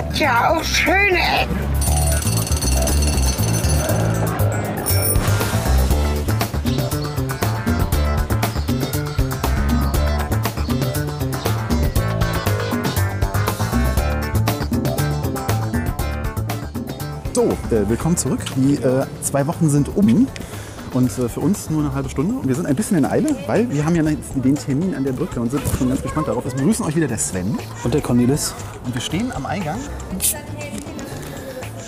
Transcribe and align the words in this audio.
hat 0.00 0.18
ja 0.18 0.50
auch 0.50 0.64
schöne 0.64 1.18
Ecken. 1.18 1.58
So, 17.34 17.44
äh, 17.44 17.88
willkommen 17.88 18.16
zurück. 18.16 18.40
Die 18.56 18.76
äh, 18.76 19.04
zwei 19.22 19.46
Wochen 19.46 19.68
sind 19.68 19.94
um 19.94 20.26
und 20.92 21.06
äh, 21.18 21.28
für 21.28 21.40
uns 21.40 21.70
nur 21.70 21.82
eine 21.82 21.94
halbe 21.94 22.08
Stunde. 22.08 22.34
Und 22.34 22.48
wir 22.48 22.54
sind 22.54 22.66
ein 22.66 22.74
bisschen 22.76 22.96
in 22.98 23.04
Eile, 23.04 23.28
weil 23.46 23.70
wir 23.70 23.84
haben 23.84 23.94
ja 23.94 24.02
den 24.02 24.54
Termin 24.56 24.94
an 24.94 25.04
der 25.04 25.12
Brücke 25.12 25.40
und 25.40 25.50
sind 25.50 25.62
schon 25.78 25.88
ganz 25.88 26.02
gespannt 26.02 26.28
darauf. 26.28 26.44
Es 26.46 26.54
begrüßen 26.54 26.84
euch 26.84 26.96
wieder 26.96 27.08
der 27.08 27.18
Sven 27.18 27.56
Und 27.84 27.94
der 27.94 28.00
Cornelis. 28.00 28.54
und 28.84 28.94
wir 28.94 29.00
stehen 29.00 29.32
am 29.32 29.46
Eingang 29.46 29.78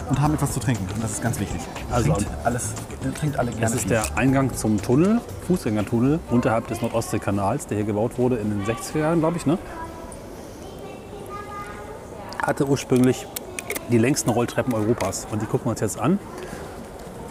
und 0.09 0.21
haben 0.21 0.35
etwas 0.35 0.53
zu 0.53 0.61
trinken. 0.61 0.87
Und 0.95 1.03
das 1.03 1.13
ist 1.13 1.23
ganz 1.23 1.41
wichtig. 1.41 1.61
Also- 1.91 2.13
trinkt 2.13 2.31
alles, 2.45 2.71
trinkt 3.19 3.39
alle 3.39 3.51
gerne. 3.51 3.63
Das 3.67 3.75
ist 3.75 3.91
der 3.91 4.05
Eingang 4.17 4.55
zum 4.55 4.81
Tunnel, 4.81 5.21
Fußgängertunnel, 5.47 6.21
unterhalb 6.31 6.69
des 6.69 6.81
Nordostseekanals, 6.81 7.67
der 7.67 7.79
hier 7.79 7.87
gebaut 7.87 8.19
wurde 8.19 8.37
in 8.37 8.51
den 8.51 8.65
60er 8.65 8.99
Jahren, 8.99 9.19
glaube 9.21 9.37
ich. 9.39 9.47
Ne? 9.47 9.59
Hatte 12.41 12.67
ursprünglich 12.67 13.27
die 13.91 13.99
längsten 13.99 14.31
Rolltreppen 14.31 14.75
Europas. 14.75 15.27
Und 15.31 15.43
die 15.43 15.47
gucken 15.47 15.67
wir 15.67 15.71
uns 15.71 15.81
jetzt 15.81 15.99
an. 15.99 16.19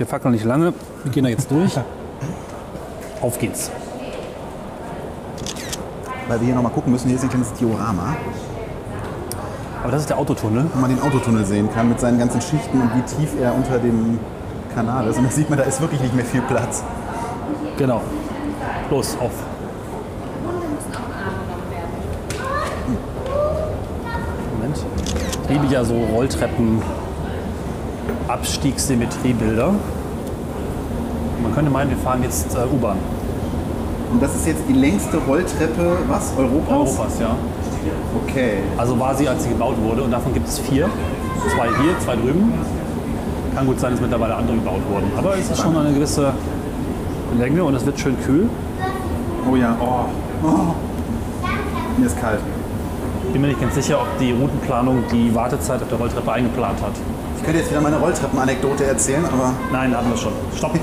Wir 0.01 0.07
fackeln 0.07 0.33
nicht 0.33 0.45
lange, 0.45 0.73
wir 1.03 1.11
gehen 1.11 1.25
da 1.25 1.29
jetzt 1.29 1.51
durch. 1.51 1.77
Auf 3.21 3.37
geht's. 3.37 3.69
Weil 6.27 6.39
wir 6.39 6.45
hier 6.47 6.55
nochmal 6.55 6.71
gucken 6.71 6.91
müssen. 6.91 7.07
Hier 7.07 7.17
ist 7.17 7.23
ein 7.23 7.29
kleines 7.29 7.53
Diorama, 7.53 8.15
Aber 9.83 9.91
das 9.91 10.01
ist 10.01 10.09
der 10.09 10.17
Autotunnel. 10.17 10.65
wo 10.73 10.79
man 10.79 10.89
den 10.89 10.99
Autotunnel 11.03 11.45
sehen 11.45 11.69
kann 11.71 11.87
mit 11.87 11.99
seinen 11.99 12.17
ganzen 12.17 12.41
Schichten 12.41 12.81
und 12.81 12.89
wie 12.95 13.01
tief 13.03 13.39
er 13.39 13.53
unter 13.53 13.77
dem 13.77 14.17
Kanal 14.73 15.05
ist. 15.05 15.19
Und 15.19 15.25
da 15.25 15.29
sieht 15.29 15.51
man, 15.51 15.59
da 15.59 15.65
ist 15.65 15.79
wirklich 15.79 16.01
nicht 16.01 16.15
mehr 16.15 16.25
viel 16.25 16.41
Platz. 16.41 16.83
Genau. 17.77 18.01
Los, 18.89 19.15
auf. 19.19 19.33
Moment. 24.57 24.77
Ich 25.43 25.49
liebe 25.51 25.67
ja 25.67 25.85
so 25.85 25.93
Rolltreppen, 25.93 26.81
Abstiegssymmetriebilder. 28.27 29.73
Man 31.41 31.53
könnte 31.53 31.71
meinen, 31.71 31.89
wir 31.89 31.97
fahren 31.97 32.21
jetzt 32.23 32.55
äh, 32.55 32.59
U-Bahn. 32.73 32.97
Und 34.11 34.21
das 34.21 34.35
ist 34.35 34.45
jetzt 34.45 34.63
die 34.67 34.73
längste 34.73 35.17
Rolltreppe, 35.17 35.97
was? 36.07 36.33
Europas? 36.37 36.97
Europas, 36.97 37.19
ja. 37.19 37.35
Okay. 38.23 38.57
Also 38.77 38.99
war 38.99 39.15
sie, 39.15 39.27
als 39.27 39.43
sie 39.43 39.49
gebaut 39.49 39.75
wurde. 39.81 40.03
Und 40.03 40.11
davon 40.11 40.33
gibt 40.33 40.47
es 40.47 40.59
vier. 40.59 40.89
Zwei 41.55 41.67
hier, 41.81 41.97
zwei 41.99 42.15
drüben. 42.15 42.53
Kann 43.55 43.65
gut 43.65 43.79
sein, 43.79 43.91
dass 43.91 44.01
mittlerweile 44.01 44.35
andere 44.35 44.57
gebaut 44.57 44.81
wurden. 44.89 45.11
Aber 45.17 45.35
es 45.37 45.49
ist 45.49 45.61
schon 45.61 45.75
eine 45.75 45.93
gewisse 45.93 46.33
Länge 47.39 47.63
und 47.63 47.73
es 47.73 47.85
wird 47.85 47.99
schön 47.99 48.19
kühl. 48.21 48.49
Oh 49.49 49.55
ja, 49.55 49.75
oh. 49.79 50.05
oh. 50.45 50.75
Mir 51.97 52.05
ist 52.05 52.19
kalt. 52.19 52.39
Bin 53.31 53.41
mir 53.41 53.47
nicht 53.47 53.61
ganz 53.61 53.75
sicher, 53.75 53.99
ob 54.01 54.07
die 54.19 54.31
Routenplanung 54.33 55.03
die 55.11 55.33
Wartezeit 55.33 55.81
auf 55.81 55.87
der 55.87 55.97
Rolltreppe 55.97 56.31
eingeplant 56.31 56.81
hat. 56.81 56.91
Ich 57.41 57.45
könnte 57.45 57.61
jetzt 57.61 57.71
wieder 57.71 57.81
meine 57.81 57.97
Rolltreppenanekdote 57.97 58.85
erzählen, 58.85 59.25
aber 59.25 59.55
Nein, 59.71 59.97
hatten 59.97 60.11
wir 60.11 60.17
schon. 60.17 60.33
Stopp. 60.55 60.73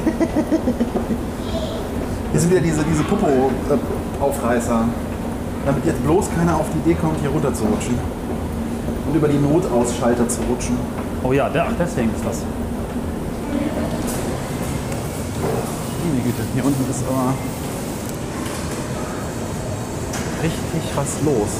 hier 2.32 2.40
sind 2.40 2.50
wieder 2.50 2.60
diese, 2.60 2.82
diese 2.82 3.04
Popo-Aufreißer. 3.04 4.88
Damit 5.64 5.86
jetzt 5.86 6.02
bloß 6.02 6.26
keiner 6.36 6.56
auf 6.56 6.66
die 6.74 6.78
Idee 6.90 6.98
kommt, 7.00 7.20
hier 7.20 7.30
runter 7.30 7.54
zu 7.54 7.62
rutschen. 7.62 7.96
Und 9.06 9.14
über 9.14 9.28
die 9.28 9.38
Notausschalter 9.38 10.28
zu 10.28 10.40
rutschen. 10.50 10.76
Oh 11.22 11.32
ja, 11.32 11.48
ach, 11.48 11.74
deswegen 11.78 12.10
ist 12.12 12.24
das. 12.26 12.42
Meine 16.10 16.22
Güte, 16.24 16.42
hier 16.54 16.64
unten 16.64 16.90
ist 16.90 17.04
aber 17.08 17.34
richtig 20.42 20.82
was 20.96 21.22
los. 21.24 21.50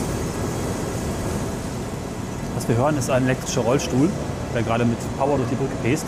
Was 2.56 2.68
wir 2.68 2.76
hören, 2.76 2.98
ist 2.98 3.08
ein 3.10 3.26
elektrischer 3.26 3.60
Rollstuhl, 3.60 4.10
der 4.54 4.62
gerade 4.62 4.84
mit 4.84 4.98
Power 5.18 5.36
durch 5.36 5.48
die 5.48 5.56
Brücke 5.56 5.74
pest. 5.82 6.06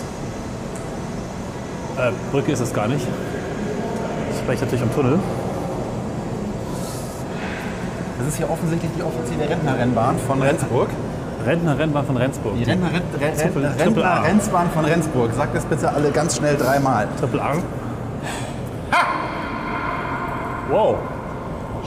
Äh, 1.99 2.12
Brücke 2.31 2.53
ist 2.53 2.61
es 2.61 2.73
gar 2.73 2.89
nicht. 2.89 3.06
Ich 4.33 4.39
spreche 4.39 4.65
natürlich 4.65 4.83
am 4.83 4.95
Tunnel. 4.95 5.19
Das 8.19 8.28
ist 8.28 8.37
hier 8.37 8.51
offensichtlich 8.51 8.91
die 8.97 9.03
offizielle 9.03 9.49
Rentnerrennbahn 9.49 10.17
von 10.27 10.43
Rendsburg. 10.43 10.89
Rentner-Rennbahn 11.47 12.05
von 12.05 12.17
Rendsburg. 12.17 12.55
Die 12.56 12.65
Rentner, 12.65 12.91
Rentner, 12.93 14.05
A. 14.05 14.21
Rennsbahn 14.21 14.71
von 14.71 14.84
Rendsburg. 14.84 15.33
Sagt 15.34 15.57
das 15.57 15.65
bitte 15.65 15.93
alle 15.93 16.11
ganz 16.11 16.37
schnell 16.37 16.57
dreimal. 16.57 17.09
Triple 17.19 17.43
A. 17.43 17.55
Wow. 20.71 20.97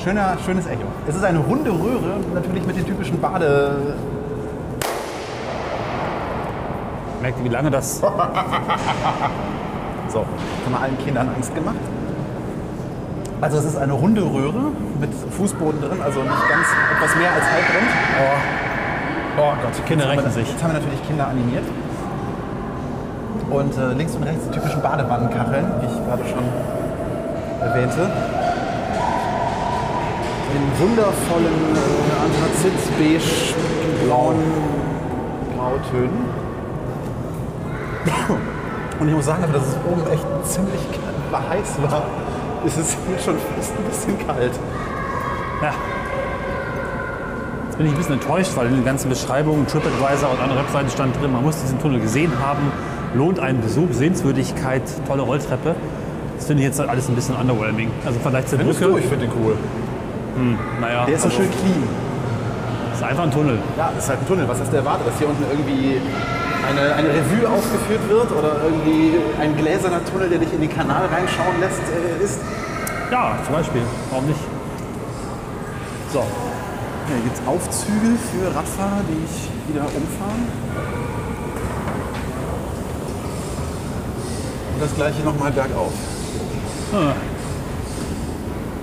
Schöner, 0.04 0.38
schönes 0.44 0.66
Echo. 0.66 0.84
Es 1.08 1.16
ist 1.16 1.24
eine 1.24 1.40
runde 1.40 1.72
Röhre, 1.72 2.20
natürlich 2.34 2.66
mit 2.66 2.76
den 2.76 2.86
typischen 2.86 3.22
Bade. 3.22 3.96
Merkt 7.24 7.40
ihr, 7.40 7.46
wie 7.46 7.50
lange 7.50 7.72
das. 7.72 8.02
So, 10.10 10.20
haben 10.20 10.72
wir 10.74 10.80
allen 10.80 10.98
Kindern 11.00 11.30
Angst 11.34 11.56
gemacht. 11.56 11.78
Also 13.42 13.58
es 13.58 13.66
ist 13.66 13.78
eine 13.78 13.94
runde 13.94 14.22
Röhre 14.22 14.72
mit 15.00 15.10
Fußboden 15.12 15.82
drin, 15.82 16.02
also 16.04 16.20
nicht 16.20 16.50
ganz 16.50 16.68
etwas 16.94 17.16
mehr 17.16 17.32
als 17.32 17.46
halbrund. 17.50 17.90
Oh 19.38 19.54
Gott, 19.64 19.72
die 19.76 19.82
Kinder 19.84 20.06
wir- 20.14 20.30
sich. 20.30 20.48
Jetzt 20.48 20.62
haben 20.62 20.74
wir 20.74 20.80
natürlich 20.80 21.02
Kinder 21.08 21.28
animiert. 21.30 21.64
Und 23.50 23.76
äh, 23.76 23.94
links 23.94 24.14
und 24.16 24.24
rechts 24.24 24.46
die 24.50 24.52
typischen 24.54 24.82
Badewannenkacheln, 24.84 25.66
wie 25.82 25.86
ich 25.88 26.06
gerade 26.06 26.24
schon 26.30 26.44
erwähnte. 27.62 28.02
In 30.54 30.64
wundervollen 30.80 31.60
äh, 31.74 32.22
Anthrazit, 32.22 32.78
beige, 33.00 34.08
braun, 34.08 34.36
Grautönen. 35.58 36.43
Und 39.00 39.08
ich 39.10 39.16
muss 39.16 39.26
sagen, 39.26 39.44
dass 39.52 39.64
es 39.64 39.76
oben 39.90 40.02
echt 40.12 40.26
ziemlich 40.44 40.82
heiß 41.32 41.78
war, 41.90 42.04
ist 42.66 42.78
es 42.78 42.96
hier 43.08 43.18
schon 43.20 43.36
fast 43.56 43.74
ein 43.78 43.84
bisschen 43.86 44.28
kalt. 44.28 44.54
Ja. 45.62 45.74
Jetzt 47.66 47.78
bin 47.78 47.88
ich 47.88 47.94
ein 47.94 47.98
bisschen 47.98 48.14
enttäuscht, 48.14 48.52
weil 48.56 48.68
in 48.68 48.76
den 48.76 48.86
ganzen 48.86 49.10
Beschreibungen, 49.10 49.66
TripAdvisor 49.66 50.30
und 50.32 50.40
andere 50.42 50.60
Webseiten 50.60 50.90
stand 50.90 51.20
drin, 51.20 51.32
man 51.32 51.44
muss 51.44 51.60
diesen 51.60 51.80
Tunnel 51.80 52.00
gesehen 52.00 52.32
haben, 52.40 52.72
lohnt 53.16 53.40
einen 53.40 53.62
Besuch, 53.62 53.88
Sehenswürdigkeit, 53.92 54.84
tolle 55.08 55.24
Rolltreppe. 55.24 55.76
Das 56.38 56.46
finde 56.46 56.62
ich 56.64 56.70
jetzt 56.70 56.80
alles 56.80 57.10
ein 57.10 57.16
bisschen 57.16 57.36
underwhelming. 57.36 57.90
Also 58.06 58.20
vielleicht 58.22 58.50
zur 58.50 58.60
Brücke. 58.60 58.86
du? 58.86 58.98
Ich 58.98 59.06
finde 59.06 59.26
den 59.28 59.32
cool. 59.44 59.56
Naja, 60.82 61.06
Der 61.06 61.16
ist 61.16 61.22
so 61.22 61.30
also, 61.30 61.42
schön 61.42 61.50
clean. 61.52 61.84
ist 62.94 63.04
einfach 63.04 63.24
ein 63.24 63.32
Tunnel. 63.32 63.58
Ja, 63.78 63.92
das 63.96 64.04
ist 64.04 64.10
halt 64.10 64.20
ein 64.22 64.28
Tunnel. 64.28 64.48
Was 64.48 64.60
hast 64.60 64.72
du 64.72 64.78
erwartet? 64.78 65.08
Dass 65.08 65.18
hier 65.18 65.30
unten 65.30 65.44
irgendwie 65.50 66.02
eine, 66.68 66.96
eine 66.96 67.10
Revue 67.10 67.50
aufgeführt 67.50 68.08
wird 68.10 68.32
oder 68.32 68.64
irgendwie 68.64 69.18
ein 69.40 69.56
gläserner 69.58 70.04
Tunnel, 70.06 70.30
der 70.30 70.40
dich 70.40 70.54
in 70.54 70.62
den 70.62 70.74
Kanal 70.74 71.06
reinschauen 71.08 71.60
lässt, 71.60 71.82
äh, 71.92 72.24
ist? 72.24 72.40
Ja, 73.12 73.38
zum 73.46 73.56
Beispiel. 73.56 73.82
Warum 74.10 74.26
nicht? 74.28 74.40
So, 76.12 76.24
Hier 77.08 77.18
gibt 77.24 77.36
es 77.38 77.48
Aufzüge 77.48 78.16
für 78.32 78.56
Radfahrer, 78.56 79.02
die 79.10 79.24
ich 79.26 79.74
wieder 79.74 79.86
umfahren. 79.86 80.48
Und 84.74 84.82
das 84.82 84.96
gleiche 84.96 85.22
nochmal 85.24 85.52
bergauf. 85.52 85.94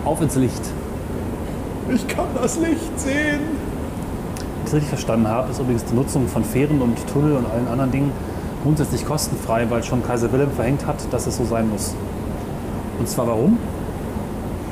auf 0.04 0.20
ins 0.20 0.34
Licht. 0.36 0.62
Ich 1.88 2.06
kann 2.08 2.26
das 2.40 2.56
Licht 2.58 2.99
sehen. 2.99 3.40
Es 4.70 4.75
richtig 4.75 4.90
verstanden 4.90 5.26
habe, 5.26 5.50
ist 5.50 5.58
übrigens 5.58 5.84
die 5.84 5.96
Nutzung 5.96 6.28
von 6.28 6.44
Fähren 6.44 6.81
und 6.81 6.96
Tunnel 7.12 7.32
und 7.32 7.44
allen 7.50 7.67
anderen 7.67 7.90
Dingen 7.90 8.12
grundsätzlich 8.62 9.05
kostenfrei, 9.05 9.67
weil 9.69 9.82
schon 9.82 10.00
Kaiser 10.06 10.31
Wilhelm 10.31 10.52
verhängt 10.52 10.87
hat, 10.87 10.94
dass 11.11 11.26
es 11.26 11.38
so 11.38 11.44
sein 11.44 11.69
muss. 11.69 11.93
Und 13.00 13.08
zwar 13.08 13.26
warum? 13.26 13.58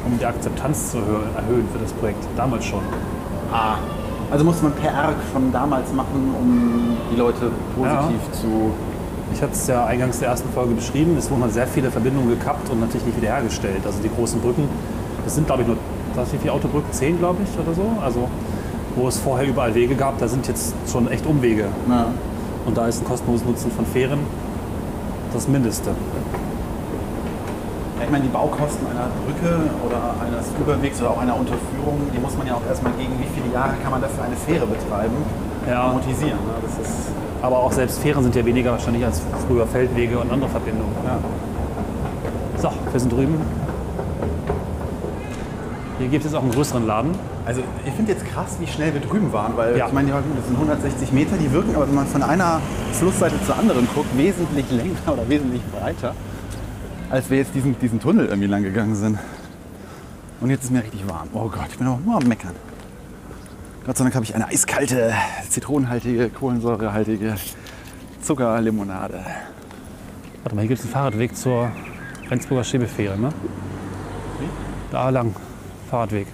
Um 0.06 0.16
die 0.16 0.24
Akzeptanz 0.24 0.92
zu 0.92 0.98
erhö- 0.98 1.34
erhöhen 1.36 1.66
für 1.72 1.80
das 1.80 1.92
Projekt. 1.94 2.24
Damals 2.36 2.64
schon. 2.64 2.78
Ah. 3.52 3.74
Also 4.30 4.44
musste 4.44 4.62
man 4.66 4.72
PR 4.74 5.14
schon 5.32 5.50
damals 5.50 5.92
machen, 5.92 6.32
um 6.40 6.96
die 7.12 7.16
Leute 7.16 7.50
positiv 7.74 8.40
zu. 8.40 8.70
Ich 9.34 9.42
hatte 9.42 9.54
es 9.54 9.66
ja 9.66 9.84
eingangs 9.84 10.20
der 10.20 10.28
ersten 10.28 10.48
Folge 10.50 10.74
beschrieben. 10.74 11.16
Es 11.18 11.28
wurden 11.28 11.42
halt 11.42 11.54
sehr 11.54 11.66
viele 11.66 11.90
Verbindungen 11.90 12.28
gekappt 12.28 12.70
und 12.70 12.78
natürlich 12.78 13.04
nicht 13.04 13.16
wiederhergestellt. 13.20 13.80
Also 13.84 13.98
die 14.00 14.10
großen 14.14 14.40
Brücken, 14.40 14.68
das 15.24 15.34
sind 15.34 15.48
glaube 15.48 15.62
ich 15.62 15.66
nur, 15.68 15.76
was, 16.14 16.32
wie 16.32 16.38
viele 16.38 16.52
Autobrücken? 16.52 16.92
Zehn 16.92 17.18
glaube 17.18 17.38
ich 17.42 17.58
oder 17.58 17.74
so. 17.74 17.82
Also 18.00 18.28
wo 18.96 19.08
es 19.08 19.18
vorher 19.18 19.46
überall 19.46 19.74
Wege 19.74 19.94
gab, 19.94 20.18
da 20.18 20.28
sind 20.28 20.46
jetzt 20.48 20.74
schon 20.90 21.08
echt 21.10 21.26
Umwege. 21.26 21.66
Na. 21.86 22.06
Und 22.66 22.76
da 22.76 22.86
ist 22.86 23.00
ein 23.02 23.04
kostenloses 23.06 23.46
Nutzen 23.46 23.70
von 23.70 23.86
Fähren 23.86 24.18
das 25.32 25.46
Mindeste. 25.48 25.90
Ja, 27.98 28.04
ich 28.04 28.10
meine, 28.10 28.24
die 28.24 28.30
Baukosten 28.30 28.86
einer 28.86 29.08
Brücke 29.24 29.56
oder 29.86 30.14
eines 30.24 30.46
Überwegs 30.60 31.00
oder 31.00 31.10
auch 31.10 31.18
einer 31.18 31.36
Unterführung, 31.36 31.98
die 32.14 32.18
muss 32.18 32.36
man 32.36 32.46
ja 32.46 32.54
auch 32.54 32.62
erstmal 32.68 32.92
gegen 32.94 33.12
wie 33.18 33.26
viele 33.34 33.52
Jahre 33.52 33.74
kann 33.82 33.90
man 33.90 34.00
dafür 34.00 34.24
eine 34.24 34.36
Fähre 34.36 34.66
betreiben 34.66 35.16
Ja. 35.68 35.88
amortisieren. 35.88 36.38
Ne? 36.38 36.54
Aber 37.42 37.58
auch 37.58 37.72
selbst 37.72 37.98
Fähren 38.00 38.22
sind 38.22 38.34
ja 38.34 38.44
weniger 38.44 38.72
wahrscheinlich 38.72 39.04
als 39.04 39.20
früher 39.46 39.66
Feldwege 39.66 40.18
und 40.18 40.30
andere 40.32 40.50
Verbindungen. 40.50 40.92
ja. 41.04 41.18
So, 42.60 42.70
wir 42.90 42.98
sind 43.00 43.12
drüben. 43.12 43.40
Hier 45.98 46.08
gibt 46.08 46.24
es 46.24 46.32
auch 46.34 46.42
einen 46.42 46.52
größeren 46.52 46.86
Laden. 46.86 47.10
Also 47.44 47.62
ich 47.84 47.92
finde 47.92 48.12
jetzt 48.12 48.24
krass, 48.26 48.56
wie 48.60 48.66
schnell 48.66 48.94
wir 48.94 49.00
drüben 49.00 49.32
waren, 49.32 49.56
weil 49.56 49.76
Ja. 49.76 49.88
ich 49.88 49.92
meine, 49.92 50.10
ja, 50.10 50.16
das 50.36 50.46
sind 50.46 50.56
160 50.56 51.12
Meter, 51.12 51.36
die 51.36 51.50
wirken 51.52 51.74
aber, 51.74 51.88
wenn 51.88 51.94
man 51.94 52.06
von 52.06 52.22
einer 52.22 52.60
Flussseite 52.92 53.34
zur 53.44 53.56
anderen 53.58 53.88
guckt, 53.94 54.16
wesentlich 54.16 54.70
länger 54.70 54.96
oder 55.12 55.28
wesentlich 55.28 55.62
breiter, 55.72 56.14
als 57.10 57.28
wir 57.30 57.38
jetzt 57.38 57.54
diesen, 57.54 57.78
diesen 57.80 57.98
Tunnel 58.00 58.26
irgendwie 58.26 58.48
lang 58.48 58.62
gegangen 58.62 58.94
sind. 58.94 59.18
Und 60.40 60.50
jetzt 60.50 60.64
ist 60.64 60.70
mir 60.70 60.82
richtig 60.84 61.08
warm. 61.08 61.28
Oh 61.32 61.48
Gott, 61.48 61.66
ich 61.70 61.78
bin 61.78 61.86
aber 61.88 61.98
nur 62.04 62.16
am 62.16 62.22
Meckern. 62.28 62.54
Gott 63.84 63.96
sei 63.96 64.04
Dank 64.04 64.14
habe 64.14 64.24
ich 64.24 64.34
eine 64.36 64.46
eiskalte, 64.46 65.12
zitronenhaltige, 65.48 66.28
kohlensäurehaltige 66.28 67.34
Zuckerlimonade. 68.22 69.18
Warte 70.44 70.54
mal, 70.54 70.60
hier 70.62 70.68
gibt 70.68 70.78
es 70.80 70.84
einen 70.84 70.92
Fahrradweg 70.92 71.34
zur 71.36 71.70
Rendsburger 72.30 72.62
Schäbefähre, 72.62 73.18
ne? 73.18 73.30
Da 74.92 75.08
lang, 75.10 75.34
Fahrradweg. 75.88 76.26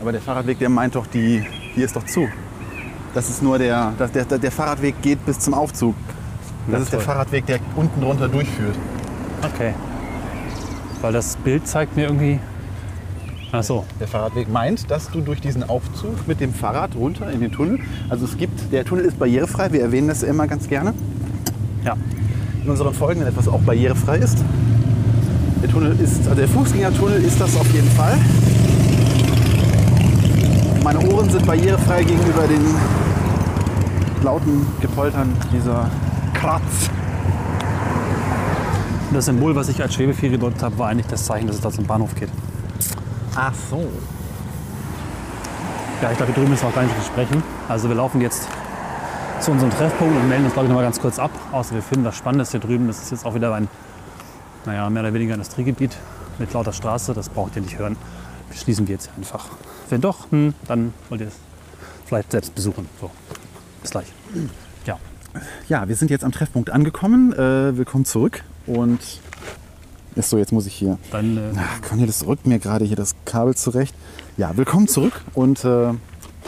Aber 0.00 0.12
der 0.12 0.20
Fahrradweg, 0.20 0.58
der 0.58 0.68
meint 0.68 0.94
doch, 0.94 1.06
die, 1.06 1.42
hier 1.74 1.84
ist 1.84 1.96
doch 1.96 2.04
zu. 2.04 2.28
Das 3.14 3.30
ist 3.30 3.42
nur 3.42 3.58
der, 3.58 3.92
das, 3.96 4.12
der, 4.12 4.24
der 4.24 4.50
Fahrradweg 4.50 5.00
geht 5.02 5.24
bis 5.24 5.38
zum 5.38 5.54
Aufzug. 5.54 5.94
Das 6.66 6.72
Na 6.72 6.78
ist 6.78 6.92
der 6.92 6.98
toll. 6.98 7.06
Fahrradweg, 7.06 7.46
der 7.46 7.60
unten 7.76 8.00
drunter 8.00 8.28
durchführt. 8.28 8.76
Okay. 9.42 9.74
Weil 11.00 11.12
das 11.12 11.36
Bild 11.36 11.66
zeigt 11.66 11.96
mir 11.96 12.06
irgendwie. 12.06 12.40
Ach 13.52 13.62
so, 13.62 13.84
Der 14.00 14.08
Fahrradweg 14.08 14.50
meint, 14.50 14.90
dass 14.90 15.10
du 15.10 15.20
durch 15.20 15.40
diesen 15.40 15.62
Aufzug 15.62 16.26
mit 16.26 16.40
dem 16.40 16.52
Fahrrad 16.52 16.96
runter 16.96 17.30
in 17.30 17.38
den 17.38 17.52
Tunnel, 17.52 17.78
also 18.08 18.24
es 18.24 18.36
gibt, 18.36 18.72
der 18.72 18.84
Tunnel 18.84 19.04
ist 19.04 19.16
barrierefrei, 19.16 19.70
wir 19.70 19.80
erwähnen 19.80 20.08
das 20.08 20.24
immer 20.24 20.48
ganz 20.48 20.68
gerne 20.68 20.92
ja. 21.84 21.96
in 22.64 22.68
unseren 22.68 22.92
Folgen, 22.92 23.20
wenn 23.20 23.28
etwas 23.28 23.46
auch 23.46 23.60
barrierefrei 23.60 24.16
ist. 24.16 24.38
Der 25.64 25.72
Tunnel 25.72 25.98
ist, 25.98 26.18
also 26.18 26.34
der 26.34 26.46
Fußgängertunnel 26.46 27.24
ist 27.24 27.40
das 27.40 27.56
auf 27.56 27.66
jeden 27.72 27.90
Fall. 27.92 28.18
Meine 30.82 31.00
Ohren 31.10 31.30
sind 31.30 31.46
barrierefrei 31.46 32.04
gegenüber 32.04 32.46
den 32.46 32.62
lauten 34.22 34.66
Gepoltern 34.82 35.34
dieser 35.50 35.90
Kratz. 36.34 36.90
Das 39.14 39.24
Symbol, 39.24 39.56
was 39.56 39.70
ich 39.70 39.80
als 39.80 39.94
Schwebefähre 39.94 40.32
gedeutet 40.32 40.62
habe, 40.62 40.78
war 40.78 40.88
eigentlich 40.88 41.06
das 41.06 41.24
Zeichen, 41.24 41.46
dass 41.46 41.56
es 41.56 41.62
da 41.62 41.70
zum 41.70 41.86
Bahnhof 41.86 42.14
geht. 42.14 42.28
Ach 43.34 43.54
so. 43.70 43.88
Ja, 46.02 46.10
ich 46.10 46.18
glaube, 46.18 46.34
hier 46.34 46.42
drüben 46.42 46.50
müssen 46.50 46.64
wir 46.64 46.68
auch 46.68 46.74
gar 46.74 46.82
nicht 46.82 46.98
besprechen. 46.98 47.42
Also 47.70 47.88
wir 47.88 47.96
laufen 47.96 48.20
jetzt 48.20 48.46
zu 49.40 49.50
unserem 49.50 49.70
Treffpunkt 49.70 50.14
und 50.14 50.28
melden 50.28 50.44
uns, 50.44 50.52
glaube 50.52 50.66
ich, 50.66 50.68
noch 50.68 50.76
mal 50.76 50.84
ganz 50.84 51.00
kurz 51.00 51.18
ab. 51.18 51.30
Außer 51.52 51.74
wir 51.74 51.80
finden 51.80 52.04
was 52.04 52.18
Spannendes 52.18 52.50
hier 52.50 52.60
drüben. 52.60 52.86
Das 52.86 53.02
ist 53.02 53.12
jetzt 53.12 53.24
auch 53.24 53.34
wieder 53.34 53.54
ein, 53.54 53.66
naja, 54.66 54.88
mehr 54.90 55.02
oder 55.02 55.14
weniger 55.14 55.34
Industriegebiet 55.34 55.96
mit 56.38 56.52
lauter 56.52 56.72
Straße. 56.72 57.14
Das 57.14 57.28
braucht 57.28 57.56
ihr 57.56 57.62
nicht 57.62 57.78
hören. 57.78 57.96
Beschließen 58.50 58.86
wir 58.86 58.94
jetzt 58.94 59.10
einfach. 59.16 59.48
Wenn 59.90 60.00
doch, 60.00 60.30
hm, 60.30 60.54
dann 60.66 60.92
wollt 61.08 61.20
ihr 61.20 61.28
es 61.28 61.34
vielleicht 62.06 62.32
selbst 62.32 62.54
besuchen. 62.54 62.88
So, 63.00 63.10
bis 63.82 63.90
gleich. 63.90 64.06
Ja, 64.86 64.98
Ja, 65.68 65.88
wir 65.88 65.96
sind 65.96 66.10
jetzt 66.10 66.24
am 66.24 66.32
Treffpunkt 66.32 66.70
angekommen. 66.70 67.32
Äh, 67.32 67.76
willkommen 67.76 68.04
zurück. 68.04 68.44
Und 68.66 69.00
ist 70.14 70.30
so, 70.30 70.38
jetzt 70.38 70.52
muss 70.52 70.66
ich 70.66 70.74
hier. 70.74 70.98
dann 71.10 71.36
äh, 71.36 71.40
Ach, 71.56 71.82
Cornelis 71.82 72.24
rückt 72.26 72.46
mir 72.46 72.58
gerade 72.58 72.84
hier 72.84 72.96
das 72.96 73.14
Kabel 73.24 73.54
zurecht. 73.54 73.94
Ja, 74.36 74.56
willkommen 74.56 74.88
zurück. 74.88 75.20
Und 75.34 75.64
äh, 75.64 75.92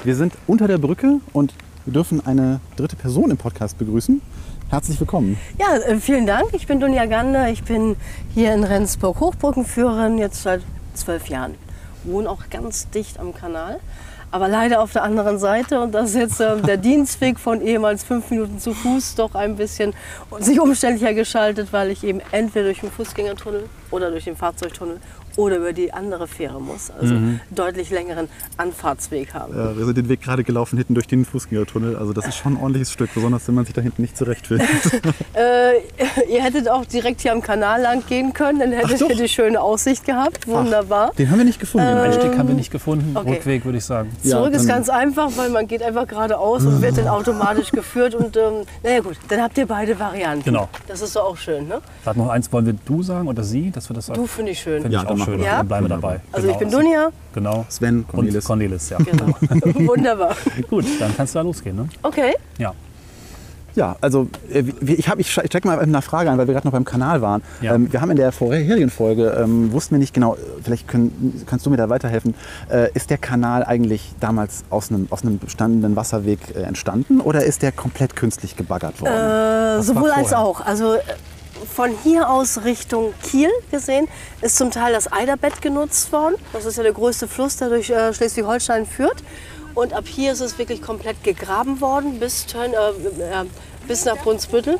wir 0.05 0.17
sind 0.17 0.35
unter 0.47 0.69
der 0.69 0.79
Brücke 0.79 1.21
und 1.33 1.53
wir 1.85 1.93
dürfen 1.93 2.25
eine 2.25 2.61
dritte 2.77 2.97
Person 2.97 3.31
im 3.31 3.37
Podcast 3.37 3.77
begrüßen. 3.79 4.21
Herzlich 4.69 4.99
willkommen. 4.99 5.39
Ja, 5.61 5.77
äh, 5.77 6.01
vielen 6.01 6.27
Dank. 6.27 6.49
Ich 6.53 6.67
bin 6.67 6.81
Dunja 6.81 7.07
Gander. 7.07 7.49
Ich 7.51 7.63
bin 7.63 7.95
hier 8.35 8.53
in 8.53 8.65
Rendsburg 8.65 9.21
Hochbrückenführerin 9.21 10.19
jetzt 10.19 10.43
seit 10.43 10.61
zwölf 10.93 11.29
Jahren. 11.29 11.55
Wohne 12.03 12.29
auch 12.29 12.51
ganz 12.51 12.91
dicht 12.91 13.21
am 13.21 13.33
Kanal, 13.33 13.79
aber 14.33 14.49
leider 14.49 14.81
auf 14.81 14.93
der 14.93 15.05
anderen 15.05 15.39
Seite. 15.39 15.81
Und 15.81 15.93
das 15.93 16.11
ist 16.11 16.17
jetzt 16.17 16.41
äh, 16.41 16.61
der 16.61 16.77
Dienstweg 16.79 17.39
von 17.39 17.61
ehemals 17.61 18.03
fünf 18.03 18.29
Minuten 18.31 18.59
zu 18.59 18.75
Fuß 18.75 19.15
doch 19.15 19.37
ein 19.37 19.55
bisschen 19.55 19.95
sich 20.41 20.59
umständlicher 20.59 21.15
gestaltet, 21.15 21.69
weil 21.71 21.93
ich 21.93 22.03
eben 22.03 22.21
entweder 22.33 22.65
durch 22.65 22.81
den 22.81 22.91
Fußgängertunnel 22.91 23.69
oder 23.93 24.11
durch 24.11 24.25
den 24.25 24.37
Fahrzeugtunnel 24.37 24.99
oder 25.37 25.57
über 25.59 25.73
die 25.73 25.93
andere 25.93 26.27
Fähre 26.27 26.61
muss. 26.61 26.91
Also 26.91 27.15
deutlich 27.51 27.91
längeren 27.91 28.29
Anfahrtsweg 28.57 29.35
habe. 29.35 29.53
Äh, 29.75 29.79
wir 29.79 29.85
sind 29.87 29.97
den 29.99 30.09
Weg 30.09 30.23
gerade 30.23 30.45
gelaufen 30.45 30.77
hinten 30.77 30.95
durch 30.95 31.07
den 31.07 31.25
Fußgängertunnel. 31.25 31.97
Also 31.97 32.13
das 32.13 32.27
ist 32.27 32.37
schon 32.37 32.55
ein 32.55 32.57
ordentliches 32.57 32.93
Stück, 32.93 33.11
besonders 33.15 33.47
wenn 33.49 33.55
man 33.55 33.65
sich 33.65 33.75
da 33.75 33.81
hinten 33.81 34.03
nicht 34.03 34.17
zurechtfindet. 34.17 34.67
Äh, 35.35 35.81
ihr 36.31 36.43
hättet 36.43 36.69
auch 36.69 36.87
direkt 36.87 37.21
hier 37.21 37.33
am 37.33 37.43
Kanal 37.43 37.83
lang 37.83 38.03
gehen 38.07 38.33
können, 38.33 38.59
dann 38.59 38.73
hättet 38.73 39.01
ihr 39.03 39.15
die 39.17 39.29
schöne 39.29 39.61
Aussicht 39.61 40.05
gehabt. 40.07 40.47
Wunderbar. 40.49 41.13
Den 41.19 41.31
haben 41.31 41.39
wir 41.39 41.45
nicht 41.45 41.61
gefunden. 41.61 41.87
den 41.89 41.99
Einstieg 41.99 42.39
haben 42.39 42.49
wir 42.49 42.55
nicht 42.55 42.71
gefunden. 42.71 43.15
okay. 43.17 43.33
Rückweg 43.35 43.65
würde 43.67 43.77
ich 43.79 43.85
sagen. 43.85 44.11
Ja, 44.23 44.39
Zurück 44.39 44.55
ist 44.55 44.67
ganz 44.67 44.89
einfach, 44.89 45.31
weil 45.37 45.51
man 45.51 45.67
geht 45.67 45.83
einfach 45.83 46.07
geradeaus 46.07 46.65
und 46.65 46.81
wird 46.81 46.97
dann 46.97 47.09
automatisch 47.09 47.71
geführt. 47.71 48.15
Und 48.15 48.37
ähm, 48.37 48.65
naja 48.83 49.01
gut, 49.01 49.17
dann 49.29 49.43
habt 49.43 49.59
ihr 49.59 49.67
beide 49.67 49.99
Varianten. 49.99 50.45
Genau. 50.45 50.69
Das 50.87 51.03
ist 51.03 51.15
doch 51.17 51.25
auch 51.25 51.37
schön, 51.37 51.69
ne? 51.69 51.81
Sag 52.05 52.17
noch 52.17 52.29
eins, 52.31 52.51
wollen 52.53 52.65
wir 52.67 52.75
du 52.87 53.03
sagen 53.03 53.29
oder 53.29 53.43
sie, 53.43 53.71
dass 53.71 53.91
wir 53.91 53.95
das 53.95 54.07
sagen? 54.07 54.19
Du 54.21 54.27
finde 54.27 54.53
ich 54.53 54.61
schön. 54.61 54.83
Finde 54.83 54.97
Ja, 54.97 55.03
ich 55.03 55.09
auch 55.09 55.26
schön. 55.27 55.39
das. 55.41 55.49
Dann 55.49 55.69
bleiben 55.69 55.85
wir 55.85 55.89
dabei. 55.91 56.21
Also 56.33 56.49
ich 56.49 56.57
bin 56.57 56.69
Genau. 56.69 56.81
Dunja. 56.83 57.09
Genau. 57.35 57.67
Sven, 57.69 58.07
Cornelis. 58.09 58.37
Und 58.37 58.45
Cornelis, 58.45 58.91
ja. 58.91 58.99
Genau. 58.99 59.27
Wunderbar. 59.89 60.35
Gut, 60.71 60.85
dann 60.99 61.15
kannst 61.17 61.35
du 61.35 61.39
da 61.39 61.43
losgehen, 61.43 61.77
ne? 61.77 61.89
Okay. 62.03 62.35
Ja. 62.59 62.73
Ja, 63.77 63.95
also 64.01 64.27
äh, 64.51 64.65
ich, 64.87 65.07
hab, 65.09 65.19
ich 65.19 65.29
check 65.29 65.67
mal 65.67 65.79
eine 65.79 66.01
Frage 66.01 66.31
an, 66.31 66.39
weil 66.39 66.47
wir 66.47 66.55
gerade 66.55 66.67
noch 66.67 66.73
beim 66.73 66.87
Kanal 66.87 67.21
waren. 67.21 67.43
Ja. 67.61 67.75
Ähm, 67.75 67.93
wir 67.93 68.01
haben 68.01 68.11
in 68.11 68.17
der 68.17 68.33
vorherigen 68.33 68.89
Folge, 68.89 69.37
ähm, 69.39 69.71
wussten 69.71 69.95
wir 69.95 69.99
nicht 69.99 70.15
genau, 70.15 70.37
vielleicht 70.63 70.89
können, 70.89 71.45
kannst 71.47 71.67
du 71.67 71.71
mir 71.71 71.77
da 71.77 71.91
weiterhelfen, 71.91 72.35
äh, 72.71 72.91
ist 72.95 73.11
der 73.11 73.19
Kanal 73.19 73.65
eigentlich 73.65 74.15
damals 74.19 74.65
aus 74.71 74.91
einem, 74.91 75.09
aus 75.11 75.23
einem 75.23 75.39
bestandenen 75.39 75.95
Wasserweg 75.95 76.41
äh, 76.57 76.63
entstanden 76.63 77.21
oder 77.21 77.45
ist 77.45 77.61
der 77.61 77.71
komplett 77.71 78.17
künstlich 78.17 78.57
gebaggert 78.57 78.99
worden? 79.03 79.81
Äh, 79.81 79.83
sowohl 79.83 80.11
als 80.11 80.33
auch. 80.33 80.65
Also 80.65 80.95
äh, 80.95 81.01
von 81.75 81.91
hier 82.03 82.31
aus 82.31 82.65
Richtung 82.65 83.15
Kiel 83.23 83.51
gesehen 83.71 84.09
ist 84.41 84.57
zum 84.57 84.71
Teil 84.71 84.93
das 84.93 85.13
Eiderbett 85.13 85.63
genutzt 85.63 86.13
worden. 86.13 86.37
Das 86.53 86.65
ist 86.65 86.77
ja 86.77 86.83
der 86.83 86.93
größte 86.93 87.29
Fluss, 87.29 87.57
der 87.57 87.69
durch 87.69 87.91
äh, 87.91 88.13
Schleswig-Holstein 88.13 88.87
führt. 88.87 89.23
Und 89.75 89.93
ab 89.93 90.05
hier 90.07 90.33
ist 90.33 90.41
es 90.41 90.59
wirklich 90.59 90.81
komplett 90.81 91.23
gegraben 91.23 91.81
worden 91.81 92.19
bis, 92.19 92.47
Tön, 92.47 92.73
äh, 92.73 92.77
äh, 93.23 93.45
bis 93.87 94.05
nach 94.05 94.17
Brunsbüttel 94.17 94.79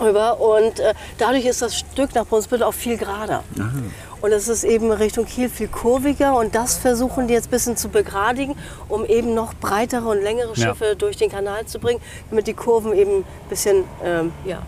rüber. 0.00 0.40
Und 0.40 0.78
äh, 0.80 0.94
dadurch 1.18 1.44
ist 1.44 1.62
das 1.62 1.76
Stück 1.76 2.14
nach 2.14 2.26
Brunsbüttel 2.26 2.64
auch 2.64 2.74
viel 2.74 2.96
gerader. 2.96 3.42
Und 4.20 4.32
es 4.32 4.48
ist 4.48 4.64
eben 4.64 4.90
Richtung 4.92 5.26
Kiel 5.26 5.48
viel 5.48 5.68
kurviger 5.68 6.36
und 6.36 6.54
das 6.54 6.76
versuchen 6.78 7.28
die 7.28 7.34
jetzt 7.34 7.48
ein 7.48 7.50
bisschen 7.50 7.76
zu 7.76 7.88
begradigen, 7.88 8.56
um 8.88 9.04
eben 9.04 9.34
noch 9.34 9.54
breitere 9.54 10.08
und 10.08 10.22
längere 10.22 10.52
Ja. 10.54 10.68
Schiffe 10.68 10.96
durch 10.96 11.16
den 11.16 11.30
Kanal 11.30 11.66
zu 11.66 11.78
bringen, 11.78 12.00
damit 12.30 12.46
die 12.46 12.54
Kurven 12.54 12.92
eben 12.94 13.18
ein 13.18 13.24
bisschen 13.48 13.84
ähm, 14.02 14.32
ja, 14.44 14.62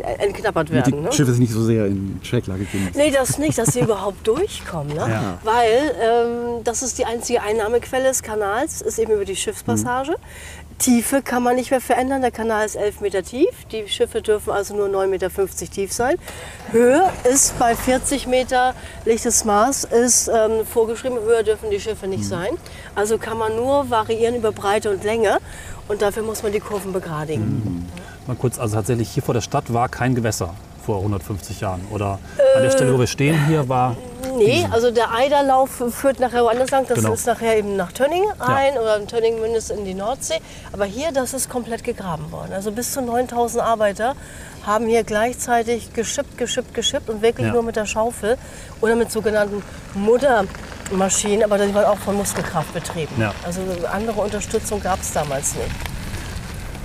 entknappert 0.00 0.70
Damit 0.70 0.86
die 0.86 0.92
werden. 0.92 1.04
Ne? 1.04 1.12
Schiffe 1.12 1.32
sich 1.32 1.40
nicht 1.40 1.52
so 1.52 1.62
sehr 1.62 1.86
in 1.86 2.20
Schräglage 2.22 2.64
gehen. 2.64 2.88
Nee, 2.94 3.10
das 3.10 3.38
nicht, 3.38 3.58
dass 3.58 3.72
sie 3.72 3.80
überhaupt 3.80 4.26
durchkommen. 4.26 4.94
Ne? 4.94 5.06
Ja. 5.08 5.38
Weil 5.44 5.94
ähm, 6.00 6.64
das 6.64 6.82
ist 6.82 6.98
die 6.98 7.04
einzige 7.04 7.42
Einnahmequelle 7.42 8.08
des 8.08 8.22
Kanals, 8.22 8.82
ist 8.82 8.98
eben 8.98 9.12
über 9.12 9.24
die 9.24 9.36
Schiffspassage. 9.36 10.16
Tiefe 10.78 11.22
kann 11.22 11.44
man 11.44 11.54
nicht 11.54 11.70
mehr 11.70 11.80
verändern. 11.80 12.22
Der 12.22 12.32
Kanal 12.32 12.66
ist 12.66 12.74
11 12.74 13.00
Meter 13.02 13.22
tief. 13.22 13.50
Die 13.70 13.86
Schiffe 13.88 14.20
dürfen 14.20 14.50
also 14.50 14.74
nur 14.74 14.88
9,50 14.88 15.06
Meter 15.06 15.30
tief 15.70 15.92
sein. 15.92 16.16
Höhe 16.72 17.08
ist 17.30 17.56
bei 17.58 17.76
40 17.76 18.26
Meter 18.26 18.74
lichtes 19.04 19.44
Maß 19.44 19.84
ist 19.84 20.28
ähm, 20.28 20.66
vorgeschrieben. 20.66 21.18
Höher 21.20 21.44
dürfen 21.44 21.70
die 21.70 21.78
Schiffe 21.78 22.08
nicht 22.08 22.24
sein. 22.24 22.50
Also 22.96 23.18
kann 23.18 23.38
man 23.38 23.54
nur 23.54 23.90
variieren 23.90 24.34
über 24.34 24.50
Breite 24.50 24.90
und 24.90 25.04
Länge. 25.04 25.38
Und 25.86 26.02
dafür 26.02 26.22
muss 26.24 26.42
man 26.42 26.50
die 26.50 26.60
Kurven 26.60 26.92
begradigen. 26.92 27.88
Mal 28.26 28.36
kurz, 28.36 28.58
also 28.58 28.76
tatsächlich 28.76 29.10
hier 29.10 29.22
vor 29.22 29.34
der 29.34 29.40
Stadt 29.40 29.72
war 29.72 29.88
kein 29.88 30.14
Gewässer 30.14 30.54
vor 30.84 30.98
150 30.98 31.60
Jahren. 31.60 31.80
Oder 31.90 32.18
an 32.56 32.62
der 32.62 32.64
Äh, 32.64 32.70
Stelle, 32.72 32.94
wo 32.94 32.98
wir 32.98 33.06
stehen 33.06 33.46
hier, 33.46 33.68
war. 33.68 33.96
Nee, 34.36 34.66
also 34.70 34.90
der 34.90 35.12
Eiderlauf 35.12 35.82
führt 35.90 36.18
nachher 36.20 36.42
woanders 36.44 36.70
lang. 36.70 36.86
Das 36.88 36.98
Genau. 36.98 37.12
ist 37.12 37.26
nachher 37.26 37.56
eben 37.58 37.76
nach 37.76 37.92
Tönning 37.92 38.24
rein 38.40 38.74
oder 38.78 38.96
in 38.96 39.06
Tönning 39.06 39.40
mündet 39.40 39.68
in 39.70 39.84
die 39.84 39.94
Nordsee. 39.94 40.38
Aber 40.72 40.84
hier, 40.84 41.12
das 41.12 41.34
ist 41.34 41.48
komplett 41.50 41.84
gegraben 41.84 42.30
worden. 42.32 42.52
Also 42.52 42.72
bis 42.72 42.92
zu 42.92 43.00
9000 43.02 43.62
Arbeiter 43.62 44.14
haben 44.64 44.86
hier 44.86 45.04
gleichzeitig 45.04 45.92
geschippt, 45.92 46.38
geschippt, 46.38 46.72
geschippt 46.74 47.10
und 47.10 47.20
wirklich 47.22 47.48
Ja. 47.48 47.52
nur 47.52 47.62
mit 47.62 47.76
der 47.76 47.86
Schaufel 47.86 48.38
oder 48.80 48.94
mit 48.96 49.10
sogenannten 49.12 49.62
Muttermaschinen, 49.94 51.44
aber 51.44 51.58
die 51.58 51.74
waren 51.74 51.84
auch 51.84 51.98
von 51.98 52.16
Muskelkraft 52.16 52.72
betrieben. 52.72 53.14
Ja. 53.20 53.32
Also 53.44 53.60
andere 53.92 54.20
Unterstützung 54.20 54.80
gab 54.82 55.00
es 55.00 55.12
damals 55.12 55.54
nicht. 55.56 55.70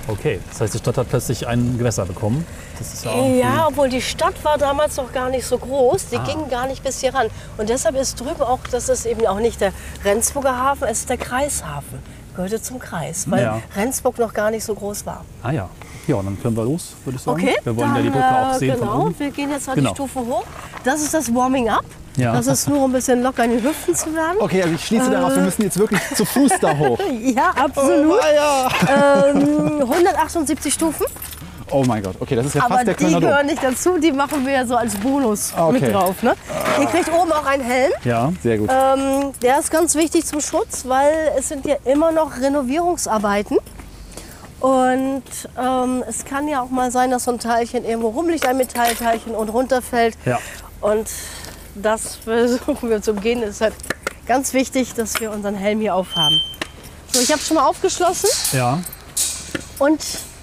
Okay, 0.08 0.40
das 0.48 0.60
heißt, 0.62 0.74
die 0.74 0.78
Stadt 0.78 0.96
hat 0.96 1.08
plötzlich 1.10 1.46
ein 1.46 1.76
Gewässer 1.78 2.06
bekommen. 2.06 2.46
Das 2.78 2.94
ist 2.94 3.04
ja, 3.04 3.12
Ja, 3.26 3.66
obwohl 3.68 3.88
die 3.90 4.00
Stadt 4.00 4.42
war 4.42 4.56
damals 4.56 4.96
noch 4.96 5.12
gar 5.12 5.28
nicht 5.28 5.46
so 5.46 5.58
groß. 5.58 6.06
Die 6.08 6.16
Ah. 6.16 6.24
ging 6.24 6.48
gar 6.48 6.66
nicht 6.66 6.82
bis 6.82 7.00
hier 7.00 7.14
ran. 7.14 7.26
Und 7.58 7.68
deshalb 7.68 7.94
ist 7.94 8.18
drüben 8.18 8.40
auch, 8.42 8.60
das 8.70 8.88
ist 8.88 9.04
eben 9.06 9.26
auch 9.26 9.38
nicht 9.38 9.60
der 9.60 9.72
Rendsburger 10.04 10.56
Hafen, 10.56 10.84
es 10.88 11.00
ist 11.00 11.10
der 11.10 11.18
Kreishafen. 11.18 11.98
gehörte 12.34 12.62
zum 12.62 12.78
Kreis, 12.78 13.28
weil 13.28 13.42
Ja. 13.42 13.60
Rendsburg 13.74 14.16
noch 14.20 14.32
gar 14.32 14.52
nicht 14.52 14.62
so 14.64 14.72
groß 14.72 15.04
war. 15.06 15.24
Ah 15.42 15.50
ja. 15.50 15.68
Ja, 16.08 16.16
und 16.16 16.26
dann 16.26 16.42
können 16.42 16.56
wir 16.56 16.64
los, 16.64 16.94
würde 17.04 17.16
ich 17.16 17.22
sagen. 17.22 17.40
Okay, 17.40 17.54
wir 17.62 17.76
wollen 17.76 17.88
ja 17.90 17.94
dann, 17.94 18.02
die 18.02 18.10
Brücke 18.10 18.24
auch 18.26 18.54
äh, 18.54 18.58
sehen 18.58 18.74
genau, 18.80 18.92
von 18.92 19.00
oben. 19.02 19.14
wir 19.18 19.30
gehen 19.30 19.50
jetzt 19.50 19.66
mal 19.68 19.74
Genau. 19.74 19.90
die 19.90 19.94
Stufe 19.94 20.20
hoch. 20.20 20.44
Das 20.84 21.00
ist 21.02 21.14
das 21.14 21.32
Warming 21.34 21.68
Up. 21.68 21.84
Ja. 22.16 22.32
Das 22.32 22.46
ist 22.48 22.68
nur 22.68 22.78
um 22.82 22.90
ein 22.90 22.94
bisschen 22.94 23.22
locker 23.22 23.44
in 23.44 23.50
den 23.52 23.62
Hüften 23.62 23.94
zu 23.94 24.12
werden. 24.14 24.38
Okay, 24.40 24.62
also 24.62 24.74
ich 24.74 24.84
schließe 24.84 25.08
daraus, 25.10 25.36
wir 25.36 25.42
müssen 25.42 25.62
jetzt 25.62 25.78
wirklich 25.78 26.00
zu 26.16 26.24
Fuß 26.24 26.52
da 26.60 26.76
hoch. 26.76 26.98
Ja, 27.20 27.50
absolut. 27.50 28.18
ähm, 28.88 29.80
178 29.82 30.72
Stufen, 30.74 31.06
Oh 31.70 31.84
mein 31.86 32.02
Gott, 32.02 32.14
okay, 32.18 32.34
das 32.34 32.46
ist 32.46 32.54
ja 32.54 32.62
aber 32.64 32.76
fast 32.76 32.86
der 32.86 32.94
die 32.94 33.04
Kölner 33.04 33.20
Dom. 33.20 33.28
gehören 33.28 33.46
nicht 33.46 33.62
dazu. 33.62 33.98
Die 33.98 34.10
machen 34.10 34.46
wir 34.46 34.54
ja 34.54 34.66
so 34.66 34.74
als 34.74 34.94
Bonus 34.96 35.52
Okay. 35.54 35.72
mit 35.80 35.92
drauf. 35.94 36.22
Ne? 36.22 36.34
Ihr 36.80 36.86
kriegt 36.86 37.12
oben 37.12 37.30
auch 37.30 37.44
einen 37.44 37.62
Helm. 37.62 37.92
Ja, 38.04 38.32
Sehr 38.42 38.56
gut. 38.56 38.70
Ähm, 38.72 39.32
der 39.42 39.58
ist 39.58 39.70
ganz 39.70 39.94
wichtig 39.94 40.24
zum 40.24 40.40
Schutz, 40.40 40.84
weil 40.88 41.12
es 41.38 41.48
sind 41.48 41.66
ja 41.66 41.76
immer 41.84 42.10
noch 42.10 42.40
Renovierungsarbeiten. 42.40 43.58
Und 44.60 45.22
ähm, 45.56 46.04
es 46.08 46.24
kann 46.24 46.48
ja 46.48 46.62
auch 46.62 46.70
mal 46.70 46.90
sein, 46.90 47.10
dass 47.10 47.24
so 47.24 47.30
ein 47.32 47.38
Teilchen 47.38 47.84
irgendwo 47.84 48.08
rumliegt, 48.08 48.46
ein 48.46 48.56
Metallteilchen 48.56 49.34
und 49.34 49.48
runterfällt. 49.50 50.16
Ja. 50.24 50.38
Und 50.80 51.08
das 51.74 52.16
versuchen 52.16 52.90
wir 52.90 53.00
zu 53.00 53.12
umgehen. 53.12 53.42
Es 53.42 53.50
ist 53.56 53.60
halt 53.60 53.74
ganz 54.26 54.52
wichtig, 54.52 54.94
dass 54.94 55.20
wir 55.20 55.30
unseren 55.30 55.54
Helm 55.54 55.80
hier 55.80 55.94
aufhaben. 55.94 56.40
So, 57.12 57.20
ich 57.20 57.30
habe 57.30 57.40
schon 57.40 57.56
mal 57.56 57.66
aufgeschlossen. 57.66 58.28
ja. 58.52 58.80
Und 59.78 60.00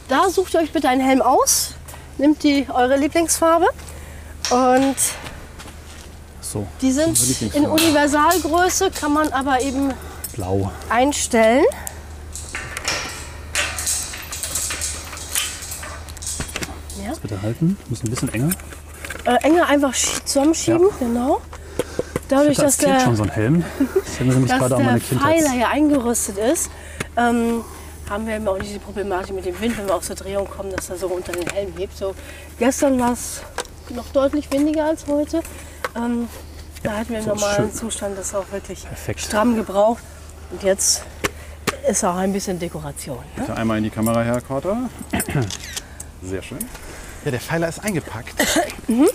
da 0.07 0.29
sucht 0.29 0.53
ihr 0.53 0.62
euch 0.62 0.72
bitte 0.72 0.88
einen 0.88 1.01
Helm 1.01 1.22
aus. 1.22 1.74
Nehmt 2.17 2.41
die 2.43 2.67
eure 2.74 2.95
Lieblingsfarbe. 2.95 3.67
Und 4.50 4.95
So, 6.39 6.65
die 6.81 6.91
sind 6.93 7.19
in 7.53 7.65
Universalgröße, 7.65 8.91
kann 8.91 9.12
man 9.12 9.34
aber 9.34 9.60
eben 9.62 9.93
blau. 10.34 10.72
einstellen. 10.89 11.65
Ja. 17.05 17.13
Bitte 17.21 17.41
halten. 17.41 17.77
Muss 17.89 18.03
ein 18.03 18.09
bisschen 18.09 18.33
enger. 18.33 18.50
Äh, 19.25 19.35
enger 19.43 19.67
einfach 19.67 19.93
schie- 19.93 20.24
zusammenschieben, 20.25 20.88
genau. 21.00 21.41
Dadurch, 22.27 22.57
Das 22.57 22.65
dass 22.65 22.77
klebt 22.79 22.93
der, 22.95 23.00
schon 23.01 23.15
so 23.15 23.24
ein 23.24 23.29
Helm. 23.29 23.63
Das 23.79 24.15
erinnert 24.17 24.38
mich 24.39 24.50
dass 24.50 24.59
gerade 24.59 24.75
an 24.77 24.85
meine 24.85 25.00
der 25.00 25.07
Kindheit. 25.07 25.35
Pfeiler 25.38 25.51
hier 25.51 25.69
eingerüstet 25.69 26.38
ist, 26.38 26.69
ähm, 27.17 27.62
haben 28.09 28.25
wir 28.27 28.35
eben 28.35 28.47
auch 28.47 28.57
nicht 28.57 28.74
die 28.74 28.79
Problematik 28.79 29.35
mit 29.35 29.45
dem 29.45 29.59
Wind, 29.62 29.77
wenn 29.77 29.88
wir 29.88 29.95
aus 29.95 30.07
der 30.07 30.15
Drehung 30.15 30.47
kommen, 30.50 30.71
dass 30.75 30.89
er 30.89 30.97
so 30.97 31.07
unter 31.07 31.31
den 31.31 31.47
Helm 31.50 31.74
hebt. 31.77 31.95
So, 31.97 32.13
gestern 32.59 33.00
war 33.00 33.13
es 33.13 33.41
noch 33.89 34.07
deutlich 34.13 34.51
windiger 34.51 34.85
als 34.85 35.05
heute. 35.07 35.41
Ähm, 35.95 36.27
da 36.83 36.91
hatten 36.97 37.09
wir 37.09 37.19
im 37.19 37.25
normalen 37.25 37.69
schön. 37.69 37.74
Zustand 37.74 38.17
das 38.17 38.33
auch 38.35 38.51
wirklich 38.51 38.83
Perfekt. 38.85 39.21
stramm 39.21 39.55
gebraucht. 39.55 40.03
Und 40.51 40.62
jetzt 40.63 41.03
ist 41.89 42.03
auch 42.03 42.15
ein 42.15 42.33
bisschen 42.33 42.59
Dekoration. 42.59 43.17
Ne? 43.17 43.24
Bitte 43.38 43.55
einmal 43.55 43.77
in 43.79 43.83
die 43.85 43.89
Kamera 43.91 44.21
her, 44.21 44.41
Carter. 44.41 44.77
Sehr 46.24 46.41
schön. 46.41 46.59
Ja, 47.25 47.32
der 47.32 47.39
Pfeiler 47.39 47.67
ist 47.67 47.84
eingepackt. 47.84 48.34
Mhm. 48.88 49.10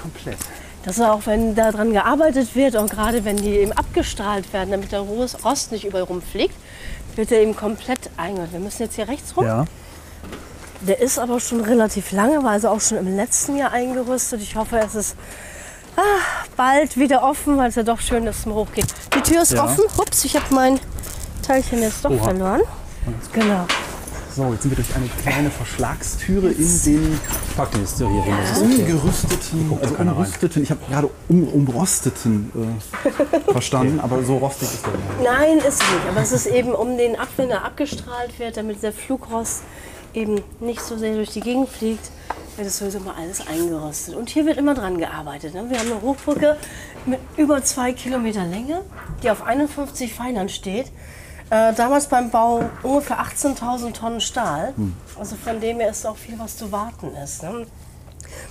Komplett. 0.00 0.36
Das 0.84 0.96
ist 0.98 1.02
auch, 1.04 1.24
wenn 1.26 1.54
daran 1.54 1.92
gearbeitet 1.92 2.54
wird 2.56 2.74
und 2.74 2.90
gerade 2.90 3.24
wenn 3.24 3.36
die 3.36 3.50
eben 3.56 3.72
abgestrahlt 3.72 4.52
werden, 4.52 4.72
damit 4.72 4.90
der 4.92 5.00
Rost 5.00 5.70
nicht 5.72 5.84
überall 5.84 6.02
rumfliegt, 6.04 6.54
wird 7.14 7.30
er 7.32 7.40
eben 7.40 7.54
komplett 7.56 8.10
eingebaut. 8.16 8.48
Wir 8.52 8.58
müssen 8.60 8.82
jetzt 8.82 8.96
hier 8.96 9.06
rechts 9.08 9.36
rum. 9.36 9.46
Ja, 9.46 9.64
Der 10.80 11.00
ist 11.00 11.18
aber 11.18 11.38
schon 11.40 11.60
relativ 11.62 12.10
lange, 12.12 12.42
war 12.42 12.50
also 12.50 12.68
auch 12.68 12.80
schon 12.80 12.98
im 12.98 13.16
letzten 13.16 13.56
Jahr 13.56 13.70
eingerüstet. 13.72 14.42
Ich 14.42 14.56
hoffe, 14.56 14.78
es 14.78 14.94
ist 14.96 15.16
ah, 15.96 16.00
bald 16.56 16.98
wieder 16.98 17.22
offen, 17.22 17.56
weil 17.56 17.68
es 17.68 17.76
ja 17.76 17.82
doch 17.84 18.00
schön 18.00 18.24
ist, 18.26 18.30
dass 18.30 18.38
es 18.40 18.46
mal 18.46 18.56
hochgeht. 18.56 18.86
Die 19.16 19.22
Tür 19.22 19.42
ist 19.42 19.52
Ja. 19.52 19.64
offen. 19.64 19.84
Ups, 19.96 20.24
ich 20.24 20.34
habe 20.36 20.52
mein 20.54 20.80
Teilchen 21.46 21.80
jetzt 21.80 22.04
doch 22.04 22.10
Oha. 22.10 22.24
verloren. 22.24 22.62
Genau. 23.32 23.64
So, 24.34 24.52
jetzt 24.52 24.62
sind 24.62 24.72
wir 24.72 24.82
durch 24.82 24.96
eine 24.96 25.06
kleine 25.22 25.48
Verschlagstüre 25.48 26.50
in 26.50 26.82
den 26.84 27.20
pack 27.56 27.70
die 27.70 27.78
hin. 27.78 28.34
Das 28.40 28.50
ist 28.50 28.62
okay. 28.64 28.82
umgerüsteten, 28.82 29.68
guckt 29.68 29.82
also 29.84 29.94
keiner 29.94 30.10
rein. 30.10 30.18
umrüsteten, 30.18 30.62
ich 30.64 30.70
habe 30.70 30.80
gerade 30.90 31.10
um, 31.28 31.46
umrosteten 31.46 32.50
äh, 33.06 33.52
verstanden, 33.52 34.00
aber 34.00 34.24
so 34.24 34.38
rostig 34.38 34.72
ist 34.72 34.84
der 34.84 34.92
nicht. 34.92 35.22
Nein, 35.22 35.58
ist 35.58 35.78
nicht. 35.78 36.08
Aber 36.08 36.20
es 36.20 36.32
ist 36.32 36.46
eben 36.46 36.72
um 36.72 36.98
den 36.98 37.14
ab, 37.16 37.28
wenn 37.36 37.48
er 37.50 37.64
abgestrahlt 37.64 38.36
wird, 38.40 38.56
damit 38.56 38.82
der 38.82 38.92
Flugrost 38.92 39.62
eben 40.14 40.40
nicht 40.58 40.80
so 40.80 40.96
sehr 40.96 41.14
durch 41.14 41.30
die 41.30 41.40
Gegend 41.40 41.68
fliegt, 41.68 42.10
wird 42.56 42.66
es 42.66 42.78
sowieso 42.78 42.98
mal 43.00 43.14
alles 43.16 43.46
eingerostet. 43.46 44.16
Und 44.16 44.30
hier 44.30 44.46
wird 44.46 44.56
immer 44.56 44.74
dran 44.74 44.98
gearbeitet. 44.98 45.54
Ne? 45.54 45.66
Wir 45.68 45.78
haben 45.78 45.92
eine 45.92 46.02
Hochbrücke 46.02 46.56
mit 47.06 47.20
über 47.36 47.62
zwei 47.62 47.92
Kilometer 47.92 48.44
Länge, 48.44 48.82
die 49.22 49.30
auf 49.30 49.44
51 49.44 50.12
Pfeilern 50.12 50.48
steht. 50.48 50.86
Äh, 51.54 51.72
damals 51.74 52.08
beim 52.08 52.30
Bau 52.30 52.64
ungefähr 52.82 53.20
18.000 53.20 53.92
Tonnen 53.92 54.20
Stahl. 54.20 54.74
Also 55.16 55.36
von 55.36 55.60
dem 55.60 55.78
her 55.78 55.90
ist 55.90 56.04
auch 56.04 56.16
viel, 56.16 56.36
was 56.36 56.56
zu 56.56 56.72
warten 56.72 57.14
ist. 57.22 57.44
Ne? 57.44 57.66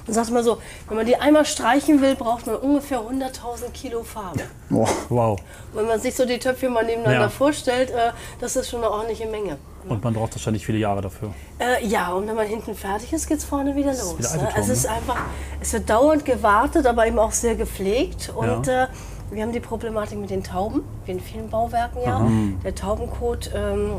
Man 0.08 0.14
sagt 0.14 0.32
mal 0.32 0.42
so, 0.44 0.60
wenn 0.88 0.96
man 0.96 1.06
die 1.06 1.18
einmal 1.18 1.44
streichen 1.46 2.02
will, 2.02 2.16
braucht 2.16 2.48
man 2.48 2.56
ungefähr 2.56 3.00
100.000 3.00 3.72
Kilo 3.74 4.04
Farbe. 4.04 4.44
Wow. 4.70 5.38
Wenn 5.74 5.86
man 5.88 6.00
sich 6.00 6.16
so 6.16 6.26
die 6.26 6.40
Töpfe 6.40 6.70
mal 6.70 6.86
nebeneinander 6.86 7.24
Ja. 7.24 7.30
vorstellt, 7.30 7.90
äh, 7.90 8.12
das 8.40 8.56
ist 8.56 8.70
schon 8.70 8.80
eine 8.82 8.90
ordentliche 8.92 9.26
Menge. 9.28 9.58
Und 9.90 10.02
man 10.02 10.14
braucht 10.14 10.36
wahrscheinlich 10.36 10.66
viele 10.66 10.78
Jahre 10.78 11.02
dafür. 11.02 11.34
Äh, 11.60 11.86
ja, 11.86 12.14
und 12.14 12.26
wenn 12.30 12.36
man 12.36 12.48
hinten 12.48 12.74
fertig 12.74 13.12
ist, 13.12 13.28
geht 13.28 13.40
es 13.40 13.44
vorne 13.44 13.76
wieder 13.76 13.92
los. 13.92 14.18
wieder 14.18 14.30
ne? 14.30 14.36
Eiffelturm, 14.36 14.56
Also 14.56 14.72
es 14.72 14.78
ist 14.80 14.86
ne? 14.86 14.92
einfach, 14.96 15.18
es 15.60 15.74
wird 15.74 15.90
dauernd 15.90 16.24
gewartet, 16.24 16.86
aber 16.86 17.06
eben 17.06 17.20
auch 17.20 17.34
sehr 17.34 17.56
gepflegt. 17.56 18.32
Und 18.34 18.68
Ja. 18.68 18.84
äh, 18.86 18.88
wir 19.34 19.44
haben 19.44 19.52
die 19.52 19.60
Problematik 19.60 20.20
mit 20.20 20.30
den 20.30 20.44
Tauben, 20.44 20.84
wie 21.06 21.12
in 21.12 21.20
vielen 21.20 21.50
Bauwerken 21.50 22.02
ja. 22.04 22.28
Der 22.64 22.76
Taubenkot 22.76 23.52
ähm, 23.56 23.92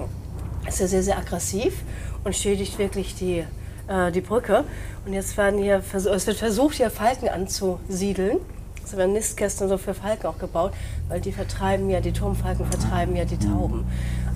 ist 0.67 0.81
ja 0.81 0.87
sehr, 0.87 1.03
sehr 1.03 1.19
aggressiv 1.19 1.83
und 2.25 2.35
schädigt 2.35 2.79
wirklich 2.79 3.15
die, 3.15 3.45
äh, 3.89 4.13
die 4.13 4.21
Brücke. 4.21 4.65
Und 5.05 5.13
jetzt 5.13 5.37
werden 5.37 5.61
hier, 5.61 5.83
es 5.93 6.27
wird 6.27 6.37
versucht, 6.37 6.77
hier 6.77 6.91
Falken 6.91 7.29
anzusiedeln. 7.29 8.39
Es 8.85 8.97
werden 8.97 9.15
Nistkästen 9.15 9.69
so 9.69 9.79
für 9.79 9.95
Falken 9.95 10.27
auch 10.27 10.39
gebaut, 10.39 10.73
weil 11.09 11.21
die 11.21 11.33
vertreiben 11.33 11.89
ja, 11.89 12.01
die 12.01 12.13
Turmfalken 12.13 12.67
vertreiben 12.67 13.17
ja 13.17 13.25
die 13.25 13.39
Tauben. 13.39 13.87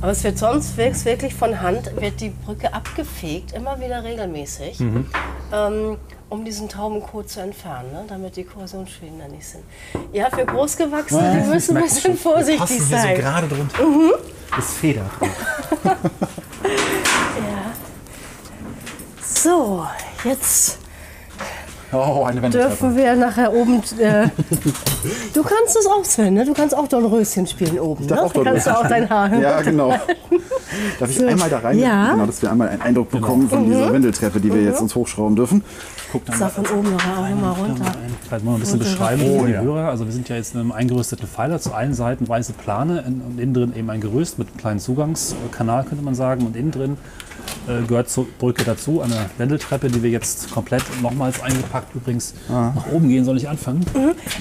Aber 0.01 0.13
es 0.13 0.25
wird 0.25 0.39
sonst 0.39 0.77
wirklich 0.77 1.35
von 1.35 1.61
Hand, 1.61 2.01
wird 2.01 2.21
die 2.21 2.31
Brücke 2.31 2.73
abgefegt, 2.73 3.53
immer 3.53 3.81
wieder 3.81 4.05
regelmäßig, 4.05 4.81
ähm, 5.53 5.97
um 6.31 6.45
diesen 6.45 6.69
Taubenkot 6.69 7.31
zu 7.31 7.41
entfernen, 7.41 7.93
ne, 7.93 8.05
damit 8.09 8.37
die 8.37 8.45
Korrosionsschäden 8.45 9.19
da 9.19 9.29
nicht 9.29 9.47
sind. 9.47 9.65
Ja, 10.13 10.29
für 10.31 10.45
Großgewachsene, 10.45 11.43
die 11.43 11.49
müssen 11.49 11.77
ein 11.77 11.83
bisschen 11.85 12.17
vorsichtig 12.17 12.59
Passen 12.59 12.91
wir 12.91 12.99
so 12.99 13.03
sein. 13.03 13.17
gerade 13.17 13.49
drunter. 13.49 13.79
Das 14.55 14.75
federt. 14.75 15.11
So, 19.23 19.87
jetzt 20.25 20.79
Oh, 21.93 22.25
eine 22.25 22.43
Wende. 22.43 22.59
dürfen 22.59 22.97
wir 22.97 23.17
nachher 23.17 23.53
oben. 23.53 23.83
Äh, 23.99 24.29
du 25.35 25.43
kannst 25.43 25.77
es 25.77 25.87
auch, 25.87 26.05
Sven, 26.05 26.35
ne? 26.35 26.45
Du 26.45 26.53
kannst 26.53 26.77
auch 26.77 26.87
Dornröschen 26.87 27.47
spielen 27.47 27.79
oben. 27.79 28.05
Ne? 28.07 28.23
auch 28.23 28.33
Da 28.33 28.43
kannst 28.43 28.67
du 28.67 28.77
auch 28.79 28.87
dein 28.87 29.09
Haar. 29.09 29.35
Ja, 29.39 29.63
genau. 29.63 29.91
Darf 31.01 31.11
ich 31.11 31.25
einmal 31.25 31.49
da 31.49 31.59
rein? 31.59 31.79
Ja. 31.79 32.13
Genau, 32.13 32.27
dass 32.27 32.43
wir 32.43 32.51
einmal 32.51 32.69
einen 32.69 32.83
Eindruck 32.83 33.11
bekommen 33.11 33.49
von 33.49 33.65
dieser 33.65 33.93
Wendeltreppe, 33.93 34.39
die 34.41 34.53
wir 34.53 34.63
jetzt 34.63 34.83
uns 34.83 34.95
hochschrauben 34.95 35.35
dürfen. 35.35 35.65
Guck 36.13 36.25
dann 36.27 36.39
Sag 36.39 36.53
von 36.53 36.67
oben 36.67 36.93
noch 36.93 37.01
auch 37.01 37.29
noch 37.29 37.41
mal 37.41 37.53
runter. 37.53 37.85
Vielleicht 38.27 38.45
mal 38.45 38.55
ein 38.55 38.61
bisschen 38.61 38.79
Runter. 38.79 38.91
beschreiben 38.91 39.23
Oh, 39.27 39.41
für 39.41 39.47
die 39.47 39.53
ja. 39.53 39.61
Hörer. 39.63 39.89
Also 39.89 40.05
wir 40.07 40.13
sind 40.13 40.29
ja 40.29 40.37
jetzt 40.37 40.55
in 40.55 40.61
einem 40.61 40.73
eingerüsteten 40.73 41.27
Pfeiler. 41.27 41.59
Zu 41.61 41.73
allen 41.75 41.95
Seiten 41.95 42.29
weiße 42.29 42.53
Plane 42.55 43.05
in- 43.07 43.21
und 43.21 43.39
innen 43.41 43.55
drin 43.55 43.73
eben 43.77 43.91
ein 43.91 44.01
Gerüst 44.01 44.39
mit 44.39 44.49
einem 44.49 44.57
kleinen 44.57 44.81
Zugangskanal, 44.81 45.85
könnte 45.85 46.05
man 46.05 46.15
sagen. 46.15 46.47
Und 46.47 46.57
innen 46.57 46.71
drin 46.71 46.97
äh, 47.69 47.87
gehört 47.87 48.09
zur 48.11 48.27
Brücke 48.39 48.65
dazu 48.65 49.01
eine 49.03 49.31
Wendeltreppe, 49.39 49.89
die 49.89 50.03
wir 50.03 50.11
jetzt 50.11 50.51
komplett 50.51 50.83
nochmals 51.03 51.43
eingepackt 51.43 51.95
übrigens 51.95 52.35
nach 52.49 52.87
oben 52.93 53.09
gehen. 53.09 53.25
Soll 53.25 53.37
ich 53.37 53.49
anfangen? 53.49 53.85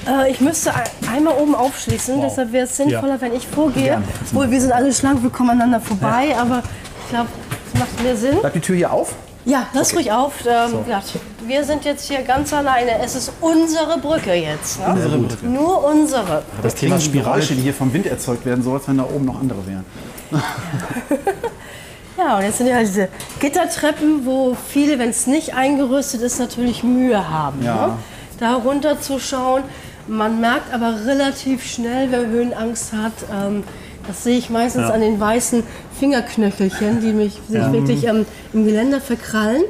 Äh, 0.08 0.32
ich 0.32 0.42
müsste 0.42 0.74
ein- 0.74 0.84
einmal 1.14 1.36
oben 1.38 1.56
aufschließen, 1.56 2.16
Wow. 2.18 2.26
deshalb 2.30 2.52
wäre 2.54 2.66
es 2.66 2.78
sinnvoller, 2.78 3.16
Ja. 3.16 3.22
wenn 3.22 3.34
ich 3.36 3.48
vorgehe. 3.48 3.84
Gerne. 3.84 4.06
Wohl, 4.32 4.50
wir 4.52 4.62
sind 4.62 4.72
alle 4.72 4.94
schlank, 4.94 5.22
wir 5.24 5.30
kommen 5.30 5.50
aneinander 5.52 5.80
vorbei, 5.82 6.36
aber 6.40 6.64
ich 7.04 7.10
glaube, 7.10 7.30
es 7.74 7.80
macht 7.80 8.04
mehr 8.04 8.16
Sinn. 8.18 8.40
Bleibt 8.40 8.56
die 8.56 8.60
Tür 8.62 8.76
hier 8.76 8.92
auf? 8.92 9.14
Ja, 9.46 9.66
lass 9.74 9.96
ruhig 9.96 10.12
auf. 10.12 10.34
Ähm, 10.46 10.74
ja, 10.90 11.02
wir 11.46 11.64
sind 11.64 11.86
jetzt 11.86 12.06
hier 12.10 12.22
ganz 12.24 12.52
alleine. 12.52 13.00
Es 13.02 13.16
ist 13.16 13.32
unsere 13.40 13.98
Brücke 13.98 14.34
jetzt. 14.34 14.80
Ne? 14.82 14.88
Unsere 14.94 15.18
Brücke. 15.20 15.46
Nur 15.46 15.86
unsere. 15.86 16.44
Das 16.62 16.76
Thema. 16.76 16.98
Geräusche, 17.14 17.56
die 17.56 17.62
hier 17.62 17.74
vom 17.74 17.94
Wind 17.94 18.08
erzeugt 18.08 18.46
werden, 18.46 18.62
so 18.62 18.74
als 18.74 18.90
wenn 18.90 18.98
da 18.98 19.06
oben 19.06 19.24
noch 19.24 19.40
andere 19.40 19.60
wären. 19.66 19.86
Ja, 22.18 22.38
und 22.38 22.44
jetzt 22.44 22.58
sind 22.58 22.68
ja 22.68 22.80
diese 22.80 23.10
Gittertreppen, 23.40 24.26
wo 24.26 24.56
viele, 24.56 24.98
wenn 24.98 25.10
es 25.10 25.28
nicht 25.28 25.54
eingerüstet 25.54 26.22
ist, 26.22 26.40
natürlich 26.40 26.84
Mühe 26.84 27.30
haben. 27.30 27.64
Ja. 27.64 27.88
Ne? 27.88 27.94
Da 28.40 28.56
runter 28.56 29.00
zu 29.00 29.20
schauen. 29.20 29.64
Man 30.08 30.40
merkt 30.40 30.74
aber 30.74 31.06
relativ 31.06 31.66
schnell, 31.66 32.12
wer 32.12 32.26
Höhenangst 32.26 32.94
hat, 32.94 33.14
ähm, 33.32 33.64
Das 34.08 34.24
sehe 34.24 34.38
ich 34.38 34.50
meistens 34.50 34.84
Ja. 34.84 34.90
an 34.92 35.02
den 35.02 35.20
weißen 35.20 35.64
Fingerknöchelchen, 36.00 37.02
die 37.02 37.12
mich 37.14 37.34
sich 37.48 37.56
Ja. 37.58 37.72
wirklich 37.74 38.06
ähm, 38.06 38.26
im 38.54 38.66
Geländer 38.66 39.02
verkrallen. 39.02 39.64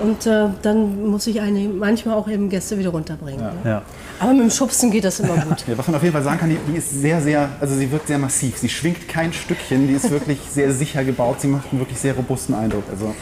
Und 0.00 0.26
äh, 0.26 0.46
dann 0.62 1.08
muss 1.10 1.26
ich 1.26 1.40
eine, 1.40 1.60
manchmal 1.68 2.16
auch 2.16 2.28
eben 2.28 2.48
Gäste 2.50 2.78
wieder 2.78 2.90
runterbringen. 2.90 3.40
ne? 3.40 3.52
Ja. 3.64 3.82
Aber 4.20 4.32
mit 4.32 4.42
dem 4.42 4.50
Schubsen 4.50 4.90
geht 4.90 5.04
das 5.04 5.20
immer 5.20 5.34
gut. 5.48 5.64
Ja, 5.66 5.76
was 5.78 5.86
man 5.86 5.96
auf 5.96 6.02
jeden 6.02 6.12
Fall 6.12 6.22
sagen 6.22 6.38
kann, 6.38 6.50
die, 6.50 6.58
die 6.70 6.76
ist 6.78 6.90
sehr, 7.00 7.20
sehr, 7.20 7.48
also 7.60 7.74
sie 7.74 7.90
wirkt 7.90 8.08
sehr 8.08 8.18
massiv. 8.18 8.58
Sie 8.58 8.68
schwingt 8.68 9.08
kein 9.08 9.32
Stückchen, 9.32 9.86
die 9.88 9.94
ist 9.94 10.10
wirklich 10.10 10.38
sehr 10.52 10.72
sicher 10.72 11.04
gebaut. 11.04 11.40
Sie 11.40 11.48
macht 11.48 11.70
einen 11.70 11.80
wirklich 11.80 11.98
sehr 11.98 12.14
robusten 12.14 12.54
Eindruck. 12.54 12.84
Also 12.90 13.14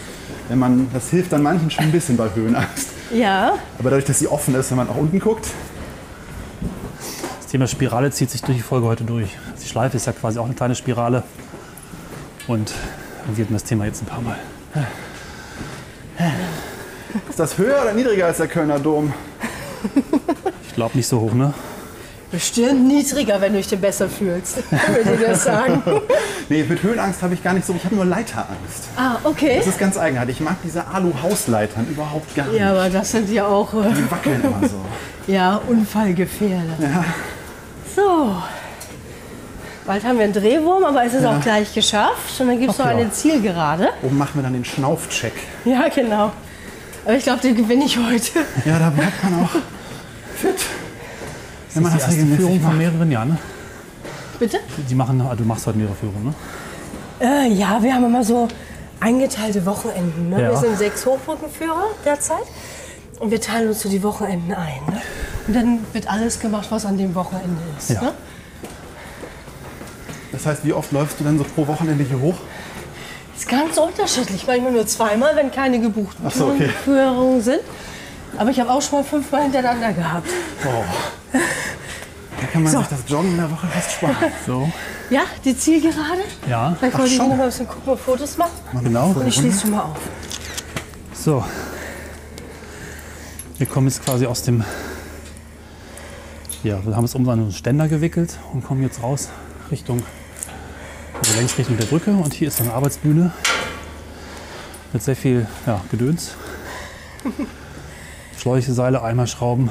wenn 0.49 0.58
man, 0.58 0.88
das 0.92 1.11
hilft 1.11 1.32
dann 1.32 1.42
manchen 1.42 1.70
schon 1.70 1.85
ein 1.85 1.92
bisschen 1.92 2.16
bei 2.16 2.28
Höhenangst. 2.35 2.88
Ja, 3.14 3.54
Aber 3.78 3.90
dadurch, 3.90 4.04
dass 4.06 4.18
sie 4.18 4.28
offen 4.28 4.54
ist, 4.54 4.70
wenn 4.70 4.78
man 4.78 4.87
nach 4.88 4.96
unten 4.96 5.18
guckt, 5.20 5.46
Das 7.38 7.46
Thema 7.49 7.66
Spirale 7.66 8.11
zieht 8.11 8.30
sich 8.30 8.42
durch 8.42 8.56
die 8.58 8.62
Folge 8.62 8.87
heute 8.87 9.04
durch. 9.04 9.28
Die 9.66 9.70
Schleife 9.73 9.96
ist 9.96 10.06
ja 10.06 10.12
quasi 10.12 10.38
auch 10.38 10.44
eine 10.44 10.54
kleine 10.54 10.76
Spirale. 10.76 11.25
Und 12.46 12.73
wir 13.35 13.44
hatten 13.44 13.52
das 13.52 13.64
Thema 13.64 13.85
jetzt 13.85 14.00
ein 14.00 14.06
paar 14.06 14.20
Mal. 14.20 14.37
ist 17.28 17.40
das 17.40 17.58
höher 17.58 17.82
oder 17.82 17.92
niedriger 17.92 18.26
als 18.26 18.37
der 18.37 18.46
Kölner 18.46 18.78
Dom? 18.78 19.12
Ich 20.68 20.75
glaube 20.76 20.96
nicht 20.96 21.08
so 21.08 21.20
hoch, 21.20 21.32
ne? 21.32 21.52
bestimmt 22.30 22.87
niedriger, 22.87 23.40
wenn 23.40 23.52
du 23.52 23.58
dich 23.58 23.68
denn 23.68 23.80
besser 23.80 24.08
fühlst. 24.08 24.58
Würde 24.70 25.14
ich 25.14 25.20
das 25.26 25.44
sagen. 25.44 25.82
Nee, 26.49 26.62
mit 26.62 26.80
Höhenangst 26.80 27.23
habe 27.23 27.35
ich 27.35 27.42
gar 27.42 27.54
nicht 27.54 27.66
so, 27.66 27.75
ich 27.75 27.85
habe 27.85 27.96
nur 27.96 28.04
Leiterangst. 28.04 28.85
Ah, 28.96 29.16
okay. 29.25 29.56
Das 29.58 29.66
ist 29.66 29.80
ganz 29.80 29.99
eigenartig. 29.99 30.37
Ich 30.37 30.40
mag 30.40 30.54
diese 30.62 30.87
Alu-Hausleitern 30.87 31.88
überhaupt 31.90 32.37
gar 32.37 32.46
nicht. 32.46 32.61
Ja, 32.61 32.70
aber 32.70 32.88
das 32.88 33.11
sind 33.11 33.28
ja 33.30 33.49
auch 33.49 33.73
Die 33.73 34.08
wackeln 34.08 34.44
immer 34.44 34.68
so. 34.68 34.76
ja, 35.26 35.61
Unfallgefährder. 35.66 36.76
Ja. 36.78 37.04
So. 37.96 38.37
Bald 39.87 40.05
haben 40.05 40.19
wir 40.19 40.25
einen 40.25 40.33
Drehwurm, 40.33 40.85
aber 40.85 41.05
es 41.05 41.14
ist 41.14 41.25
auch 41.25 41.40
gleich 41.40 41.73
geschafft. 41.73 42.40
Und 42.40 42.49
dann 42.49 42.59
gibt 42.59 42.73
es 42.73 42.78
noch 42.78 42.87
ja. 42.87 42.93
eine 42.93 43.11
Zielgerade. 43.12 43.90
Oben 44.02 44.19
machen 44.19 44.33
wir 44.35 44.43
dann 44.43 44.52
den 44.52 44.64
Schnaufcheck. 44.64 45.33
Ja, 45.64 45.87
genau. 45.88 46.33
Aber 47.05 47.14
ich 47.14 47.23
glaube, 47.23 47.40
den 47.40 47.55
gewinne 47.55 47.85
ich 47.85 47.97
heute. 47.97 48.40
Ja, 48.64 48.81
da 48.81 48.90
bleibt 48.90 49.23
man 49.23 49.45
auch 49.45 49.50
fit. 50.35 50.57
Wenn 51.73 51.83
man 51.85 51.93
die 51.93 51.99
das 51.99 52.07
erste 52.09 52.16
regelmäßig 52.16 52.45
Führung 52.45 52.61
von 52.61 52.69
macht. 52.71 52.78
mehreren 52.78 53.12
Jahren, 53.12 53.28
ne? 53.28 53.38
Bitte? 54.40 54.59
Die 54.90 54.95
machen, 54.95 55.21
ah, 55.21 55.37
du 55.37 55.45
machst 55.45 55.66
heute 55.69 55.78
mehrere 55.78 55.95
Führungen, 55.95 56.25
ne? 56.25 56.35
Äh, 57.21 57.52
ja, 57.52 57.81
wir 57.81 57.95
haben 57.95 58.05
immer 58.05 58.25
so 58.25 58.49
eingeteilte 58.99 59.64
Wochenenden. 59.66 60.31
Ne? 60.31 60.43
Ja. 60.43 60.50
Wir 60.50 60.57
sind 60.57 60.76
sechs 60.78 61.07
Hochbrückenführer 61.07 61.85
derzeit. 62.05 62.45
Und 63.21 63.31
wir 63.31 63.40
teilen 63.40 63.69
uns 63.69 63.81
so 63.81 63.88
die 63.88 64.02
Wochenenden 64.02 64.52
ein. 64.52 64.81
Ne? 64.90 65.00
Und 65.47 65.57
dann 65.57 65.78
wird 65.93 66.11
alles 66.11 66.40
gemacht, 66.40 66.66
was 66.71 66.85
an 66.85 66.99
dem 66.99 67.14
Wochenende 67.14 67.62
ist. 67.78 67.90
Ja. 67.90 68.02
Ne? 68.02 68.12
Das 70.33 70.47
heißt, 70.47 70.64
wie 70.64 70.73
oft 70.73 70.92
läufst 70.92 71.21
du 71.21 71.25
dann 71.25 71.38
so 71.38 71.45
pro 71.45 71.66
Wochenende 71.66 72.04
hier 72.04 72.21
hoch? 72.21 72.37
Ist 73.37 73.49
ganz 73.49 73.76
unterschiedlich. 73.76 74.47
Manchmal 74.47 74.73
nur 74.73 74.87
zweimal, 74.87 75.37
wenn 75.37 75.50
keine 75.52 75.78
gebuchten 75.80 76.25
Ach 76.26 76.33
so, 76.33 76.47
okay. 76.49 76.68
Führungen 76.85 77.40
sind. 77.42 77.61
Aber 78.38 78.50
ich 78.50 78.61
habe 78.61 78.71
auch 78.71 78.83
schon 78.83 78.99
mal 79.00 79.04
fünfmal 79.04 79.42
hintereinander 79.45 79.92
gehabt. 79.92 80.28
Da 82.40 82.47
kann 82.52 82.62
man 82.62 82.73
So. 82.73 82.78
sich 82.80 82.88
das 82.88 83.00
Joggen 83.09 83.30
in 83.30 83.37
der 83.38 83.50
Woche 83.50 83.66
fast 83.68 83.92
sparen. 83.92 84.16
So. 84.47 84.71
Ja, 85.11 85.23
die 85.45 85.56
Zielgerade. 85.56 86.23
Ja, 86.49 86.75
Vielleicht 86.78 86.99
wollte 86.99 87.12
ich 87.12 87.18
noch 87.18 87.28
mal 87.28 87.40
ein 87.40 87.47
bisschen 87.47 87.68
gucken 87.68 87.92
und 87.92 88.00
Fotos 88.00 88.37
machen. 88.37 88.50
genau. 88.83 89.09
Und 89.11 89.26
ich 89.26 89.35
schließe 89.37 89.62
schon 89.62 89.71
mal 89.71 89.83
auf. 89.83 89.99
So. 91.14 91.45
Wir 93.59 93.66
kommen 93.66 93.87
jetzt 93.87 94.04
quasi 94.04 94.26
aus 94.26 94.42
dem. 94.42 94.64
Ja, 96.62 96.85
wir 96.85 96.97
haben 96.97 97.04
es 97.04 97.14
um 97.14 97.26
einen 97.28 97.52
Ständer 97.52 97.88
gewickelt 97.88 98.37
und 98.52 98.64
kommen 98.64 98.83
jetzt 98.83 99.02
raus 99.02 99.28
Richtung. 99.70 100.02
Also 101.18 101.37
längs 101.38 101.56
Richtung 101.58 101.76
der 101.76 101.87
Brücke. 101.87 102.11
Und 102.11 102.35
hier 102.35 102.49
ist 102.49 102.61
eine 102.61 102.73
Arbeitsbühne 102.73 103.32
mit 104.92 105.02
sehr 105.02 105.16
viel 105.16 105.46
ja, 105.66 105.80
Gedöns. 105.90 106.35
Schläuche, 108.38 108.73
Seile, 108.73 109.02
Eimer, 109.02 109.26
Schrauben, 109.26 109.70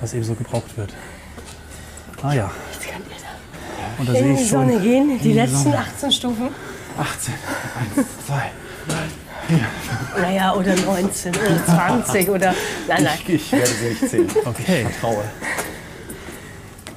was 0.00 0.14
eben 0.14 0.24
so 0.24 0.34
gebraucht 0.34 0.76
wird. 0.76 0.92
Ah 2.22 2.34
ja. 2.34 2.50
Und 3.98 4.08
da 4.08 4.12
sehe 4.12 4.22
In 4.22 4.36
die 4.36 4.42
ich 4.42 4.48
schon. 4.48 4.68
Sonne 4.68 4.80
gehen, 4.80 5.18
die 5.18 5.32
letzten 5.32 5.72
18 5.72 6.12
Stufen. 6.12 6.48
18, 6.98 7.34
1, 7.96 8.06
2. 8.26 8.50
Naja, 10.20 10.54
oder 10.54 10.74
19 10.76 11.34
oder 11.34 11.66
20 12.04 12.28
oder. 12.28 12.54
Nein, 12.88 13.04
nein. 13.04 13.18
Ich, 13.26 13.34
ich 13.34 13.52
werde 13.52 13.66
sie 13.66 13.88
nicht 13.88 14.08
zählen. 14.08 14.30
Okay. 14.44 14.86
Traue. 15.00 15.24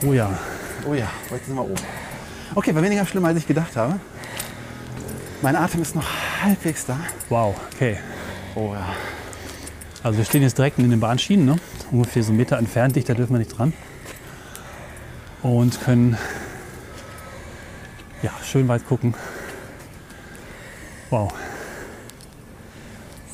Oh 0.05 0.13
ja. 0.13 0.29
Oh 0.87 0.93
ja, 0.93 1.07
heute 1.31 1.45
sind 1.45 1.55
wir 1.55 1.63
oben. 1.63 1.75
Okay, 2.53 2.75
war 2.75 2.83
weniger 2.83 3.05
schlimm, 3.05 3.25
als 3.25 3.37
ich 3.37 3.47
gedacht 3.47 3.75
habe. 3.75 3.99
Mein 5.41 5.55
Atem 5.55 5.81
ist 5.81 5.95
noch 5.95 6.07
halbwegs 6.41 6.85
da. 6.85 6.97
Wow. 7.29 7.55
Okay. 7.73 7.97
Oh 8.55 8.73
ja. 8.73 8.85
Also 10.03 10.17
wir 10.17 10.25
stehen 10.25 10.43
jetzt 10.43 10.57
direkt 10.57 10.77
in 10.77 10.89
den 10.89 10.99
Bahnschienen, 10.99 11.45
ne? 11.45 11.55
ungefähr 11.91 12.23
so 12.23 12.29
einen 12.29 12.37
Meter 12.37 12.57
entfernt, 12.57 12.95
dichter 12.95 13.15
dürfen 13.15 13.33
wir 13.33 13.39
nicht 13.39 13.57
dran. 13.57 13.73
Und 15.41 15.81
können 15.81 16.17
ja, 18.21 18.31
schön 18.43 18.67
weit 18.67 18.87
gucken. 18.87 19.13
Wow. 21.09 21.31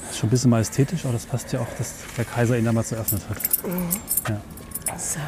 Das 0.01 0.11
ist 0.11 0.17
schon 0.17 0.27
ein 0.27 0.31
bisschen 0.31 0.49
majestätisch, 0.49 1.05
aber 1.05 1.13
das 1.13 1.25
passt 1.25 1.53
ja 1.53 1.61
auch, 1.61 1.67
dass 1.77 1.95
der 2.17 2.25
Kaiser 2.25 2.57
ihn 2.57 2.65
damals 2.65 2.91
eröffnet 2.91 3.21
hat. 3.29 3.37
So. 4.97 5.19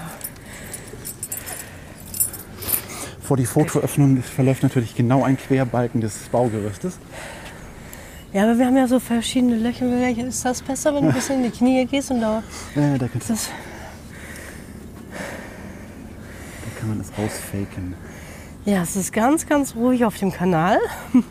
Vor 3.24 3.38
die 3.38 3.46
Fotoöffnung 3.46 4.22
verläuft 4.22 4.64
natürlich 4.64 4.96
genau 4.96 5.24
ein 5.24 5.38
Querbalken 5.38 6.02
des 6.02 6.18
Baugerüstes. 6.30 6.98
Ja, 8.34 8.44
aber 8.44 8.58
wir 8.58 8.66
haben 8.66 8.76
ja 8.76 8.88
so 8.88 9.00
verschiedene 9.00 9.56
Löcher. 9.56 9.86
Ist 10.28 10.44
das 10.44 10.62
besser, 10.62 10.94
wenn 10.94 11.04
du 11.04 11.10
ein 11.10 11.14
bisschen 11.14 11.44
in 11.44 11.52
die 11.52 11.58
Knie 11.58 11.86
gehst 11.86 12.12
und 12.12 12.20
da 12.20 12.44
Äh, 12.76 12.98
da, 12.98 13.08
kannst, 13.08 13.30
das. 13.30 13.50
da 16.66 16.80
kann 16.80 16.90
man 16.90 16.98
das 16.98 17.08
rausfaken. 17.18 17.96
Ja, 18.66 18.82
es 18.82 18.96
ist 18.98 19.14
ganz, 19.14 19.48
ganz 19.48 19.76
ruhig 19.76 20.04
auf 20.04 20.18
dem 20.18 20.32
Kanal. 20.32 20.80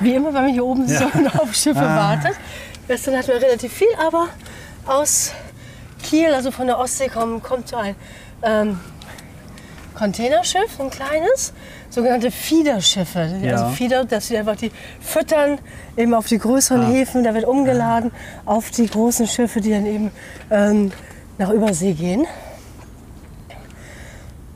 Wie 0.00 0.14
immer, 0.14 0.34
wenn 0.34 0.42
man 0.42 0.52
hier 0.52 0.64
oben 0.64 0.86
so 0.88 1.04
auf 1.38 1.54
Schiffe 1.54 1.80
wartet. 1.80 2.34
Gestern 2.86 3.16
hatten 3.16 3.28
wir 3.28 3.40
relativ 3.40 3.72
viel, 3.72 3.88
aber 4.04 4.28
aus 4.86 5.32
Kiel, 6.02 6.34
also 6.34 6.50
von 6.50 6.66
der 6.66 6.78
Ostsee, 6.78 7.08
kommt, 7.08 7.42
kommt 7.44 7.68
so 7.68 7.76
ein 7.76 7.94
ähm, 8.42 8.80
Containerschiff, 10.00 10.80
ein 10.80 10.88
kleines, 10.88 11.52
sogenannte 11.90 12.30
Feederschiffe. 12.30 13.38
Ja. 13.42 13.52
Also 13.52 13.68
Feeder, 13.74 14.06
dass 14.06 14.28
sie 14.28 14.38
einfach 14.38 14.56
die 14.56 14.72
füttern 14.98 15.58
eben 15.94 16.14
auf 16.14 16.26
die 16.26 16.38
größeren 16.38 16.86
Häfen, 16.90 17.22
da 17.22 17.34
wird 17.34 17.44
umgeladen 17.44 18.10
auf 18.46 18.70
die 18.70 18.86
großen 18.86 19.26
Schiffe, 19.26 19.60
die 19.60 19.70
dann 19.70 19.84
eben 19.84 20.10
ähm, 20.50 20.90
nach 21.36 21.50
Übersee 21.50 21.92
gehen. 21.92 22.26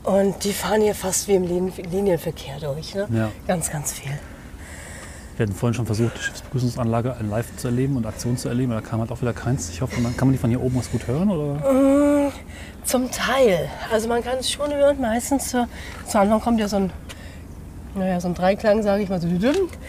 Und 0.03 0.43
die 0.43 0.51
fahren 0.51 0.81
hier 0.81 0.95
fast 0.95 1.27
wie 1.27 1.35
im 1.35 1.43
Lin 1.43 1.71
Linienverkehr 1.91 2.59
durch. 2.59 2.95
Ne? 2.95 3.07
Ja. 3.11 3.31
Ganz, 3.47 3.69
ganz 3.69 3.93
viel. 3.93 4.11
Wir 5.37 5.45
hatten 5.45 5.55
vorhin 5.55 5.73
schon 5.73 5.85
versucht, 5.85 6.17
die 6.17 6.21
Schiffsbegrüßungsanlage 6.21 7.15
live 7.29 7.57
zu 7.57 7.67
erleben 7.67 7.97
und 7.97 8.05
Aktionen 8.05 8.37
zu 8.37 8.47
erleben, 8.47 8.71
aber 8.71 8.81
da 8.81 8.87
kam 8.87 9.01
halt 9.01 9.11
auch 9.11 9.21
wieder 9.21 9.33
keins. 9.33 9.69
Ich 9.69 9.81
hoffe, 9.81 9.99
man, 9.99 10.15
kann 10.15 10.29
man 10.29 10.33
die 10.33 10.37
von 10.37 10.49
hier 10.49 10.61
oben 10.61 10.77
aus 10.79 10.89
gut 10.89 11.07
hören? 11.07 11.29
Oder? 11.29 12.31
Zum 12.85 13.11
Teil. 13.11 13.67
Also 13.91 14.07
man 14.07 14.23
kann 14.23 14.37
es 14.39 14.49
schon 14.49 14.71
hören. 14.73 15.01
Meistens 15.01 15.49
zu, 15.49 15.67
zu 16.07 16.19
Anfang 16.19 16.39
kommt 16.39 16.59
ja 16.61 16.69
so 16.69 16.77
ein, 16.77 16.91
naja, 17.95 18.21
so 18.21 18.29
ein 18.29 18.33
Dreiklang, 18.33 18.81
sage 18.81 19.03
ich 19.03 19.09
mal 19.09 19.19
so. 19.19 19.27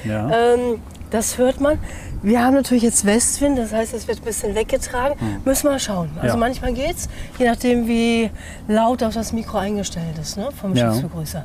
Ja. 0.04 0.30
Ähm, 0.30 0.80
das 1.10 1.38
hört 1.38 1.60
man. 1.60 1.78
Wir 2.22 2.42
haben 2.44 2.54
natürlich 2.54 2.82
jetzt 2.82 3.06
Westwind, 3.06 3.56
das 3.56 3.72
heißt, 3.72 3.94
es 3.94 4.08
wird 4.08 4.18
ein 4.18 4.24
bisschen 4.24 4.54
weggetragen. 4.56 5.16
Müssen 5.44 5.70
wir 5.70 5.78
schauen. 5.78 6.10
Also 6.16 6.34
Ja. 6.34 6.36
manchmal 6.36 6.72
geht's, 6.72 7.08
je 7.38 7.46
nachdem, 7.46 7.86
wie 7.86 8.30
laut 8.66 9.04
auch 9.04 9.12
das 9.12 9.32
Mikro 9.32 9.58
eingestellt 9.58 10.18
ist 10.20 10.36
ne, 10.36 10.48
vom 10.60 10.74
Ja. 10.74 10.90
Schiffsbegrüßer. 10.90 11.44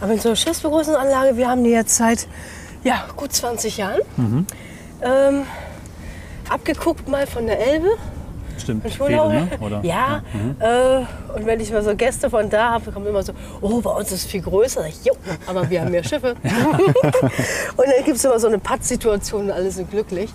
Aber 0.00 0.12
in 0.12 0.20
so 0.20 0.28
einer 0.28 0.36
Schiffsbegrüßungsanlage, 0.36 1.36
wir 1.36 1.48
haben 1.48 1.64
die 1.64 1.70
jetzt 1.70 1.96
seit 1.96 2.28
ja, 2.88 3.04
gut 3.16 3.34
20 3.34 3.76
Jahren. 3.76 4.00
Mhm. 4.16 4.46
Ähm, 5.02 5.42
abgeguckt 6.48 7.06
mal 7.06 7.26
von 7.26 7.46
der 7.46 7.58
Elbe. 7.58 7.88
Stimmt. 8.58 8.98
Urlaub. 8.98 9.30
ne? 9.30 9.48
Oder? 9.60 9.84
Ja, 9.84 10.22
äh, 10.58 11.36
und 11.36 11.46
wenn 11.46 11.60
ich 11.60 11.70
mal 11.70 11.84
so 11.84 11.94
Gäste 11.94 12.30
von 12.30 12.48
da 12.48 12.70
habe, 12.70 12.90
kommen 12.90 13.06
immer 13.06 13.22
so, 13.22 13.32
oh, 13.60 13.80
bei 13.82 13.90
uns 13.90 14.10
ist 14.10 14.24
es 14.24 14.26
viel 14.26 14.40
größer. 14.40 14.88
Ich, 14.88 15.04
jo, 15.04 15.12
aber 15.46 15.68
wir 15.68 15.82
haben 15.82 15.90
mehr 15.90 16.02
Schiffe. 16.02 16.34
und 16.42 17.86
dann 17.86 18.04
gibt 18.04 18.16
es 18.16 18.24
immer 18.24 18.38
so 18.40 18.46
eine 18.46 18.58
Pattsituation 18.58 19.44
und 19.44 19.50
alle 19.50 19.70
sind 19.70 19.90
glücklich. 19.90 20.30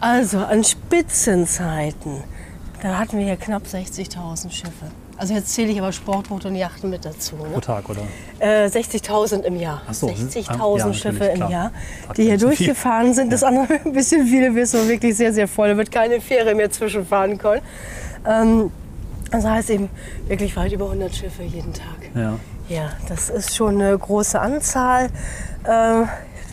Also 0.00 0.38
an 0.38 0.64
Spitzenzeiten, 0.64 2.24
da 2.82 2.98
hatten 2.98 3.18
wir 3.18 3.26
hier 3.26 3.36
knapp 3.36 3.64
60.000 3.64 4.50
Schiffe. 4.50 4.86
Also 5.20 5.34
jetzt 5.34 5.52
zähle 5.52 5.70
ich 5.70 5.78
aber 5.78 5.92
Sportboote 5.92 6.48
und 6.48 6.54
Yachten 6.56 6.88
mit 6.88 7.04
dazu. 7.04 7.36
Pro 7.36 7.44
Ne? 7.44 7.60
Tag, 7.60 7.90
oder? 7.90 8.00
Äh, 8.38 8.68
60.000 8.68 9.42
im 9.42 9.56
Jahr. 9.56 9.82
So, 9.90 10.08
ah, 10.08 10.12
ja, 10.12 10.16
60.000 10.16 10.78
natürlich, 10.78 10.98
Schiffe 10.98 11.24
im 11.26 11.34
klar. 11.34 11.50
Jahr, 11.50 11.72
die 12.16 12.22
hier 12.22 12.38
durchgefahren 12.38 13.12
sind. 13.12 13.30
Das 13.30 13.42
andere 13.42 13.66
ein 13.84 13.92
bisschen 13.92 14.26
viele, 14.26 14.54
wir 14.54 14.66
sind 14.66 14.88
wirklich 14.88 15.14
sehr, 15.14 15.34
sehr 15.34 15.46
voll. 15.46 15.68
Da 15.68 15.76
wird 15.76 15.92
keine 15.92 16.22
Fähre 16.22 16.54
mehr 16.54 16.70
zwischenfahren 16.70 17.36
können. 17.36 17.60
Ähm, 18.26 18.70
das 19.30 19.44
heißt 19.44 19.68
eben 19.68 19.90
wirklich 20.26 20.56
weit 20.56 20.72
über 20.72 20.86
100 20.86 21.14
Schiffe 21.14 21.42
jeden 21.42 21.74
Tag 21.74 21.84
Ja. 22.14 22.38
Ja, 22.70 22.88
das 23.06 23.28
ist 23.28 23.54
schon 23.54 23.74
eine 23.74 23.98
große 23.98 24.40
Anzahl, 24.40 25.10
äh, 25.64 26.04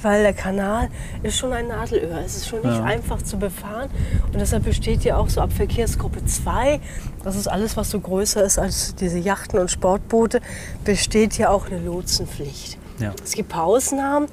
weil 0.04 0.24
der 0.24 0.34
Kanal 0.34 0.90
ist 1.24 1.38
schon 1.38 1.54
ein 1.54 1.68
Nadelöhr. 1.68 2.20
Es 2.26 2.36
ist 2.38 2.48
schon 2.48 2.62
nicht 2.62 2.78
Ja. 2.78 2.84
einfach 2.84 3.22
zu 3.22 3.38
befahren 3.38 3.90
und 4.32 4.40
deshalb 4.40 4.64
besteht 4.66 5.04
ja 5.04 5.18
auch 5.18 5.30
so 5.30 5.42
ab 5.42 5.52
Verkehrsgruppe 5.54 6.26
2, 6.26 6.80
das 7.24 7.36
ist 7.36 7.48
alles, 7.48 7.78
was 7.78 7.90
so 7.90 8.00
größer 8.00 8.44
ist 8.44 8.60
als 8.60 8.96
diese 8.96 9.20
Yachten 9.20 9.60
und 9.60 9.70
Sportboote, 9.72 10.42
besteht 10.84 11.38
ja 11.38 11.50
auch 11.50 11.68
eine 11.68 11.80
Lotsenpflicht. 11.80 12.78
Ja. 13.00 13.14
Es 13.24 13.34
gibt 13.34 13.50
ein 13.50 13.54
paar 13.54 13.66
Ausnahmen, 13.66 14.28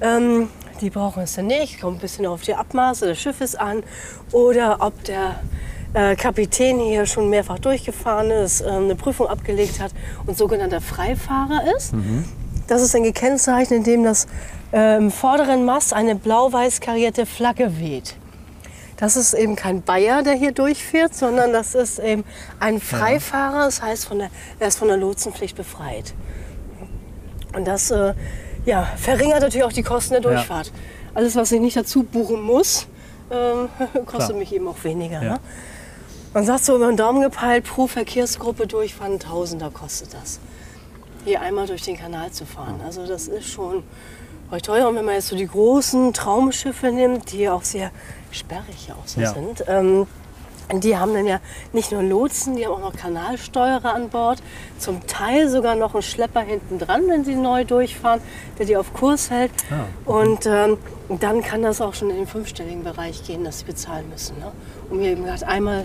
ähm, 0.00 0.48
die 0.80 0.90
brauchen 0.90 1.22
es 1.22 1.34
dann 1.34 1.46
nicht, 1.46 1.80
kommt 1.80 1.98
ein 1.98 2.00
bisschen 2.00 2.26
auf 2.26 2.42
die 2.42 2.54
Abmaße 2.54 3.06
des 3.06 3.18
Schiffes 3.20 3.54
an 3.54 3.82
oder 4.32 4.78
ob 4.80 5.02
der 5.04 5.40
äh, 5.94 6.14
Kapitän 6.16 6.78
hier 6.80 7.06
schon 7.06 7.30
mehrfach 7.30 7.58
durchgefahren 7.58 8.30
ist, 8.30 8.60
ähm, 8.60 8.84
eine 8.84 8.94
Prüfung 8.94 9.26
abgelegt 9.26 9.80
hat 9.80 9.92
und 10.26 10.36
sogenannter 10.36 10.80
Freifahrer 10.80 11.62
ist. 11.76 11.92
Das 12.66 12.82
ist 12.82 12.94
ein 12.94 13.02
gekennzeichnet, 13.04 13.78
indem 13.78 14.04
das 14.04 14.26
äh, 14.72 14.96
im 14.96 15.10
vorderen 15.10 15.64
Mast 15.64 15.92
eine 15.92 16.14
blau-weiß 16.14 16.80
karierte 16.80 17.26
Flagge 17.26 17.78
weht. 17.78 18.16
Das 18.96 19.16
ist 19.16 19.32
eben 19.32 19.54
kein 19.54 19.82
Bayer, 19.82 20.22
der 20.22 20.34
hier 20.34 20.50
durchfährt, 20.50 21.14
sondern 21.14 21.52
das 21.52 21.74
ist 21.76 22.00
eben 22.00 22.24
ein 22.58 22.80
Freifahrer, 22.80 23.66
das 23.66 23.80
heißt, 23.80 24.06
von 24.06 24.18
der, 24.18 24.30
er 24.58 24.68
ist 24.68 24.78
von 24.78 24.88
der 24.88 24.96
Lotsenpflicht 24.96 25.56
befreit. 25.56 26.14
Und 27.54 27.66
das 27.66 27.92
äh, 27.92 28.14
ja, 28.66 28.88
verringert 28.96 29.40
natürlich 29.40 29.64
auch 29.64 29.72
die 29.72 29.84
Kosten 29.84 30.14
der 30.14 30.20
Durchfahrt. 30.20 30.72
Alles, 31.14 31.36
was 31.36 31.52
ich 31.52 31.60
nicht 31.60 31.76
dazu 31.76 32.02
buchen 32.02 32.42
muss, 32.42 32.88
ähm, 33.30 33.68
kostet 34.04 34.28
Klar. 34.30 34.32
mich 34.34 34.52
eben 34.52 34.66
auch 34.66 34.82
weniger. 34.82 35.22
Ja. 35.22 35.32
Ne? 35.34 35.40
Man 36.34 36.44
sagt 36.44 36.64
so 36.64 36.76
über 36.76 36.88
den 36.88 36.96
Daumen 36.96 37.22
gepeilt, 37.22 37.64
pro 37.64 37.86
Verkehrsgruppe 37.86 38.66
durchfahren, 38.66 39.18
Tausender 39.18 39.70
kostet 39.70 40.12
das. 40.12 40.40
Hier 41.24 41.40
einmal 41.40 41.66
durch 41.66 41.82
den 41.82 41.96
Kanal 41.96 42.32
zu 42.32 42.44
fahren. 42.44 42.80
Also 42.84 43.06
das 43.06 43.28
ist 43.28 43.48
schon 43.48 43.82
recht 44.52 44.66
teuer. 44.66 44.88
Und 44.88 44.96
wenn 44.96 45.04
man 45.04 45.14
jetzt 45.14 45.28
so 45.28 45.36
die 45.36 45.46
großen 45.46 46.12
Traumschiffe 46.12 46.90
nimmt, 46.90 47.32
die 47.32 47.48
auch 47.48 47.62
sehr 47.62 47.90
sperrig 48.30 48.90
auch 48.92 49.06
so 49.06 49.20
Ja. 49.20 49.32
sind, 49.32 49.64
ähm, 49.68 50.06
die 50.74 50.98
haben 50.98 51.14
dann 51.14 51.26
ja 51.26 51.40
nicht 51.72 51.92
nur 51.92 52.02
Lotsen, 52.02 52.56
die 52.56 52.66
haben 52.66 52.74
auch 52.74 52.92
noch 52.92 52.96
Kanalsteuerer 52.96 53.94
an 53.94 54.10
Bord. 54.10 54.42
Zum 54.78 55.06
Teil 55.06 55.48
sogar 55.48 55.74
noch 55.74 55.94
einen 55.94 56.02
Schlepper 56.02 56.40
hinten 56.42 56.78
dran, 56.78 57.02
wenn 57.08 57.24
sie 57.24 57.36
neu 57.36 57.64
durchfahren, 57.64 58.20
der 58.58 58.66
die 58.66 58.76
auf 58.76 58.92
Kurs 58.92 59.30
hält. 59.30 59.50
Ah. 59.70 59.86
Und 60.10 60.44
ähm, 60.44 60.76
dann 61.22 61.40
kann 61.42 61.62
das 61.62 61.80
auch 61.80 61.94
schon 61.94 62.10
in 62.10 62.16
den 62.16 62.26
fünfstelligen 62.26 62.84
Bereich 62.84 63.22
gehen, 63.26 63.42
dass 63.44 63.60
sie 63.60 63.64
bezahlen 63.64 64.04
müssen. 64.10 64.36
Ne? 64.38 64.46
Um 64.90 65.00
hier 65.00 65.12
eben 65.12 65.24
gerade 65.24 65.46
einmal 65.48 65.84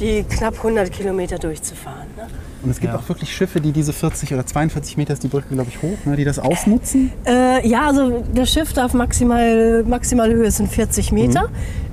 die 0.00 0.22
knapp 0.24 0.54
100 0.56 0.90
Kilometer 0.90 1.38
durchzufahren. 1.38 2.06
Ne? 2.16 2.26
Und 2.62 2.70
es 2.70 2.80
gibt 2.80 2.92
Ja. 2.92 2.98
auch 2.98 3.08
wirklich 3.08 3.34
Schiffe, 3.34 3.60
die 3.60 3.72
diese 3.72 3.92
40 3.92 4.32
oder 4.32 4.46
42 4.46 4.96
Meter 4.96 5.12
ist 5.12 5.22
die 5.22 5.28
Brücke, 5.28 5.48
glaube 5.54 5.68
ich, 5.68 5.82
hoch, 5.82 5.98
ne, 6.06 6.16
die 6.16 6.24
das 6.24 6.38
ausnutzen. 6.38 7.12
Äh, 7.26 7.66
ja, 7.68 7.86
also 7.88 8.24
das 8.34 8.50
Schiff 8.50 8.72
darf 8.72 8.94
maximal, 8.94 9.84
maximale 9.84 10.32
Höhe 10.34 10.50
sind 10.50 10.70
40 10.70 11.12
Meter. 11.12 11.48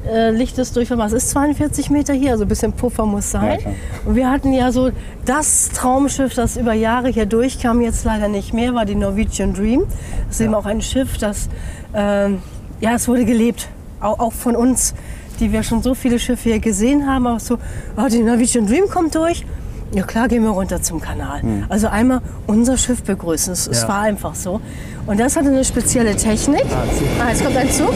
Äh, 0.08 0.32
lichtes 0.32 0.72
Durchfahrmaß 0.72 1.12
ist 1.14 1.30
42 1.32 1.90
Meter 1.90 2.14
hier, 2.14 2.32
also 2.32 2.46
ein 2.46 2.48
bisschen 2.48 2.72
Puffer 2.74 3.06
muss 3.06 3.34
Ja, 3.34 3.42
sein. 3.42 3.60
klar. 3.60 3.74
Und 4.06 4.16
wir 4.16 4.32
hatten 4.32 4.54
ja 4.54 4.72
so 4.72 4.92
das 5.26 5.70
Traumschiff, 5.70 6.34
das 6.36 6.56
über 6.56 6.74
Jahre 6.74 7.10
hier 7.10 7.26
durchkam, 7.26 7.82
jetzt 7.82 8.06
leider 8.06 8.28
nicht 8.30 8.54
mehr, 8.54 8.74
war 8.74 8.86
die 8.86 8.96
Norwegian 8.96 9.54
Dream. 9.54 9.84
Das 10.28 10.36
ist 10.36 10.42
eben 10.42 10.54
auch 10.56 10.66
ein 10.66 10.82
Schiff, 10.82 11.18
das, 11.18 11.50
ähm, 11.94 12.42
ja, 12.82 12.96
es 12.96 13.08
wurde 13.08 13.26
gelebt, 13.26 13.68
auch, 14.02 14.20
auch 14.20 14.34
von 14.34 14.56
uns, 14.56 14.94
die 15.40 15.52
wir 15.52 15.64
schon 15.64 15.82
so 15.82 15.94
viele 15.96 16.20
Schiffe 16.20 16.50
hier 16.50 16.60
gesehen 16.60 17.08
haben. 17.08 17.28
Auch 17.28 17.40
so, 17.40 17.58
oh, 17.98 18.08
die 18.10 18.20
Norwegian 18.20 18.68
Dream 18.68 18.90
kommt 18.90 19.16
durch. 19.16 19.46
Ja 19.92 20.04
klar, 20.04 20.28
gehen 20.28 20.44
wir 20.44 20.52
runter 20.52 20.82
zum 20.84 21.02
Kanal. 21.02 21.42
Also 21.68 21.88
einmal 21.88 22.22
unser 22.46 22.78
Schiff 22.78 23.02
begrüßen. 23.02 23.54
Es, 23.54 23.66
es 23.68 23.82
Ja. 23.82 23.88
war 23.88 24.02
einfach 24.02 24.36
so. 24.36 24.62
Und 25.08 25.20
das 25.20 25.36
hatte 25.36 25.48
eine 25.50 25.64
spezielle 25.66 26.16
Technik. 26.16 26.64
Ah, 27.20 27.30
jetzt 27.30 27.44
kommt 27.44 27.58
ein 27.58 27.70
Zug. 27.72 27.94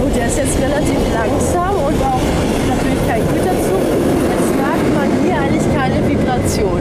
Gut, 0.00 0.16
der 0.16 0.26
ist 0.26 0.38
jetzt 0.38 0.58
relativ 0.58 0.98
langsam 1.12 1.74
und 1.76 2.02
auch 2.02 2.20
natürlich 2.68 3.08
kein 3.08 3.20
Güterzug. 3.20 3.82
Jetzt 4.30 4.56
merkt 4.56 4.94
man 4.94 5.24
hier 5.24 5.36
eigentlich 5.38 5.74
keine 5.74 6.08
Vibration. 6.08 6.80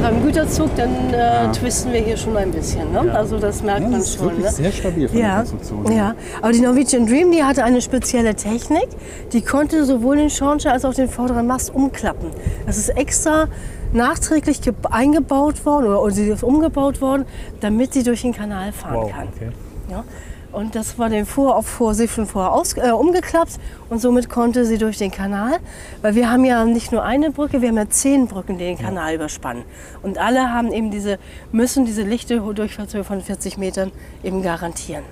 Beim 0.00 0.22
Güterzug, 0.42 0.74
dann 0.76 1.14
äh, 1.14 1.52
twisten 1.52 1.92
wir 1.92 2.00
hier 2.00 2.16
schon 2.16 2.36
ein 2.36 2.50
bisschen. 2.50 2.92
Ne? 2.92 3.06
Ja. 3.06 3.12
Also 3.12 3.38
das 3.38 3.62
merkt 3.62 3.82
Ja, 3.82 3.88
man 3.88 3.98
das 4.00 4.08
ist 4.08 4.16
schon. 4.16 4.26
wirklich 4.26 4.44
Ne? 4.46 4.50
sehr 4.52 4.72
stabil 4.72 5.08
von 5.08 5.16
der 5.16 5.26
Ja, 5.26 5.36
Konstruktion. 5.36 5.92
ja, 5.92 6.14
aber 6.40 6.52
die 6.52 6.60
Norwegian 6.60 7.06
Dream, 7.06 7.30
die 7.30 7.44
hatte 7.44 7.62
eine 7.64 7.80
spezielle 7.80 8.34
Technik. 8.34 8.88
Die 9.32 9.42
konnte 9.42 9.84
sowohl 9.84 10.16
den 10.16 10.30
Schornstein 10.30 10.72
als 10.72 10.84
auch 10.84 10.94
den 10.94 11.08
vorderen 11.08 11.46
Mast 11.46 11.72
umklappen. 11.74 12.30
Das 12.66 12.76
ist 12.76 12.88
extra 12.90 13.46
nachträglich 13.92 14.60
ge- 14.62 14.74
eingebaut 14.90 15.64
worden 15.64 15.86
oder, 15.86 16.02
oder 16.02 16.12
sie 16.12 16.26
ist 16.28 16.42
umgebaut 16.42 17.00
worden, 17.00 17.24
damit 17.60 17.92
sie 17.92 18.02
durch 18.02 18.22
den 18.22 18.32
Kanal 18.32 18.72
fahren 18.72 18.94
Wow, 18.96 19.10
kann. 19.12 19.28
okay. 19.36 19.50
Ja? 19.90 20.04
Und 20.52 20.74
das 20.74 20.98
war 20.98 21.08
den 21.08 21.24
Vor 21.24 21.56
auf 21.56 21.66
Vorsee 21.66 22.06
schon 22.06 22.26
vorher 22.26 22.52
aus, 22.52 22.76
äh, 22.76 22.90
umgeklappt 22.90 23.58
und 23.88 24.00
somit 24.00 24.28
konnte 24.28 24.66
sie 24.66 24.76
durch 24.76 24.98
den 24.98 25.10
Kanal, 25.10 25.58
weil 26.02 26.14
wir 26.14 26.30
haben 26.30 26.44
ja 26.44 26.64
nicht 26.66 26.92
nur 26.92 27.02
eine 27.02 27.30
Brücke, 27.30 27.62
wir 27.62 27.68
haben 27.70 27.78
ja 27.78 27.88
zehn 27.88 28.26
Brücken, 28.26 28.58
die 28.58 28.64
den 28.64 28.78
Kanal 28.78 29.14
überspannen. 29.14 29.64
Und 30.02 30.18
alle 30.18 30.52
haben 30.52 30.70
eben 30.70 30.90
diese, 30.90 31.18
müssen 31.52 31.86
diese 31.86 32.02
lichte 32.02 32.38
Durchfahrtshöhe 32.38 33.02
von 33.02 33.22
40 33.22 33.56
Metern 33.56 33.92
eben 34.22 34.42
garantieren. 34.42 35.04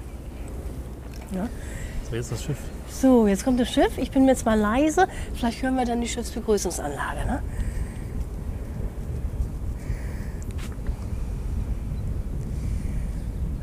So, 2.11 2.17
jetzt 2.17 2.33
das 2.33 2.43
Schiff. 2.43 2.59
So, 2.91 3.27
jetzt 3.27 3.45
kommt 3.45 3.61
das 3.61 3.71
Schiff. 3.71 3.97
Ich 3.97 4.11
bin 4.11 4.27
jetzt 4.27 4.45
mal 4.45 4.59
leise. 4.59 5.07
Vielleicht 5.35 5.63
hören 5.63 5.77
wir 5.77 5.85
dann 5.87 6.01
die 6.01 6.09
Schiffsbegrüßungsanlage. 6.09 7.25
Ne? 7.25 7.43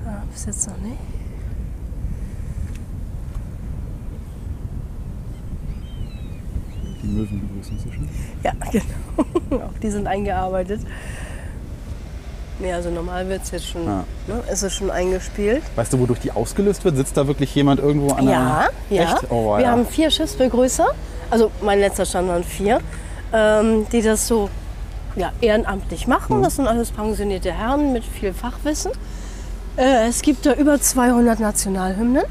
Ah, 0.05 0.23
bis 0.31 0.45
jetzt 0.45 0.67
noch 0.67 0.77
nicht. 0.77 0.97
Möwen 7.17 7.41
begrüßen 7.47 7.79
schön. 7.91 8.09
Ja, 8.43 8.51
genau. 8.71 9.63
Auch 9.65 9.77
die 9.81 9.89
sind 9.89 10.07
eingearbeitet. 10.07 10.81
Nee, 12.59 12.73
also 12.73 12.89
normal 12.89 13.27
wird 13.29 13.43
es 13.43 13.51
jetzt 13.51 13.67
schon, 13.67 13.87
Ah. 13.87 14.03
ne, 14.27 14.41
ist 14.51 14.63
es 14.63 14.73
schon 14.73 14.89
eingespielt. 14.89 15.61
Weißt 15.75 15.93
du, 15.93 15.99
wodurch 15.99 16.19
die 16.19 16.31
ausgelöst 16.31 16.83
wird? 16.85 16.97
Sitzt 16.97 17.15
da 17.15 17.27
wirklich 17.27 17.53
jemand 17.53 17.79
irgendwo 17.79 18.13
an 18.15 18.27
Ja, 18.27 18.69
der... 18.89 18.97
ja. 18.97 19.03
Echt? 19.13 19.29
Oh, 19.29 19.57
Wir 19.57 19.63
ja. 19.65 19.71
haben 19.71 19.85
vier 19.85 20.09
Schiffsbegrüßer, 20.09 20.87
also 21.29 21.51
mein 21.61 21.79
letzter 21.79 22.05
Stand 22.05 22.29
waren 22.29 22.43
vier, 22.43 22.79
ähm, 23.31 23.85
die 23.91 24.01
das 24.01 24.27
so 24.27 24.49
ja, 25.15 25.31
ehrenamtlich 25.41 26.07
machen. 26.07 26.41
Das 26.41 26.55
sind 26.55 26.67
alles 26.67 26.89
pensionierte 26.91 27.51
Herren 27.51 27.93
mit 27.93 28.03
viel 28.03 28.33
Fachwissen. 28.33 28.91
Äh, 29.77 30.07
es 30.07 30.23
gibt 30.23 30.45
da 30.47 30.53
über 30.53 30.81
200 30.81 31.39
Nationalhymnen. 31.39 32.23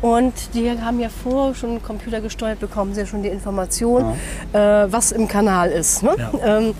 Und 0.00 0.54
die 0.54 0.70
haben 0.80 1.00
ja 1.00 1.08
vorher 1.08 1.54
schon 1.54 1.82
computergesteuert, 1.82 2.60
bekommen 2.60 2.94
sie 2.94 3.00
ja 3.00 3.06
schon 3.06 3.22
die 3.22 3.28
Information, 3.28 4.14
äh, 4.52 4.58
was 4.58 5.12
im 5.12 5.26
Kanal 5.26 5.70
ist. 5.70 6.02
Ne? 6.02 6.14
Ja. 6.16 6.58
Ähm, 6.58 6.74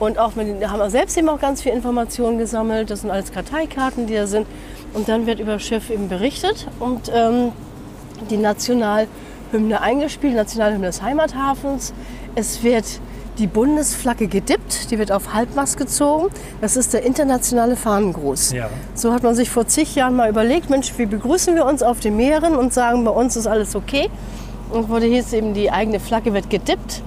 und 0.00 0.18
auch 0.18 0.34
mit, 0.34 0.68
haben 0.68 0.80
wir 0.80 0.90
selbst 0.90 1.16
eben 1.16 1.28
auch 1.28 1.38
ganz 1.38 1.62
viel 1.62 1.72
Informationen 1.72 2.38
gesammelt. 2.38 2.90
Das 2.90 3.02
sind 3.02 3.10
alles 3.10 3.30
Karteikarten, 3.32 4.06
die 4.06 4.14
da 4.14 4.26
sind. 4.26 4.46
Und 4.92 5.08
dann 5.08 5.26
wird 5.26 5.38
über 5.38 5.52
das 5.52 5.62
Schiff 5.62 5.90
eben 5.90 6.08
berichtet 6.08 6.66
und 6.80 7.10
ähm, 7.14 7.52
die 8.30 8.36
Nationalhymne 8.36 9.80
eingespielt, 9.80 10.34
Nationalhymne 10.34 10.86
des 10.86 11.02
Heimathafens. 11.02 11.92
Es 12.34 12.62
wird 12.62 12.84
die 13.38 13.46
Bundesflagge 13.46 14.28
gedippt, 14.28 14.90
die 14.90 14.98
wird 14.98 15.10
auf 15.10 15.34
Halbmast 15.34 15.76
gezogen. 15.76 16.28
Das 16.60 16.76
ist 16.76 16.92
der 16.92 17.04
internationale 17.04 17.76
Fahnengruß. 17.76 18.52
Ja. 18.52 18.70
So 18.94 19.12
hat 19.12 19.22
man 19.22 19.34
sich 19.34 19.50
vor 19.50 19.66
zig 19.66 19.94
Jahren 19.94 20.14
mal 20.16 20.30
überlegt, 20.30 20.70
Mensch, 20.70 20.92
wie 20.96 21.06
begrüßen 21.06 21.54
wir 21.54 21.64
uns 21.64 21.82
auf 21.82 22.00
den 22.00 22.16
Meeren 22.16 22.54
und 22.54 22.72
sagen, 22.72 23.04
bei 23.04 23.10
uns 23.10 23.36
ist 23.36 23.46
alles 23.46 23.74
okay. 23.74 24.08
Und 24.70 24.88
wurde 24.88 25.06
hier 25.06 25.20
ist 25.20 25.32
eben 25.32 25.54
die 25.54 25.70
eigene 25.70 26.00
Flagge 26.00 26.32
wird 26.32 26.50
gedippt 26.50 27.02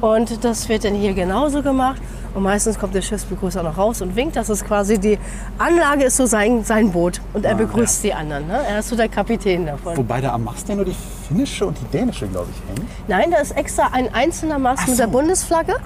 und 0.00 0.44
das 0.44 0.68
wird 0.68 0.84
dann 0.84 0.94
hier 0.94 1.14
genauso 1.14 1.62
gemacht. 1.62 2.00
Und 2.34 2.42
meistens 2.42 2.78
kommt 2.78 2.94
der 2.94 3.02
Schiffsbegrüßer 3.02 3.62
noch 3.62 3.76
raus 3.76 4.00
und 4.00 4.16
winkt. 4.16 4.36
Das 4.36 4.48
ist 4.48 4.66
quasi 4.66 4.98
die 4.98 5.18
Anlage, 5.58 6.04
ist 6.04 6.16
so 6.16 6.26
sein, 6.26 6.64
sein 6.64 6.90
Boot. 6.90 7.20
Und 7.34 7.44
er 7.44 7.54
begrüßt 7.54 8.02
die 8.04 8.14
anderen. 8.14 8.46
Ne? 8.46 8.58
Er 8.66 8.78
ist 8.78 8.88
so 8.88 8.96
der 8.96 9.08
Kapitän 9.08 9.66
davon. 9.66 9.96
Wobei 9.96 10.20
da 10.20 10.32
am 10.32 10.44
Mast 10.44 10.68
ja 10.68 10.74
nur 10.74 10.86
die 10.86 10.96
finnische 11.28 11.66
und 11.66 11.78
die 11.78 11.84
dänische, 11.86 12.26
glaube 12.26 12.48
ich, 12.50 12.68
hängen. 12.68 12.88
Nein, 13.06 13.30
da 13.30 13.38
ist 13.38 13.52
extra 13.52 13.90
ein 13.92 14.12
einzelner 14.14 14.58
Mast 14.58 14.88
mit 14.88 14.98
der 14.98 15.08
Bundesflagge. 15.08 15.76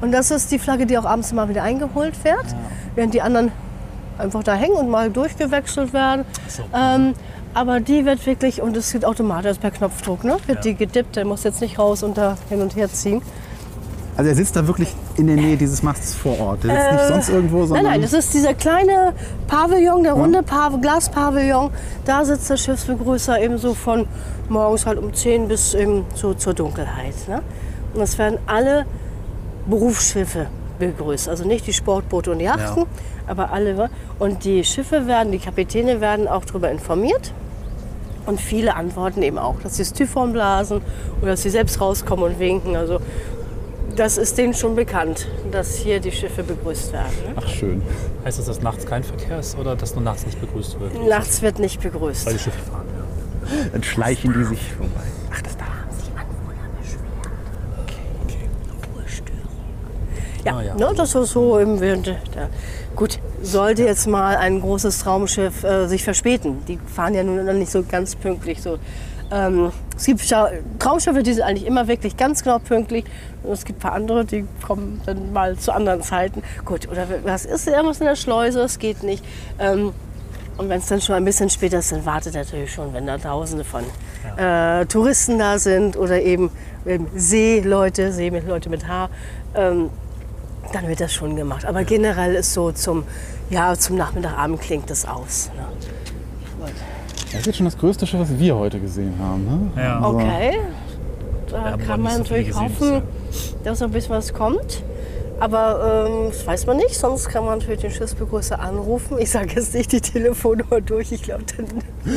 Und 0.00 0.10
das 0.12 0.32
ist 0.32 0.50
die 0.50 0.58
Flagge, 0.58 0.86
die 0.86 0.98
auch 0.98 1.04
abends 1.04 1.32
mal 1.32 1.48
wieder 1.48 1.62
eingeholt 1.62 2.24
wird. 2.24 2.46
Während 2.96 3.14
die 3.14 3.22
anderen 3.22 3.52
einfach 4.18 4.42
da 4.42 4.54
hängen 4.54 4.74
und 4.74 4.90
mal 4.90 5.10
durchgewechselt 5.10 5.92
werden. 5.92 6.24
Ähm, 6.74 7.14
aber 7.54 7.80
die 7.80 8.04
wird 8.04 8.24
wirklich, 8.26 8.62
und 8.62 8.76
es 8.76 8.92
geht 8.92 9.04
automatisch 9.04 9.58
per 9.58 9.70
Knopfdruck, 9.70 10.24
ne? 10.24 10.38
wird 10.46 10.64
die 10.64 10.74
gedippt. 10.74 11.16
Der 11.16 11.24
muss 11.24 11.44
jetzt 11.44 11.60
nicht 11.60 11.78
raus 11.78 12.02
und 12.02 12.16
da 12.16 12.36
hin 12.48 12.60
und 12.60 12.74
her 12.76 12.90
ziehen. 12.90 13.22
Also 14.16 14.28
er 14.28 14.36
sitzt 14.36 14.56
da 14.56 14.66
wirklich 14.66 14.94
in 15.16 15.26
der 15.26 15.36
Nähe 15.36 15.56
dieses 15.56 15.82
Mastes 15.82 16.14
vor 16.14 16.38
Ort. 16.38 16.64
Der 16.64 16.70
sitzt 16.74 16.92
nicht 16.92 17.08
sonst 17.08 17.28
irgendwo, 17.30 17.56
Äh, 17.56 17.60
Nein, 17.60 17.68
sondern... 17.68 17.84
nein, 17.86 18.02
das 18.02 18.12
ist 18.12 18.34
dieser 18.34 18.52
kleine 18.54 19.14
Pavillon, 19.46 20.02
der 20.02 20.12
runde 20.12 20.42
Pav 20.42 20.80
Glaspavillon. 20.80 21.70
Da 22.04 22.24
sitzt 22.24 22.50
der 22.50 22.58
Schiffsbegrüßer 22.58 23.40
eben 23.40 23.56
so 23.58 23.72
von 23.74 24.06
morgens 24.48 24.84
halt 24.84 24.98
um 24.98 25.14
10 25.14 25.48
bis 25.48 25.72
eben 25.74 26.04
so 26.14 26.34
zur 26.34 26.52
Dunkelheit. 26.52 27.14
Ne? 27.26 27.40
Und 27.94 28.02
es 28.02 28.18
werden 28.18 28.38
alle 28.46 28.84
Berufsschiffe 29.66 30.46
begrüßt. 30.78 31.28
Also 31.28 31.46
nicht 31.46 31.66
die 31.66 31.72
Sportboote 31.72 32.32
und 32.32 32.40
Yachten, 32.40 32.84
aber 33.26 33.50
alle. 33.52 33.88
Und 34.18 34.44
die 34.44 34.62
Schiffe 34.64 35.06
werden, 35.06 35.32
die 35.32 35.38
Kapitäne 35.38 36.00
werden 36.00 36.28
auch 36.28 36.44
darüber 36.44 36.70
informiert. 36.70 37.32
Und 38.26 38.40
viele 38.40 38.76
antworten 38.76 39.22
eben 39.22 39.38
auch, 39.38 39.56
dass 39.62 39.76
sie 39.76 39.82
das 39.82 39.92
Typhon 39.94 40.32
blasen 40.32 40.80
oder 41.20 41.32
dass 41.32 41.42
sie 41.42 41.50
selbst 41.50 41.80
rauskommen 41.80 42.24
und 42.26 42.38
winken. 42.38 42.76
Also 42.76 42.98
das 43.96 44.18
ist 44.18 44.38
denen 44.38 44.54
schon 44.54 44.74
bekannt, 44.74 45.26
dass 45.50 45.76
hier 45.76 46.00
die 46.00 46.12
Schiffe 46.12 46.42
begrüßt 46.42 46.92
werden. 46.92 47.12
Ne? 47.26 47.34
Ach, 47.36 47.48
schön. 47.48 47.82
Heißt 48.24 48.38
das, 48.38 48.46
dass 48.46 48.62
nachts 48.62 48.86
kein 48.86 49.04
Verkehr 49.04 49.38
ist 49.38 49.56
oder 49.58 49.76
dass 49.76 49.94
nur 49.94 50.04
nachts 50.04 50.24
nicht 50.26 50.40
begrüßt 50.40 50.80
wird? 50.80 51.06
Nachts 51.08 51.42
wird 51.42 51.58
nicht 51.58 51.80
begrüßt. 51.80 52.26
Weil 52.26 52.34
die 52.34 52.38
Schiffe 52.38 52.58
fahren, 52.70 52.86
ja. 52.96 53.68
Dann 53.72 53.82
schleichen 53.82 54.32
die 54.32 54.44
sich 54.44 54.72
vorbei. 54.72 55.02
Ach, 55.32 55.42
das 55.42 55.56
da. 55.56 55.64
Ja, 60.44 60.56
Ah, 60.56 60.62
ja. 60.62 60.74
Ne, 60.74 60.92
das 60.96 61.14
ist 61.14 61.30
so 61.30 61.58
im 61.58 61.78
Winter. 61.80 62.16
Da. 62.34 62.48
Gut, 62.96 63.20
sollte 63.42 63.84
jetzt 63.84 64.06
mal 64.08 64.36
ein 64.36 64.60
großes 64.60 64.98
Traumschiff 65.00 65.62
äh, 65.62 65.86
sich 65.86 66.02
verspäten. 66.02 66.64
Die 66.66 66.78
fahren 66.78 67.14
ja 67.14 67.22
nun 67.22 67.44
noch 67.44 67.52
nicht 67.52 67.70
so 67.70 67.82
ganz 67.84 68.16
pünktlich. 68.16 68.60
So. 68.60 68.78
Ähm, 69.30 69.70
es 70.02 70.06
gibt 70.06 70.34
Traumschiffe, 70.80 71.22
die 71.22 71.32
sind 71.32 71.44
eigentlich 71.44 71.64
immer 71.64 71.86
wirklich 71.86 72.16
ganz 72.16 72.42
genau 72.42 72.58
pünktlich. 72.58 73.04
Und 73.44 73.52
es 73.52 73.64
gibt 73.64 73.78
ein 73.78 73.82
paar 73.82 73.92
andere, 73.92 74.24
die 74.24 74.44
kommen 74.66 75.00
dann 75.06 75.32
mal 75.32 75.56
zu 75.56 75.72
anderen 75.72 76.02
Zeiten. 76.02 76.42
Gut, 76.64 76.88
oder 76.88 77.06
was 77.22 77.44
ist 77.44 77.68
irgendwas 77.68 78.00
in 78.00 78.06
der 78.06 78.16
Schleuse? 78.16 78.62
Es 78.62 78.80
geht 78.80 79.04
nicht. 79.04 79.24
Ähm, 79.60 79.92
und 80.56 80.68
wenn 80.68 80.80
es 80.80 80.86
dann 80.86 81.00
schon 81.00 81.14
ein 81.14 81.24
bisschen 81.24 81.50
später 81.50 81.78
ist, 81.78 81.92
dann 81.92 82.04
wartet 82.04 82.34
natürlich 82.34 82.72
schon, 82.72 82.92
wenn 82.92 83.06
da 83.06 83.16
Tausende 83.16 83.62
von 83.62 83.84
äh, 84.36 84.86
Touristen 84.86 85.38
da 85.38 85.60
sind 85.60 85.96
oder 85.96 86.20
eben, 86.20 86.50
eben 86.84 87.06
Seeleute, 87.14 88.10
Seeleute 88.10 88.70
mit 88.70 88.88
Haar, 88.88 89.08
ähm, 89.54 89.88
dann 90.72 90.88
wird 90.88 91.00
das 91.00 91.14
schon 91.14 91.36
gemacht. 91.36 91.64
Aber 91.64 91.84
generell 91.84 92.34
ist 92.34 92.52
so 92.54 92.72
zum, 92.72 93.04
ja, 93.50 93.76
zum 93.76 93.94
Nachmittagabend 93.94 94.60
klingt 94.60 94.90
das 94.90 95.06
aus. 95.06 95.48
Ne? 95.56 95.62
Das 97.32 97.40
ist 97.40 97.46
jetzt 97.46 97.56
schon 97.56 97.66
das 97.66 97.78
größte 97.78 98.06
Schiff, 98.06 98.20
was 98.20 98.38
wir 98.38 98.56
heute 98.56 98.78
gesehen 98.78 99.14
haben. 99.18 99.44
Ne? 99.44 99.82
Ja. 99.82 99.96
Also, 100.00 100.18
Okay, 100.18 100.58
da 101.50 101.76
kann 101.76 102.00
man 102.02 102.12
so 102.12 102.18
natürlich 102.18 102.48
gesehen 102.48 102.62
hoffen, 102.62 103.02
dass 103.64 103.80
noch 103.80 103.88
ein 103.88 103.92
bisschen 103.92 104.10
was 104.10 104.32
kommt. 104.32 104.82
Aber 105.40 106.06
ähm, 106.08 106.28
das 106.28 106.46
weiß 106.46 106.66
man 106.66 106.76
nicht, 106.76 106.94
sonst 106.94 107.28
kann 107.28 107.44
man 107.44 107.58
natürlich 107.58 107.80
den 107.80 107.90
Schiffsbegrüßer 107.90 108.60
anrufen. 108.60 109.16
Ich 109.18 109.30
sage 109.30 109.48
jetzt 109.56 109.74
nicht 109.74 109.90
die 109.90 110.00
Telefonnummer 110.00 110.80
durch, 110.80 111.10
ich 111.10 111.20
glaube, 111.22 111.42
dann 111.56 111.66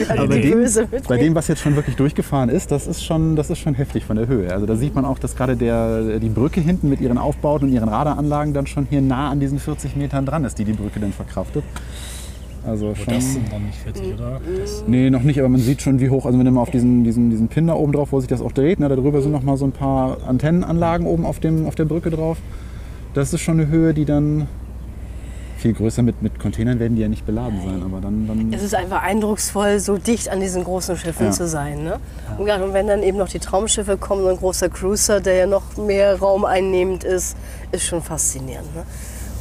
werden 0.07 0.29
die 0.29 0.41
dem, 0.41 0.51
böse 0.51 0.87
mit 0.91 1.07
bei 1.07 1.15
mir. 1.15 1.23
dem, 1.23 1.33
was 1.33 1.47
jetzt 1.47 1.61
schon 1.61 1.75
wirklich 1.75 1.95
durchgefahren 1.95 2.49
ist, 2.49 2.69
das 2.69 2.85
ist 2.85 3.03
schon, 3.03 3.35
das 3.35 3.49
ist 3.49 3.57
schon 3.57 3.73
heftig 3.73 4.05
von 4.05 4.17
der 4.17 4.27
Höhe. 4.27 4.51
Also 4.51 4.67
da 4.67 4.75
sieht 4.75 4.93
man 4.93 5.05
auch, 5.05 5.17
dass 5.17 5.35
gerade 5.35 5.55
der, 5.57 6.19
die 6.19 6.29
Brücke 6.29 6.61
hinten 6.61 6.87
mit 6.87 7.01
ihren 7.01 7.17
Aufbauten 7.17 7.69
und 7.69 7.73
ihren 7.73 7.89
Radaranlagen 7.89 8.53
dann 8.53 8.67
schon 8.67 8.85
hier 8.87 9.01
nah 9.01 9.31
an 9.31 9.39
diesen 9.39 9.57
40 9.57 9.95
Metern 9.95 10.27
dran 10.27 10.45
ist, 10.45 10.59
die 10.59 10.65
die 10.65 10.73
Brücke 10.73 10.99
dann 10.99 11.11
verkraftet. 11.11 11.63
Also 12.65 12.87
Aber 12.87 12.95
schon. 12.95 13.13
das 13.13 13.33
sind 13.33 13.51
noch 13.51 13.59
nicht 13.59 13.77
40, 13.77 14.13
oder? 14.15 14.41
Das, 14.59 14.83
Nee, 14.87 15.09
noch 15.09 15.21
nicht, 15.23 15.39
aber 15.39 15.49
man 15.49 15.61
sieht 15.61 15.81
schon, 15.81 15.99
wie 15.99 16.09
hoch. 16.09 16.25
Also 16.25 16.37
wenn 16.39 16.45
du 16.45 16.51
mal 16.51 16.61
auf 16.61 16.71
diesen, 16.71 17.03
diesen, 17.03 17.29
diesen 17.29 17.47
Pin 17.47 17.67
da 17.67 17.73
oben 17.75 17.91
drauf, 17.93 18.11
wo 18.11 18.19
sich 18.19 18.29
das 18.29 18.41
auch 18.41 18.51
dreht, 18.51 18.79
ne, 18.79 18.89
da 18.89 18.95
drüber 18.95 19.21
sind 19.21 19.31
noch 19.31 19.43
mal 19.43 19.57
so 19.57 19.65
ein 19.65 19.71
paar 19.71 20.17
Antennenanlagen 20.27 21.05
oben 21.05 21.25
auf, 21.25 21.39
dem, 21.39 21.67
auf 21.67 21.75
der 21.75 21.85
Brücke 21.85 22.09
drauf. 22.09 22.37
Das 23.13 23.33
ist 23.33 23.41
schon 23.41 23.59
eine 23.59 23.69
Höhe, 23.69 23.93
die 23.93 24.05
dann 24.05 24.47
viel 25.57 25.73
größer 25.73 26.03
mit, 26.03 26.21
mit 26.21 26.37
Containern 26.39 26.79
werden 26.79 26.95
die 26.95 27.01
ja 27.01 27.07
nicht 27.07 27.25
beladen 27.25 27.59
sein, 27.65 27.81
aber 27.83 28.01
dann, 28.01 28.27
dann 28.27 28.51
Es 28.53 28.61
ist 28.61 28.75
einfach 28.75 29.01
eindrucksvoll, 29.01 29.79
so 29.79 29.97
dicht 29.97 30.29
an 30.29 30.39
diesen 30.41 30.63
großen 30.63 30.97
Schiffen 30.97 31.27
Ja. 31.27 31.31
zu 31.31 31.47
sein. 31.47 31.83
Ne? 31.83 31.97
Und, 32.37 32.45
gerade, 32.45 32.63
und 32.65 32.73
wenn 32.73 32.87
dann 32.87 33.01
eben 33.01 33.17
noch 33.17 33.29
die 33.29 33.39
Traumschiffe 33.39 33.97
kommen, 33.97 34.21
so 34.23 34.27
ein 34.29 34.37
großer 34.37 34.69
Cruiser, 34.69 35.21
der 35.21 35.35
ja 35.35 35.47
noch 35.47 35.77
mehr 35.77 36.19
Raum 36.19 36.45
einnehmend 36.45 37.03
ist, 37.03 37.35
ist 37.71 37.83
schon 37.85 38.01
faszinierend. 38.03 38.75
Ne? 38.75 38.83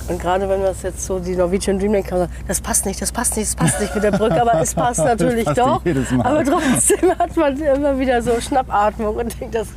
Und 0.08 0.20
gerade 0.20 0.48
wenn 0.48 0.60
das 0.62 0.82
jetzt 0.82 1.04
so 1.04 1.18
die 1.18 1.34
Norwegian 1.34 1.78
Dreamliner 1.78 2.06
kann, 2.06 2.28
das 2.46 2.60
passt 2.60 2.84
nicht, 2.86 3.00
das 3.00 3.10
passt 3.10 3.36
nicht, 3.36 3.48
das 3.48 3.56
passt 3.56 3.80
nicht 3.80 3.94
mit 3.94 4.04
der 4.04 4.10
Brücke, 4.12 4.40
aber 4.40 4.60
es 4.60 4.74
passt 4.74 4.98
natürlich 5.04 5.44
passt 5.46 5.58
doch. 5.58 5.82
Aber 6.18 6.44
trotzdem 6.44 7.18
hat 7.18 7.36
man 7.36 7.56
immer 7.56 7.98
wieder 7.98 8.20
so 8.22 8.38
Schnappatmung 8.40 9.16
und 9.16 9.40
denkt, 9.40 9.54
das, 9.54 9.68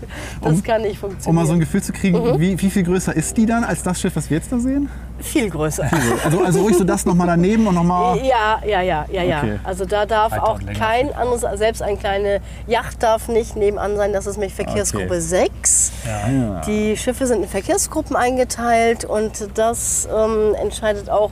das 0.41 0.63
kann 0.63 0.81
nicht 0.81 1.01
um 1.01 1.09
funktionieren. 1.11 1.35
mal 1.35 1.45
so 1.45 1.53
ein 1.53 1.59
Gefühl 1.59 1.81
zu 1.81 1.93
kriegen, 1.93 2.17
Mhm. 2.17 2.39
wie, 2.39 2.61
wie 2.61 2.69
viel 2.69 2.83
größer 2.83 3.15
ist 3.15 3.37
die 3.37 3.45
dann 3.45 3.63
als 3.63 3.83
das 3.83 4.01
Schiff, 4.01 4.15
was 4.15 4.29
wir 4.29 4.37
jetzt 4.37 4.51
da 4.51 4.59
sehen? 4.59 4.89
Viel 5.19 5.49
größer. 5.49 5.89
Also, 6.23 6.43
also 6.43 6.61
ruhig 6.61 6.77
so 6.77 6.83
das 6.83 7.05
nochmal 7.05 7.27
daneben 7.27 7.65
und 7.67 7.75
nochmal. 7.75 8.17
Ja, 8.19 8.59
ja, 8.65 8.81
ja, 8.81 9.05
ja, 9.11 9.23
ja. 9.23 9.37
Okay. 9.39 9.59
Also 9.63 9.85
da 9.85 10.05
darf 10.05 10.31
Weiter 10.31 10.47
auch 10.47 10.59
kein 10.77 11.13
anderes, 11.13 11.43
selbst 11.57 11.81
eine 11.81 11.97
kleine 11.97 12.41
Yacht 12.67 13.01
darf 13.01 13.27
nicht 13.27 13.55
nebenan 13.55 13.97
sein. 13.97 14.13
Das 14.13 14.27
ist 14.27 14.37
nämlich 14.37 14.53
Verkehrsgruppe 14.53 15.05
Okay. 15.07 15.19
6. 15.19 15.91
Ja. 16.05 16.61
Die 16.61 16.97
Schiffe 16.97 17.25
sind 17.25 17.43
in 17.43 17.49
Verkehrsgruppen 17.49 18.15
eingeteilt 18.15 19.05
und 19.05 19.49
das 19.55 20.07
ähm, 20.13 20.55
entscheidet 20.61 21.09
auch, 21.09 21.31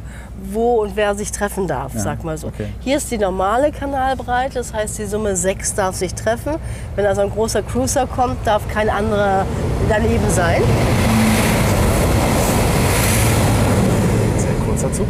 wo 0.52 0.82
und 0.82 0.96
wer 0.96 1.16
sich 1.16 1.32
treffen 1.32 1.68
darf, 1.68 1.94
sag 1.96 2.24
mal 2.24 2.38
so. 2.38 2.48
okay. 2.48 2.68
Hier 2.82 2.98
ist 2.98 3.10
die 3.12 3.18
normale 3.18 3.72
Kanalbreite, 3.72 4.56
das 4.56 4.74
heißt 4.74 4.98
die 4.98 5.06
Summe 5.06 5.36
6 5.36 5.76
darf 5.76 5.96
sich 5.96 6.14
treffen. 6.14 6.56
Wenn 6.96 7.06
also 7.06 7.22
ein 7.22 7.30
großer 7.30 7.62
Cruiser 7.62 8.06
kommt, 8.06 8.46
darf 8.46 8.68
kein 8.68 8.90
anderer 8.90 9.46
daneben 9.90 10.30
sein. 10.30 10.62
Zug. 14.92 15.08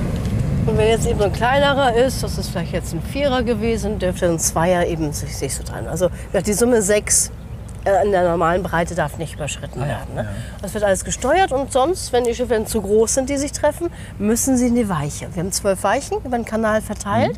Und 0.66 0.78
wenn 0.78 0.88
jetzt 0.88 1.06
eben 1.06 1.20
so 1.20 1.26
ein 1.26 1.34
kleinerer 1.34 1.94
ist, 1.96 2.24
das 2.24 2.38
ist 2.38 2.50
vielleicht 2.50 2.74
jetzt 2.74 2.94
ein 2.94 3.02
Vierer 3.02 3.44
gewesen, 3.44 4.00
dürfte 4.00 4.26
ein 4.26 4.40
Zweier 4.40 4.88
eben 4.88 5.14
sich, 5.14 5.38
sich 5.38 5.54
so 5.54 5.64
dran. 5.64 5.88
Also 5.88 6.10
ja, 6.34 6.42
die 6.42 6.54
Summe 6.54 6.82
6 6.82 7.32
äh, 7.86 8.04
in 8.04 8.12
der 8.12 8.28
normalen 8.28 8.64
Breite 8.64 8.96
darf 8.96 9.20
nicht 9.20 9.36
überschritten 9.36 9.82
werden. 9.82 10.16
Ne? 10.16 10.28
Das 10.62 10.74
wird 10.74 10.84
alles 10.84 11.06
gesteuert 11.06 11.52
und 11.52 11.72
sonst, 11.72 12.12
wenn 12.14 12.24
die 12.24 12.34
Schiffe 12.34 12.56
dann 12.56 12.66
zu 12.66 12.82
groß 12.82 13.14
sind, 13.14 13.30
die 13.30 13.38
sich 13.38 13.52
treffen, 13.52 13.90
müssen 14.18 14.58
sie 14.58 14.68
in 14.68 14.76
die 14.76 14.90
Weiche. 14.90 15.28
Wir 15.34 15.44
haben 15.44 15.52
zwölf 15.52 15.84
Weichen 15.84 16.18
über 16.18 16.36
den 16.36 16.46
Kanal 16.46 16.82
verteilt 16.82 17.38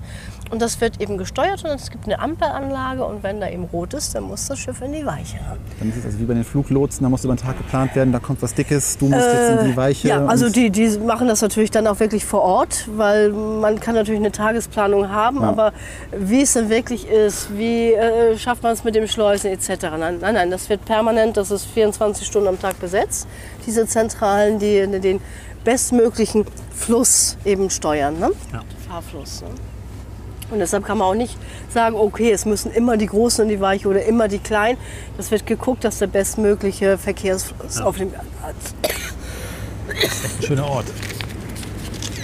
und 0.52 0.62
das 0.62 0.80
wird 0.82 1.02
eben 1.02 1.18
gesteuert 1.18 1.64
und 1.64 1.72
es 1.72 1.90
gibt 1.90 2.06
eine 2.06 2.20
Ampelanlage 2.20 3.04
und 3.06 3.24
wenn 3.24 3.40
da 3.42 3.50
eben 3.50 3.66
rot 3.66 3.94
ist, 3.94 4.16
dann 4.16 4.24
muss 4.24 4.48
das 4.48 4.60
Schiff 4.60 4.82
in 4.82 4.94
die 4.94 5.06
Weiche. 5.06 5.38
Dann 5.80 5.90
ist 5.90 5.98
es 5.98 6.06
also 6.06 6.20
wie 6.20 6.26
bei 6.26 6.34
den 6.34 6.44
Fluglotsen, 6.44 7.04
da 7.04 7.10
muss 7.10 7.24
über 7.24 7.36
den 7.36 7.40
Tag 7.42 7.58
geplant 7.58 7.96
werden, 7.96 8.12
da 8.12 8.20
kommt 8.20 8.42
was 8.42 8.54
Dickes, 8.54 8.98
du 8.98 9.08
musst 9.08 9.26
jetzt 9.28 9.62
in 9.62 9.70
die 9.72 9.78
Weiche. 9.78 10.08
Äh, 10.08 10.12
Ja, 10.12 10.26
also 10.26 10.50
die, 10.50 10.70
die 10.70 10.88
machen 11.00 11.28
das 11.28 11.42
natürlich 11.42 11.72
dann 11.72 11.88
auch 11.88 12.00
wirklich 12.00 12.26
vor 12.26 12.42
Ort, 12.42 12.88
weil 12.96 13.32
man 13.32 13.80
kann 13.80 13.96
natürlich 13.96 14.20
eine 14.20 14.32
Tagesplanung 14.32 15.10
haben, 15.10 15.42
Ja. 15.42 15.50
aber 15.50 15.74
wie 16.12 16.42
es 16.42 16.54
dann 16.54 16.70
wirklich 16.70 17.08
ist, 17.08 17.56
wie 17.58 17.94
äh, 17.94 18.38
schafft 18.38 18.64
man 18.64 18.74
es 18.74 18.84
mit 18.84 18.96
dem 18.96 19.08
Schleusen 19.08 19.52
etc. 19.52 19.70
Nein, 19.98 20.18
nein, 20.22 20.34
nein, 20.34 20.52
das 20.52 20.70
wird 20.70 20.86
permanent, 20.86 21.38
das 21.38 21.52
ist 21.52 21.66
24 21.66 22.26
Stunden 22.26 22.48
am 22.48 22.60
Tag 22.60 22.80
besetzt, 22.80 23.28
diese 23.66 23.86
Zentralen, 23.86 24.60
die 24.60 24.88
den 25.00 25.20
bestmöglichen 25.64 26.46
Fluss 26.74 27.38
eben 27.44 27.70
steuern, 27.70 28.20
ne? 28.20 28.32
Ja. 28.54 28.62
Fahrfluss. 28.88 29.42
Ne? 29.42 29.50
Und 30.50 30.60
deshalb 30.60 30.86
kann 30.86 30.98
man 30.98 31.08
auch 31.08 31.16
nicht 31.16 31.38
sagen, 31.74 31.96
okay, 31.96 32.32
es 32.32 32.46
müssen 32.46 32.72
immer 32.72 32.98
die 32.98 33.08
Großen 33.08 33.44
in 33.44 33.50
die 33.50 33.60
Weiche 33.60 33.88
oder 33.88 34.04
immer 34.06 34.28
die 34.28 34.40
Kleinen. 34.40 34.78
Das 35.18 35.32
wird 35.32 35.46
geguckt, 35.46 35.84
dass 35.84 36.00
der 36.00 36.08
bestmögliche 36.08 36.98
Verkehrsfluss 36.98 37.82
auf 37.82 37.98
dem 37.98 38.12
ein 39.90 40.44
schöner 40.44 40.68
Ort. 40.68 40.86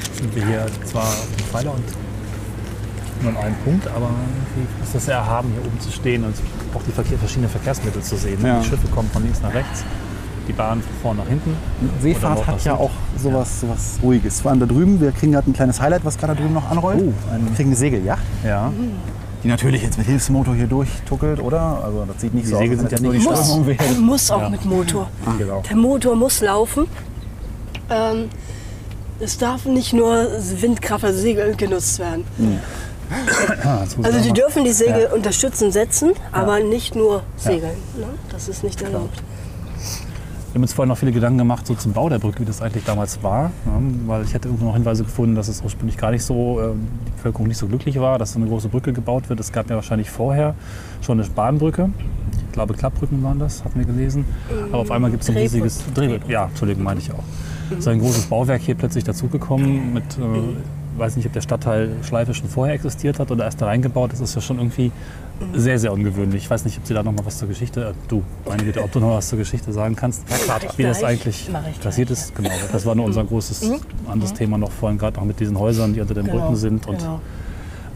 Jetzt 0.03 0.17
sind 0.17 0.35
wir 0.35 0.45
hier 0.45 0.65
zwar 0.85 1.03
auf 1.03 1.27
dem 1.37 1.45
Pfeiler 1.45 1.73
und 1.73 1.83
nur 3.21 3.31
an 3.31 3.37
einem 3.37 3.55
Punkt, 3.63 3.87
aber 3.87 4.09
irgendwie 4.55 4.83
ist 4.83 4.95
das 4.95 5.05
sehr 5.05 5.15
erhaben, 5.15 5.51
hier 5.53 5.65
oben 5.65 5.79
zu 5.79 5.91
stehen 5.91 6.23
und 6.23 6.35
auch 6.73 6.81
die 6.85 6.91
Verkehr, 6.91 7.17
verschiedenen 7.17 7.49
Verkehrsmittel 7.49 8.01
zu 8.01 8.17
sehen. 8.17 8.39
Ja. 8.45 8.59
Die 8.59 8.67
Schiffe 8.67 8.87
kommen 8.87 9.09
von 9.11 9.23
links 9.23 9.41
nach 9.41 9.53
rechts, 9.53 9.83
die 10.47 10.53
Bahn 10.53 10.81
von 10.81 10.91
vorn 11.01 11.17
nach 11.17 11.27
hinten. 11.27 11.55
Seefahrt 12.01 12.45
hat 12.45 12.63
ja 12.65 12.75
auch 12.75 12.91
sowas, 13.17 13.61
sowas 13.61 13.99
Ruhiges. 14.01 14.41
Vor 14.41 14.51
allem 14.51 14.59
da 14.59 14.65
drüben, 14.65 14.99
wir 14.99 15.11
kriegen 15.11 15.31
gerade 15.31 15.49
ein 15.49 15.53
kleines 15.53 15.79
Highlight, 15.79 16.03
was 16.05 16.17
gerade 16.17 16.35
da 16.35 16.41
drüben 16.41 16.53
noch 16.53 16.69
anrollt. 16.69 17.01
Oh, 17.01 17.13
wir 17.45 17.55
kriegen 17.55 17.69
eine 17.69 17.75
Segeljacht, 17.77 18.23
Ja. 18.45 18.71
die 19.43 19.47
natürlich 19.47 19.83
jetzt 19.83 19.97
mit 19.97 20.07
Hilfsmotor 20.07 20.55
hier 20.55 20.67
durchtuckelt, 20.67 21.39
oder? 21.41 21.81
Also 21.83 22.05
das 22.07 22.21
sieht 22.21 22.33
nicht 22.33 22.45
Die 22.47 22.51
so 22.51 22.57
Segel 22.57 22.77
aus, 22.77 22.83
als 22.83 22.89
sind 22.91 22.99
ja 22.99 23.03
nur 23.03 23.13
die 23.13 23.25
Muss, 23.25 23.39
Strömung 23.45 23.67
wäre. 23.67 23.83
muss 24.01 24.31
auch 24.31 24.49
mit 24.49 24.65
Motor. 24.65 25.07
Genau. 25.37 25.61
Der 25.69 25.75
Motor 25.75 26.15
muss 26.15 26.41
laufen. 26.41 26.87
Ähm, 27.89 28.29
es 29.19 29.37
darf 29.37 29.65
nicht 29.65 29.93
nur 29.93 30.27
Windkraft, 30.59 31.05
also 31.05 31.19
Segel 31.19 31.55
genutzt 31.55 31.99
werden. 31.99 32.25
Also 34.01 34.19
die 34.21 34.31
dürfen 34.33 34.63
die 34.63 34.71
Segel 34.71 35.07
unterstützend 35.13 35.71
setzen, 35.73 36.11
aber 36.31 36.59
nicht 36.59 36.95
nur 36.95 37.23
segeln. 37.37 37.77
Ne? 37.97 38.07
Das 38.31 38.47
ist 38.47 38.63
nicht 38.63 38.81
erlaubt. 38.81 39.21
Wir 40.53 40.59
haben 40.59 40.65
uns 40.65 40.73
vorhin 40.73 40.89
noch 40.89 40.99
viele 40.99 41.11
Gedanken 41.11 41.39
gemacht 41.39 41.65
so 41.65 41.73
zum 41.73 41.93
Bau 41.93 42.09
der 42.09 42.19
Brücke, 42.19 42.41
wie 42.41 42.45
das 42.45 42.61
eigentlich 42.61 42.83
damals 42.83 43.23
war. 43.23 43.45
Ja, 43.65 43.81
weil 44.05 44.23
ich 44.23 44.35
hätte 44.35 44.49
irgendwo 44.49 44.65
noch 44.65 44.75
Hinweise 44.75 45.03
gefunden, 45.03 45.33
dass 45.33 45.47
es 45.47 45.63
ursprünglich 45.63 45.97
gar 45.97 46.11
nicht 46.11 46.23
so, 46.23 46.61
ähm, 46.61 46.87
die 47.07 47.11
Bevölkerung 47.13 47.47
nicht 47.47 47.57
so 47.57 47.65
glücklich 47.65 47.99
war, 47.99 48.19
dass 48.19 48.33
so 48.33 48.39
eine 48.39 48.47
große 48.47 48.69
Brücke 48.69 48.93
gebaut 48.93 49.29
wird. 49.29 49.39
Es 49.39 49.51
gab 49.51 49.67
ja 49.71 49.75
wahrscheinlich 49.75 50.11
vorher 50.11 50.53
schon 51.01 51.19
eine 51.19 51.27
Bahnbrücke. 51.27 51.89
Ich 52.45 52.51
glaube, 52.51 52.75
Klappbrücken 52.75 53.23
waren 53.23 53.39
das, 53.39 53.65
hatten 53.65 53.79
wir 53.79 53.87
gelesen. 53.87 54.25
Aber 54.71 54.83
auf 54.83 54.91
einmal 54.91 55.09
gibt 55.09 55.23
es 55.23 55.29
ein 55.31 55.37
riesiges 55.37 55.83
Drehbrücken. 55.91 56.29
Ja, 56.29 56.45
Entschuldigung, 56.45 56.83
meine 56.83 56.99
ich 56.99 57.11
auch. 57.11 57.23
Ist 57.75 57.87
ein 57.87 57.99
großes 57.99 58.27
Bauwerk 58.27 58.61
hier 58.61 58.75
plötzlich 58.75 59.03
dazugekommen 59.03 59.91
mit 59.91 60.03
äh, 60.19 60.82
weiß 60.97 61.15
nicht, 61.15 61.25
ob 61.25 61.33
der 61.33 61.41
Stadtteil 61.41 61.89
Schleife 62.03 62.33
schon 62.33 62.47
vorher 62.49 62.75
existiert 62.75 63.19
hat 63.19 63.31
oder 63.31 63.45
erst 63.45 63.61
da 63.61 63.65
reingebaut. 63.65 64.11
Das 64.11 64.19
ist 64.19 64.35
ja 64.35 64.41
schon 64.41 64.57
irgendwie 64.57 64.91
sehr, 65.53 65.79
sehr 65.79 65.91
ungewöhnlich. 65.91 66.43
Ich 66.43 66.49
weiß 66.49 66.65
nicht, 66.65 66.77
ob 66.77 66.85
Sie 66.85 66.93
da 66.93 67.03
noch 67.03 67.11
mal 67.11 67.25
was 67.25 67.37
zur 67.37 67.47
Geschichte, 67.47 67.89
äh, 67.89 67.93
du, 68.07 68.23
meine 68.47 68.63
Bitte, 68.63 68.83
ob 68.83 68.91
du 68.91 68.99
noch 68.99 69.11
was 69.11 69.29
zur 69.29 69.39
Geschichte 69.39 69.73
sagen 69.73 69.95
kannst, 69.95 70.23
ich 70.29 70.77
wie 70.77 70.83
das 70.83 71.03
eigentlich 71.03 71.49
ich 71.71 71.79
passiert 71.79 72.11
ist. 72.11 72.35
Genau, 72.35 72.49
das 72.71 72.85
war 72.85 72.95
nur 72.95 73.05
unser 73.05 73.23
großes 73.23 73.71
anderes 74.07 74.33
Thema 74.33 74.57
noch 74.57 74.71
vorhin, 74.71 74.97
gerade 74.97 75.17
noch 75.17 75.25
mit 75.25 75.39
diesen 75.39 75.57
Häusern, 75.57 75.93
die 75.93 76.01
unter 76.01 76.13
den 76.13 76.25
Genau, 76.25 76.39
Brücken 76.39 76.55
sind. 76.55 76.87
Und 76.87 76.99
genau. 76.99 77.19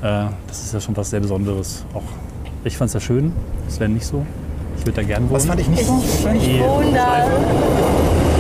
äh, 0.02 0.30
das 0.48 0.64
ist 0.64 0.74
ja 0.74 0.80
schon 0.80 0.98
was 0.98 1.10
sehr 1.10 1.20
Besonderes. 1.20 1.86
Auch 1.94 2.04
ich 2.64 2.78
fand 2.78 2.90
es 2.90 2.94
ja 2.96 3.00
schön, 3.00 3.32
das 3.66 3.80
wäre 3.80 3.90
nicht 3.90 4.06
so. 4.06 4.26
Ich 4.78 4.86
würde 4.86 5.02
da 5.02 5.08
gerne 5.08 5.26
wohnen. 5.26 5.36
Was 5.36 5.46
fand 5.46 5.60
ich 5.62 5.68
nicht 5.68 5.86
so? 5.86 6.04
Die 6.34 6.60
wohne 6.60 6.92
da. 6.94 7.24
Schleife. 7.24 8.38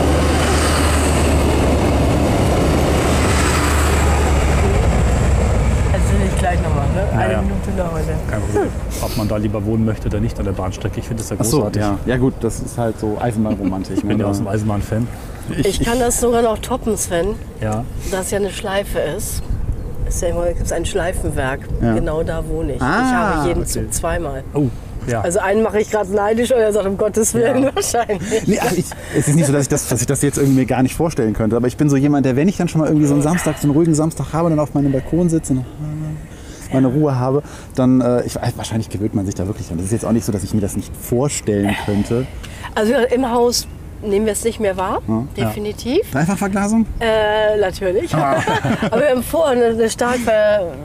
Erzähl 5.93 6.27
ich 6.27 6.36
gleich 6.47 6.61
nochmal, 6.63 6.87
ne? 6.89 7.19
Eine 7.19 7.33
ja. 7.33 7.41
Minute 7.41 7.71
noch 7.77 7.91
heute. 7.91 8.13
Kein 8.29 8.41
Problem. 8.41 8.69
Ob 9.01 9.17
man 9.17 9.27
da 9.27 9.37
lieber 9.37 9.65
wohnen 9.65 9.85
möchte 9.85 10.07
oder 10.07 10.19
nicht 10.19 10.37
an 10.39 10.45
der 10.45 10.51
Bahnstrecke. 10.53 10.99
Ich 10.99 11.07
finde 11.07 11.21
das 11.23 11.29
ja 11.29 11.35
Ach 11.39 11.45
so, 11.45 11.57
großartig. 11.57 11.81
ja. 11.81 11.97
Ja 12.05 12.17
gut, 12.17 12.33
das 12.41 12.59
ist 12.59 12.77
halt 12.77 12.99
so 12.99 13.17
Eisenbahnromantik. 13.19 13.97
Ich 13.97 14.03
bin 14.03 14.19
ja 14.19 14.25
aus 14.25 14.37
dem 14.37 14.47
Eisenbahn-Fan. 14.47 15.07
Ich 15.57 15.79
kann 15.83 15.99
das 15.99 16.19
sogar 16.19 16.41
noch 16.41 16.59
toppen, 16.59 16.97
Sven, 16.97 17.35
Ja. 17.61 17.83
dass 18.11 18.31
ja 18.31 18.37
eine 18.37 18.49
Schleife 18.49 18.99
ist. 18.99 19.41
ist 20.07 20.21
ja 20.21 20.29
immer, 20.29 20.47
gibt 20.47 20.65
es 20.65 20.71
ein 20.71 20.85
Schleifenwerk. 20.85 21.61
Ja. 21.81 21.93
Genau 21.95 22.23
da 22.23 22.47
wohne 22.47 22.75
ich. 22.75 22.81
Ah, 22.81 23.01
ich 23.01 23.13
habe 23.13 23.47
jeden 23.49 23.61
okay. 23.61 23.69
Zug 23.69 23.93
zweimal. 23.93 24.43
Oh, 24.53 24.67
ja. 25.07 25.21
Also 25.21 25.39
einen 25.39 25.63
mache 25.63 25.79
ich 25.79 25.89
gerade 25.89 26.13
neidisch 26.13 26.51
und 26.51 26.57
er 26.57 26.73
sagt, 26.73 26.85
um 26.85 26.97
Gottes 26.97 27.33
Willen 27.33 27.63
Ja. 27.63 27.71
wahrscheinlich. 27.75 28.45
Nee, 28.45 28.59
also 28.59 28.75
ich, 28.75 28.85
es 29.17 29.27
ist 29.29 29.35
nicht 29.35 29.45
so, 29.45 29.53
dass 29.53 29.63
ich, 29.63 29.69
das, 29.69 29.87
dass 29.87 30.01
ich 30.01 30.07
das 30.07 30.21
jetzt 30.21 30.37
irgendwie 30.37 30.59
mir 30.59 30.65
gar 30.65 30.83
nicht 30.83 30.95
vorstellen 30.95 31.33
könnte. 31.33 31.55
Aber 31.55 31.67
ich 31.67 31.77
bin 31.77 31.89
so 31.89 31.95
jemand, 31.95 32.25
der, 32.25 32.35
wenn 32.35 32.49
ich 32.49 32.57
dann 32.57 32.67
schon 32.67 32.81
mal 32.81 32.87
irgendwie 32.87 33.07
so 33.07 33.13
einen 33.13 33.23
Samstag, 33.23 33.57
so 33.57 33.67
einen 33.67 33.71
ruhigen 33.73 33.95
Samstag 33.95 34.33
habe, 34.33 34.49
dann 34.49 34.59
auf 34.59 34.73
meinem 34.73 34.91
Balkon 34.91 35.29
sitze 35.29 35.53
und 35.53 35.65
meine 36.73 36.87
Ruhe 36.87 37.17
habe, 37.17 37.43
dann, 37.75 38.01
äh, 38.01 38.23
ich, 38.25 38.35
wahrscheinlich 38.55 38.89
gewöhnt 38.89 39.13
man 39.15 39.25
sich 39.25 39.35
da 39.35 39.47
wirklich 39.47 39.67
dran. 39.67 39.77
Das 39.77 39.85
ist 39.87 39.91
jetzt 39.91 40.05
auch 40.05 40.11
nicht 40.11 40.25
so, 40.25 40.31
dass 40.31 40.43
ich 40.43 40.53
mir 40.53 40.61
das 40.61 40.75
nicht 40.75 40.95
vorstellen 40.95 41.75
könnte. 41.85 42.25
Also 42.75 42.93
im 42.93 43.31
Haus 43.31 43.67
nehmen 44.01 44.25
wir 44.27 44.33
es 44.33 44.43
nicht 44.43 44.59
mehr 44.59 44.77
wahr, 44.77 45.01
definitiv. 45.35 46.11
Dreifachverglasung? 46.11 46.85
Äh, 46.99 47.57
natürlich. 47.59 48.13
Ah. 48.13 48.35
Aber 48.91 49.01
wir 49.01 49.09
haben 49.09 49.23
vor 49.23 49.47
eine, 49.47 49.89
stark, 49.89 50.19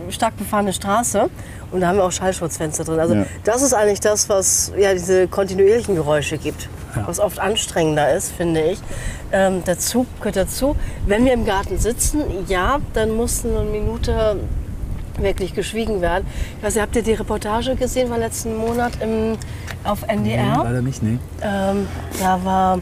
stark 0.08 0.36
befahrene 0.38 0.72
Straße 0.72 1.28
und 1.70 1.80
da 1.80 1.88
haben 1.88 1.96
wir 1.96 2.04
auch 2.04 2.12
Schallschutzfenster 2.12 2.84
drin. 2.84 3.00
Also 3.00 3.14
Ja. 3.14 3.26
das 3.44 3.60
ist 3.62 3.74
eigentlich 3.74 4.00
das, 4.00 4.28
was 4.30 4.72
ja 4.78 4.92
diese 4.94 5.28
kontinuierlichen 5.28 5.94
Geräusche 5.94 6.38
gibt, 6.38 6.68
Ja. 6.96 7.06
was 7.06 7.20
oft 7.20 7.38
anstrengender 7.38 8.14
ist, 8.14 8.32
finde 8.32 8.62
ich. 8.62 8.78
Ähm, 9.30 9.62
der 9.64 9.78
Zug 9.78 10.06
gehört 10.20 10.36
dazu. 10.36 10.74
Wenn 11.06 11.24
wir 11.26 11.32
im 11.34 11.44
Garten 11.44 11.78
sitzen, 11.78 12.22
ja, 12.48 12.78
dann 12.94 13.14
muss 13.14 13.44
eine 13.44 13.62
Minute 13.64 14.36
wirklich 15.20 15.54
geschwiegen 15.54 16.00
werden. 16.00 16.26
Ich 16.58 16.64
weiß 16.64 16.74
nicht, 16.74 16.82
habt 16.82 16.96
ihr 16.96 17.02
die 17.02 17.12
Reportage 17.14 17.74
gesehen 17.76 18.08
von 18.08 18.18
letzten 18.18 18.56
Monat 18.56 18.92
im, 19.00 19.36
auf 19.84 20.06
Nee, 20.06 20.14
NDR? 20.34 20.62
leider 20.64 20.82
nicht, 20.82 21.02
nee. 21.02 21.18
Ähm, 21.42 21.86
da 22.20 22.44
war 22.44 22.78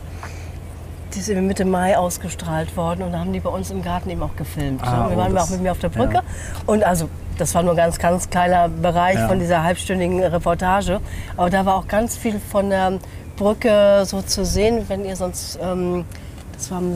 die 1.15 1.19
ist 1.19 1.29
Mitte 1.29 1.65
Mai 1.65 1.97
ausgestrahlt 1.99 2.77
worden 2.77 3.03
und 3.03 3.13
da 3.13 3.19
haben 3.19 3.33
die 3.33 3.41
bei 3.41 3.51
uns 3.51 3.71
im 3.73 3.83
Garten 3.83 4.11
eben 4.11 4.23
auch 4.23 4.37
gefilmt. 4.37 4.81
Ah, 4.85 5.09
wir 5.09 5.17
oh, 5.17 5.21
waren 5.21 5.35
das- 5.35 5.47
auch 5.49 5.51
mit 5.51 5.63
mir 5.63 5.73
auf 5.73 5.79
der 5.81 5.89
Brücke 5.89 6.15
ja. 6.15 6.23
und 6.67 6.85
also 6.85 7.09
das 7.37 7.55
war 7.55 7.63
nur 7.63 7.73
ein 7.73 7.77
ganz, 7.77 7.99
ganz 7.99 8.29
kleiner 8.31 8.69
Bereich 8.69 9.17
Ja. 9.17 9.27
von 9.27 9.39
dieser 9.41 9.65
halbstündigen 9.65 10.23
Reportage. 10.23 11.01
Aber 11.37 11.49
da 11.51 11.65
war 11.65 11.77
auch 11.77 11.89
ganz 11.89 12.17
viel 12.17 12.39
von 12.39 12.69
der 12.71 12.99
Brücke 13.37 14.03
so 14.05 14.21
zu 14.23 14.45
sehen, 14.45 14.85
wenn 14.89 15.05
ihr 15.07 15.17
sonst, 15.17 15.59
ähm, 15.63 16.05
das 16.53 16.71
war 16.71 16.79
am 16.79 16.95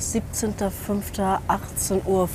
17.05.18.15 0.00 2.06
Uhr, 2.06 2.28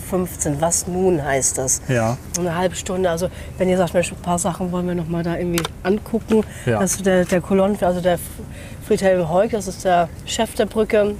was 0.62 0.88
nun 0.88 1.23
heißt 1.23 1.58
das. 1.58 1.82
Ja. 1.88 2.17
Eine 2.38 2.56
halbe 2.56 2.75
Stunde. 2.75 3.10
Also 3.10 3.30
wenn 3.58 3.69
ihr 3.69 3.78
sagt, 3.78 3.93
Mensch, 3.93 4.12
ein 4.12 4.17
paar 4.17 4.39
Sachen 4.39 4.71
wollen 4.71 4.88
wir 4.88 4.95
noch 4.95 5.08
mal 5.08 5.23
da 5.23 5.36
irgendwie 5.38 5.63
angucken. 5.84 6.43
Ja. 6.65 6.80
Also 6.80 7.04
der, 7.04 7.25
der 7.25 7.41
Kolonn, 7.41 7.78
also 7.82 8.01
der 8.01 8.19
Friedhelm 8.88 9.30
Heuk, 9.30 9.51
das 9.51 9.67
ist 9.67 9.84
der 9.84 10.10
Chef 10.25 10.54
der 10.56 10.65
Brücke, 10.67 11.15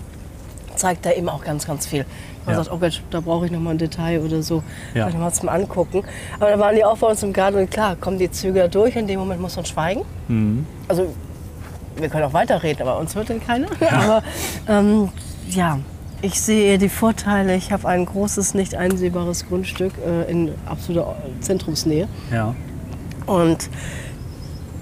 zeigt 0.76 1.06
da 1.06 1.12
eben 1.12 1.30
auch 1.30 1.44
ganz, 1.44 1.66
ganz 1.66 1.88
viel. 1.88 2.06
Man 2.46 2.56
Ja. 2.56 2.64
sagt, 2.64 2.76
oh 2.76 2.78
Gott, 2.78 3.02
da 3.10 3.22
brauche 3.22 3.46
ich 3.48 3.52
noch 3.52 3.60
mal 3.60 3.72
ein 3.72 3.80
Detail 3.80 4.22
oder 4.22 4.44
so. 4.44 4.62
Ja. 4.94 5.10
Ja. 5.10 5.18
mal 5.18 5.34
zum 5.34 5.50
Angucken. 5.50 6.04
Aber 6.40 6.52
da 6.52 6.60
waren 6.60 6.76
die 6.76 6.86
auch 6.86 6.98
bei 6.98 7.08
uns 7.08 7.24
im 7.24 7.34
Garten 7.34 7.58
und 7.58 7.72
klar, 7.72 7.96
kommen 7.96 8.20
die 8.20 8.30
Züge 8.30 8.60
da 8.60 8.68
durch. 8.68 8.96
In 8.96 9.08
dem 9.08 9.20
Moment 9.20 9.42
muss 9.42 9.56
man 9.56 9.66
schweigen. 9.66 10.04
Mhm. 10.28 10.66
Also 10.88 11.08
wir 11.96 12.08
können 12.10 12.26
auch 12.26 12.34
weiterreden, 12.34 12.84
aber 12.88 13.00
uns 13.00 13.16
hört 13.16 13.30
denn 13.30 13.44
keiner. 13.44 13.68
aber 13.92 14.22
ähm, 14.68 15.10
ja, 15.50 15.80
ich 16.26 16.42
sehe 16.42 16.80
die 16.80 16.90
Vorteile. 16.90 17.56
Ich 17.56 17.72
habe 17.72 17.88
ein 17.88 18.06
großes, 18.06 18.56
nicht 18.56 18.74
einsehbares 18.74 19.48
Grundstück 19.48 19.94
äh, 20.04 20.30
in 20.30 20.52
absoluter 20.66 21.16
Zentrumsnähe. 21.40 22.08
Ja. 22.34 22.56
Und 23.28 23.70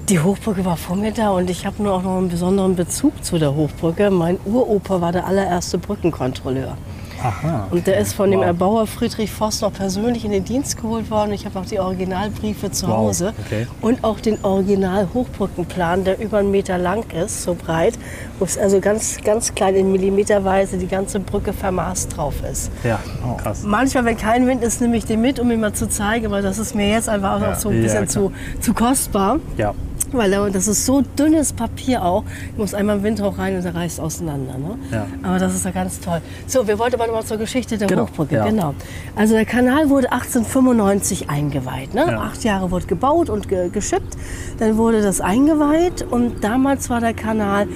die 0.07 0.19
Hochbrücke 0.19 0.63
war 0.63 0.77
vor 0.77 0.95
mir 0.95 1.11
da 1.11 1.31
und 1.31 1.49
ich 1.49 1.65
habe 1.65 1.83
nur 1.83 1.93
auch 1.93 2.03
noch 2.03 2.17
einen 2.17 2.29
besonderen 2.29 2.75
Bezug 2.75 3.23
zu 3.23 3.39
der 3.39 3.55
Hochbrücke. 3.55 4.09
Mein 4.09 4.37
Uropa 4.45 5.01
war 5.01 5.11
der 5.11 5.25
allererste 5.27 5.77
Brückenkontrolleur. 5.77 6.77
Aha. 7.21 7.67
Und 7.71 7.87
der 7.87 7.97
ist 7.99 8.13
von 8.13 8.29
dem 8.31 8.39
Wow. 8.41 8.47
Erbauer 8.47 8.87
Friedrich 8.87 9.31
Voss 9.31 9.61
noch 9.61 9.73
persönlich 9.73 10.25
in 10.25 10.31
den 10.31 10.43
Dienst 10.43 10.77
geholt 10.81 11.09
worden. 11.11 11.31
Ich 11.33 11.45
habe 11.45 11.59
auch 11.59 11.65
die 11.65 11.79
Originalbriefe 11.79 12.71
zu 12.71 12.87
Wow, 12.87 12.95
Hause 12.97 13.33
okay. 13.45 13.67
und 13.81 14.03
auch 14.03 14.19
den 14.19 14.37
Original-Hochbrückenplan, 14.43 16.03
der 16.03 16.19
über 16.19 16.39
einen 16.39 16.51
Meter 16.51 16.77
lang 16.77 17.05
ist, 17.13 17.43
so 17.43 17.55
breit, 17.55 17.93
wo 18.39 18.45
es 18.45 18.57
also 18.57 18.79
ganz, 18.79 19.17
ganz 19.23 19.53
klein 19.55 19.75
in 19.75 19.91
Millimeterweise 19.91 20.77
die 20.77 20.87
ganze 20.87 21.19
Brücke 21.19 21.53
vermaßt 21.53 22.15
drauf 22.17 22.35
ist. 22.49 22.71
Ja, 22.83 22.99
krass. 23.41 23.63
Manchmal, 23.63 24.05
wenn 24.05 24.17
kein 24.17 24.47
Wind 24.47 24.63
ist, 24.63 24.81
nehme 24.81 24.97
ich 24.97 25.05
den 25.05 25.21
mit, 25.21 25.39
um 25.39 25.49
ihm 25.51 25.61
mal 25.61 25.73
zu 25.73 25.87
zeigen, 25.87 26.25
aber 26.25 26.41
das 26.41 26.57
ist 26.57 26.75
mir 26.75 26.89
jetzt 26.89 27.09
einfach 27.09 27.41
auch 27.41 27.55
so 27.55 27.69
ein 27.69 27.75
Ja, 27.77 27.81
bisschen 27.83 28.07
klar. 28.07 28.07
zu, 28.07 28.31
zu 28.61 28.73
kostbar. 28.73 29.39
Ja. 29.57 29.73
Weil 30.13 30.31
da- 30.31 30.49
das 30.49 30.67
ist 30.67 30.85
so 30.85 31.01
dünnes 31.17 31.51
Papier 31.53 32.03
auch. 32.03 32.23
Ich 32.51 32.57
muss 32.57 32.73
einmal 32.73 32.97
im 32.97 33.03
Windhauch 33.03 33.37
rein 33.37 33.55
und 33.55 33.63
der 33.65 33.75
reißt 33.75 33.99
auseinander. 33.99 34.57
Ne? 34.57 34.75
Ja. 34.91 35.05
Aber 35.23 35.39
das 35.39 35.55
ist 35.55 35.65
ja 35.65 35.71
ganz 35.71 35.99
toll. 35.99 36.21
So, 36.47 36.67
wir 36.67 36.77
wollten 36.79 36.95
aber 36.95 37.07
noch 37.07 37.13
mal 37.15 37.23
zur 37.25 37.37
Geschichte 37.37 37.77
der 37.77 37.87
Genau, 37.87 38.03
Hochbrücke. 38.03 38.35
ja. 38.35 38.45
Genau. 38.45 38.73
Also 39.15 39.33
der 39.33 39.45
Kanal 39.45 39.89
wurde 39.89 40.11
1895 40.11 41.29
eingeweiht. 41.29 41.93
Ne? 41.93 42.05
Ja. 42.09 42.19
Acht 42.21 42.43
Jahre 42.43 42.71
wurde 42.71 42.85
gebaut 42.85 43.29
und 43.29 43.49
ge 43.49 43.69
geschippt. 43.69 44.15
Dann 44.59 44.77
wurde 44.77 45.01
das 45.01 45.19
eingeweiht 45.21 46.05
und 46.09 46.43
damals 46.43 46.89
war 46.89 46.99
der 46.99 47.13
Kanal 47.13 47.67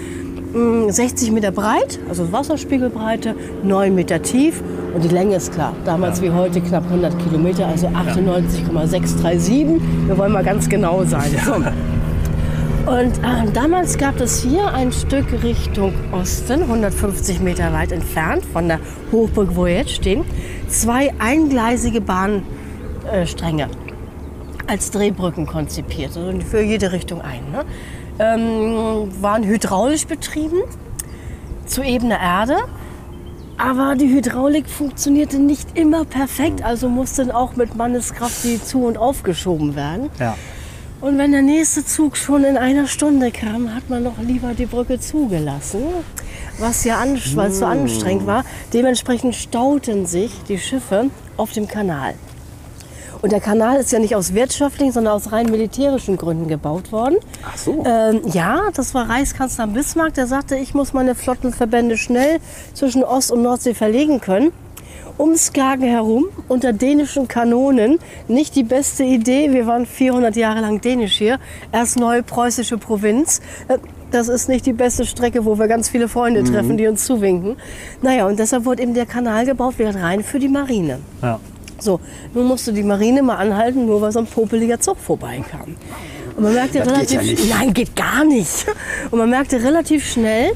mh, 0.53 0.91
60 0.91 1.31
Meter 1.31 1.51
breit, 1.51 1.99
also 2.07 2.31
Wasserspiegelbreite, 2.31 3.35
9 3.63 3.93
Meter 3.93 4.21
tief 4.21 4.61
und 4.95 5.03
die 5.03 5.09
Länge 5.09 5.35
ist 5.35 5.53
klar. 5.53 5.73
Damals 5.85 6.21
wie 6.21 6.29
heute 6.31 6.61
knapp 6.61 6.83
100 6.85 7.17
Kilometer, 7.19 7.67
also 7.67 7.87
98,637. 7.87 9.81
Wir 10.07 10.17
wollen 10.17 10.31
mal 10.31 10.43
ganz 10.43 10.69
genau 10.69 11.03
sein. 11.03 11.31
So. 11.45 11.53
Und 12.87 13.17
äh, 13.17 13.51
damals 13.53 13.97
gab 13.97 14.21
es 14.21 14.41
hier 14.41 14.73
ein 14.73 14.93
Stück 14.93 15.43
Richtung 15.43 15.93
Osten, 16.13 16.61
150 16.61 17.41
Meter 17.41 17.73
weit 17.73 17.91
entfernt 17.91 18.45
von 18.45 18.69
der 18.69 18.79
Hochburg, 19.11 19.49
wo 19.57 19.65
wir 19.65 19.75
jetzt 19.75 19.91
stehen, 19.91 20.23
zwei 20.69 21.13
eingleisige 21.19 21.99
Bahnstränge 21.99 23.67
als 24.67 24.91
Drehbrücken 24.91 25.47
konzipiert, 25.47 26.15
also 26.15 26.31
für 26.39 26.61
jede 26.61 26.93
Richtung 26.93 27.19
ein. 27.19 27.51
Ne? 27.51 27.65
Ähm, 28.19 29.11
waren 29.21 29.43
hydraulisch 29.43 30.07
betrieben, 30.07 30.61
zu 31.65 31.83
ebener 31.83 32.21
Erde. 32.21 32.55
Aber 33.57 33.95
die 33.95 34.07
Hydraulik 34.07 34.69
funktionierte 34.69 35.39
nicht 35.39 35.77
immer 35.77 36.05
perfekt, 36.05 36.63
also 36.63 36.87
mussten 36.87 37.31
auch 37.31 37.57
mit 37.57 37.75
Manneskraft 37.75 38.45
die 38.45 38.63
zu- 38.63 38.85
und 38.85 38.97
aufgeschoben 38.97 39.75
werden. 39.75 40.09
Ja. 40.19 40.37
Und 40.99 41.19
wenn 41.19 41.31
der 41.31 41.43
nächste 41.43 41.85
Zug 41.85 42.17
schon 42.17 42.43
in 42.43 42.57
einer 42.57 42.87
Stunde 42.87 43.29
kam, 43.31 43.75
hat 43.75 43.87
man 43.87 44.01
noch 44.01 44.17
lieber 44.17 44.53
die 44.55 44.65
Brücke 44.65 44.99
zugelassen, 44.99 45.83
was 46.57 46.83
ja 46.85 46.97
an, 46.97 47.19
weil 47.35 47.51
es 47.51 47.59
so 47.59 47.65
anstrengend 47.65 48.25
war. 48.25 48.43
Dementsprechend 48.73 49.35
stauten 49.35 50.07
sich 50.07 50.31
die 50.47 50.57
Schiffe 50.57 51.11
auf 51.37 51.51
dem 51.51 51.67
Kanal. 51.67 52.15
Und 53.21 53.31
der 53.31 53.41
Kanal 53.41 53.77
ist 53.77 53.91
ja 53.91 53.99
nicht 53.99 54.15
aus 54.15 54.33
wirtschaftlichen, 54.33 54.91
sondern 54.91 55.13
aus 55.13 55.31
rein 55.31 55.47
militärischen 55.47 56.17
Gründen 56.17 56.47
gebaut 56.47 56.91
worden. 56.91 57.17
Ach 57.43 57.57
so. 57.57 57.83
Ähm, 57.85 58.21
ja, 58.31 58.69
das 58.73 58.93
war 58.93 59.09
Reichskanzler 59.09 59.67
Bismarck, 59.67 60.15
der 60.15 60.27
sagte, 60.27 60.55
ich 60.55 60.73
muss 60.73 60.93
meine 60.93 61.15
Flottenverbände 61.15 61.97
schnell 61.97 62.39
zwischen 62.73 63.03
Ost- 63.03 63.31
und 63.31 63.43
Nordsee 63.43 63.73
verlegen 63.73 64.19
können. 64.21 64.51
Um 65.17 65.35
Skagen 65.35 65.87
herum, 65.87 66.25
unter 66.47 66.73
dänischen 66.73 67.27
Kanonen, 67.27 67.97
nicht 68.27 68.55
die 68.55 68.63
beste 68.63 69.03
Idee. 69.03 69.51
Wir 69.51 69.65
waren 69.65 69.85
400 69.87 70.35
Jahre 70.35 70.61
lang 70.61 70.79
dänisch 70.81 71.15
hier. 71.17 71.39
Erst 71.71 71.97
neue 71.99 72.21
preußische 72.23 72.77
Provinz. 72.77 73.41
Äh, 73.67 73.77
Das 74.11 74.29
ist 74.29 74.47
nicht 74.47 74.65
die 74.65 74.71
beste 74.73 75.05
Strecke, 75.05 75.43
wo 75.43 75.59
wir 75.59 75.67
ganz 75.67 75.89
viele 75.89 76.07
Freunde 76.07 76.41
treffen, 76.43 76.77
die 76.77 76.87
uns 76.87 77.03
zuwinken. 77.05 77.57
Naja, 78.01 78.25
und 78.25 78.39
deshalb 78.39 78.63
wurde 78.63 78.81
eben 78.83 78.93
der 78.93 79.05
Kanal 79.05 79.45
gebaut, 79.45 79.77
wieder 79.79 79.93
rein 79.95 80.23
für 80.23 80.39
die 80.39 80.47
Marine. 80.47 80.99
Ja. 81.21 81.39
So, 81.79 81.99
nun 82.33 82.45
musste 82.47 82.71
die 82.71 82.83
Marine 82.83 83.21
mal 83.21 83.35
anhalten, 83.35 83.85
nur 83.85 83.99
weil 84.01 84.11
so 84.13 84.19
ein 84.19 84.25
popeliger 84.25 84.79
Zug 84.79 84.97
vorbeikam. 84.97 85.75
Und 86.37 86.43
man 86.43 86.53
merkte 86.53 86.79
Das 86.79 86.87
geht 86.87 86.95
relativ 86.95 87.21
ja 87.21 87.31
nicht. 87.33 87.49
nein, 87.49 87.73
geht 87.73 87.95
gar 87.97 88.23
nicht. 88.23 88.65
Und 89.11 89.19
man 89.19 89.29
merkte 89.29 89.61
relativ 89.61 90.05
schnell, 90.09 90.51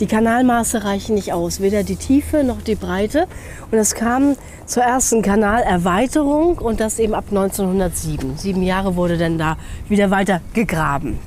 die 0.00 0.06
Kanalmaße 0.06 0.84
reichen 0.84 1.14
nicht 1.14 1.32
aus, 1.32 1.60
weder 1.60 1.82
die 1.82 1.96
Tiefe 1.96 2.44
noch 2.44 2.62
die 2.62 2.74
Breite. 2.74 3.26
Und 3.70 3.78
es 3.78 3.94
kam 3.94 4.36
zur 4.66 4.82
ersten 4.82 5.22
Kanalerweiterung 5.22 6.58
und 6.58 6.80
das 6.80 6.98
eben 6.98 7.14
ab 7.14 7.24
1907. 7.30 8.36
Sieben 8.36 8.62
Jahre 8.62 8.96
wurde 8.96 9.18
dann 9.18 9.38
da 9.38 9.56
wieder 9.88 10.10
weiter 10.10 10.40
gegraben. 10.52 11.18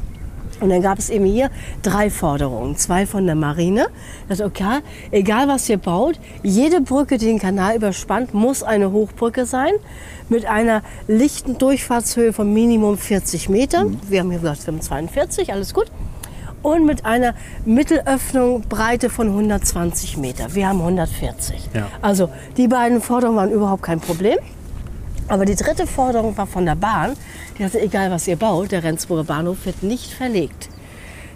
Und 0.62 0.70
dann 0.70 0.82
gab 0.84 1.00
es 1.00 1.10
eben 1.10 1.26
hier 1.26 1.50
drei 1.82 2.12
Forderungen. 2.12 2.78
Zwei 2.78 3.08
von 3.08 3.26
der 3.26 3.36
Marine. 3.36 3.88
Das 4.30 4.42
okay, 4.42 4.80
egal 5.10 5.48
was 5.48 5.68
ihr 5.68 5.78
baut, 5.78 6.20
jede 6.44 6.82
Brücke, 6.82 7.18
die 7.18 7.26
den 7.26 7.40
Kanal 7.40 7.76
überspannt, 7.76 8.36
muss 8.36 8.62
eine 8.62 8.92
Hochbrücke 8.92 9.46
sein. 9.48 9.74
Mit 10.30 10.46
einer 10.46 10.84
lichten 11.08 11.58
Durchfahrtshöhe 11.58 12.32
von 12.32 12.54
Minimum 12.54 12.98
40 12.98 13.50
Metern. 13.50 14.00
Wir 14.08 14.20
haben 14.20 14.30
hier 14.30 14.40
gesagt, 14.40 14.66
wir 14.68 14.74
haben 14.74 14.82
42, 14.82 15.52
alles 15.52 15.74
gut. 15.74 15.88
Und 16.62 16.86
mit 16.86 17.06
einer 17.06 17.34
Mittelöffnung 17.66 18.62
Breite 18.62 19.10
von 19.10 19.28
120 19.28 20.18
Meter. 20.18 20.54
Wir 20.54 20.68
haben 20.68 20.80
140. 20.80 21.70
Ja. 21.74 21.88
Also 22.02 22.30
die 22.58 22.68
beiden 22.68 23.02
Forderungen 23.02 23.38
waren 23.38 23.52
überhaupt 23.52 23.82
kein 23.84 24.00
Problem. 24.00 24.38
Aber 25.28 25.46
die 25.46 25.56
dritte 25.56 25.88
Forderung 25.88 26.38
war 26.38 26.46
von 26.46 26.66
der 26.66 26.76
Bahn. 26.76 27.14
Die 27.58 27.64
sagte, 27.64 27.82
egal 27.82 28.12
was 28.12 28.28
ihr 28.28 28.36
baut, 28.36 28.72
der 28.72 28.84
Rendsburger 28.84 29.24
Bahnhof 29.24 29.66
wird 29.66 29.82
nicht 29.82 30.12
verlegt. 30.14 30.70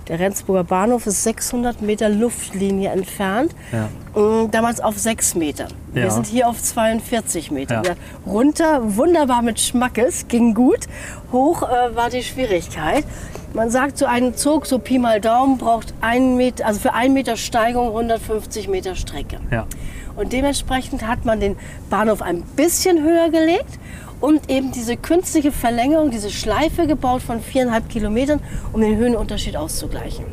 Der 0.08 0.20
Rendsburger 0.20 0.64
Bahnhof 0.64 1.08
ist 1.08 1.24
600 1.24 1.82
Meter 1.82 2.10
Luftlinie 2.10 2.92
entfernt, 2.92 3.56
Ja. 3.72 3.90
Mm, 4.22 4.52
damals 4.52 4.80
auf 4.80 5.00
6 5.00 5.34
Meter. 5.34 5.68
Wir 5.94 6.04
Ja. 6.04 6.10
sind 6.12 6.28
hier 6.28 6.48
auf 6.48 6.62
42 6.62 7.50
Meter. 7.50 7.76
Ja. 7.76 7.84
Wir 7.84 7.96
Runter, 8.32 8.96
wunderbar 8.98 9.42
mit 9.42 9.60
Schmackes, 9.60 10.28
ging 10.28 10.54
gut. 10.54 10.82
Hoch 11.32 11.64
äh, 11.64 11.96
war 11.96 12.12
die 12.12 12.22
Schwierigkeit. 12.22 13.04
Man 13.56 13.70
sagt, 13.70 13.98
so 13.98 14.06
ein 14.06 14.36
Zug, 14.36 14.66
so 14.66 14.80
Pi 14.80 15.00
mal 15.00 15.22
Daumen, 15.22 15.58
braucht 15.58 15.94
ein 16.02 16.36
Meter, 16.36 16.66
also 16.66 16.82
für 16.82 16.94
einen 16.94 17.14
Meter 17.14 17.38
Steigung 17.38 17.88
150 17.88 18.68
Meter 18.68 18.96
Strecke. 18.96 19.38
Ja. 19.50 19.66
Und 20.18 20.34
dementsprechend 20.34 21.08
hat 21.08 21.24
man 21.24 21.40
den 21.40 21.56
Bahnhof 21.90 22.22
ein 22.22 22.42
bisschen 22.42 23.02
höher 23.02 23.30
gelegt 23.30 23.80
und 24.20 24.50
eben 24.50 24.74
diese 24.74 24.98
künstliche 24.98 25.54
Verlängerung, 25.54 26.12
diese 26.12 26.32
Schleife 26.32 26.86
gebaut 26.86 27.22
von 27.22 27.40
viereinhalb 27.40 27.88
Kilometern, 27.88 28.42
um 28.74 28.82
den 28.82 28.98
Höhenunterschied 28.98 29.56
auszugleichen. 29.56 30.26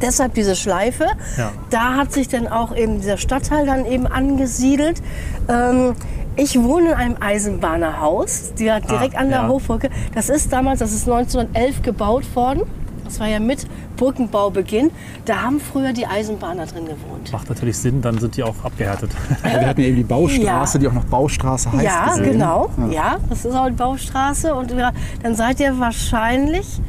Deshalb 0.00 0.34
diese 0.34 0.54
Schleife. 0.54 1.06
Ja. 1.36 1.50
Da 1.70 1.96
hat 1.96 2.12
sich 2.12 2.28
dann 2.28 2.46
auch 2.46 2.74
eben 2.76 3.00
dieser 3.00 3.16
Stadtteil 3.16 3.66
dann 3.66 3.84
eben 3.84 4.06
angesiedelt. 4.06 5.02
Ähm, 5.48 5.96
ich 6.38 6.58
wohne 6.62 6.88
in 6.90 6.94
einem 6.94 7.16
Eisenbahnerhaus, 7.20 8.54
direkt 8.54 8.90
direkt 8.90 9.14
Ah, 9.16 9.20
an 9.20 9.28
der 9.28 9.40
ja. 9.42 9.48
Hochbrücke. 9.48 9.90
Das 10.14 10.28
ist 10.30 10.52
damals, 10.52 10.78
das 10.80 10.92
ist 10.92 11.08
1911 11.08 11.82
gebaut 11.82 12.24
worden. 12.34 12.62
Das 13.04 13.20
war 13.20 13.26
ja 13.26 13.40
mit 13.40 13.66
Brückenbaubeginn. 13.96 14.90
Da 15.24 15.40
haben 15.42 15.60
früher 15.60 15.94
die 15.94 16.06
Eisenbahner 16.06 16.66
drin 16.66 16.84
gewohnt. 16.84 17.32
Macht 17.32 17.48
natürlich 17.48 17.78
Sinn, 17.78 18.02
dann 18.02 18.18
sind 18.18 18.36
die 18.36 18.42
auch 18.42 18.54
abgehärtet. 18.62 19.10
Wir 19.42 19.66
hatten 19.66 19.80
ja 19.80 19.86
eben 19.88 19.96
die 19.96 20.02
Baustraße, 20.04 20.76
Ja. 20.76 20.80
die 20.80 20.88
auch 20.88 20.92
noch 20.92 21.04
Baustraße 21.06 21.72
heißt. 21.72 21.84
Ja, 21.84 22.08
gesehen. 22.10 22.32
genau. 22.32 22.68
Ja. 22.90 22.92
Ja. 22.92 23.16
das 23.30 23.44
ist 23.46 23.54
auch 23.54 23.66
die 23.66 23.72
Baustraße. 23.72 24.54
Und 24.54 24.76
wir, 24.76 24.92
dann 25.22 25.34
seid 25.34 25.58
ihr 25.60 25.78
wahrscheinlich 25.78 26.80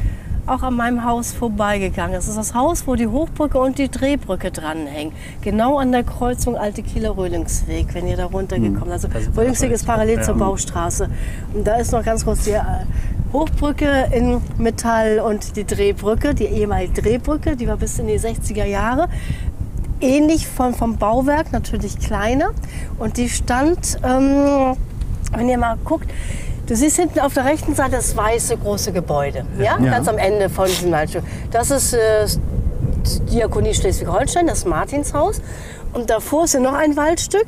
auch 0.50 0.64
an 0.64 0.76
meinem 0.76 1.04
Haus 1.06 1.32
vorbeigegangen. 1.32 2.14
Das 2.14 2.28
ist 2.28 2.38
das 2.38 2.54
Haus, 2.54 2.88
wo 2.88 2.96
die 2.96 3.08
Hochbrücke 3.08 3.60
und 3.60 3.78
die 3.78 3.90
Drehbrücke 3.90 4.52
dranhängen. 4.52 5.14
Genau 5.42 5.78
an 5.78 5.92
der 5.92 6.04
Kreuzung 6.04 6.58
Alte 6.58 6.84
Kieler 6.84 7.16
Röhlingsweg, 7.18 7.94
wenn 7.94 8.08
ihr 8.08 8.18
da 8.18 8.26
runtergekommen 8.26 8.98
seid. 9.00 9.12
Da 9.14 9.18
Also 9.18 9.34
wir 9.36 9.42
Röhlingsweg 9.42 9.72
ist 9.72 9.86
parallel 9.86 10.18
Ja. 10.18 10.24
zur 10.24 10.36
Baustraße. 10.36 11.10
Und 11.54 11.68
da 11.68 11.76
ist 11.78 11.92
noch 11.92 12.04
ganz 12.04 12.26
kurz 12.26 12.44
die 12.44 12.52
äh, 12.52 12.62
Hochbrücke 13.34 14.10
in 14.12 14.42
Metall 14.58 15.20
und 15.20 15.56
die 15.56 15.66
Drehbrücke, 15.66 16.34
die 16.34 16.46
ehemalige 16.46 17.02
Drehbrücke, 17.02 17.56
die 17.56 17.68
war 17.68 17.78
bis 17.78 18.00
in 18.00 18.08
die 18.08 18.20
60er 18.20 18.66
Jahre 18.66 19.08
ähnlich 20.02 20.48
vom, 20.48 20.74
vom 20.74 20.98
Bauwerk, 20.98 21.52
natürlich 21.52 22.00
kleiner. 22.00 22.52
Und 23.00 23.18
die 23.18 23.30
stand, 23.30 23.98
ähm, 24.04 24.76
wenn 25.36 25.50
ihr 25.50 25.58
mal 25.58 25.78
guckt, 25.84 26.10
du 26.70 26.76
siehst 26.76 26.98
hinten 26.98 27.20
auf 27.20 27.34
der 27.34 27.46
rechten 27.46 27.76
Seite 27.76 27.98
das 27.98 28.16
weiße 28.16 28.58
große 28.58 28.94
Gebäude. 28.94 29.46
Ja? 29.58 29.78
Ja. 29.80 29.92
Ganz 29.92 30.08
am 30.08 30.18
Ende 30.18 30.50
von 30.50 30.68
diesem 30.68 30.92
Waldstück. 30.92 31.24
Das 31.52 31.72
ist 31.72 31.94
äh, 31.94 32.28
Diakonie 33.32 33.74
Schleswig-Holstein, 33.74 34.48
das 34.48 34.66
Martinshaus. 34.66 35.42
Und 35.94 36.10
davor 36.10 36.46
ist 36.46 36.54
ja 36.54 36.60
noch 36.60 36.74
ein 36.74 36.96
Waldstück. 36.96 37.48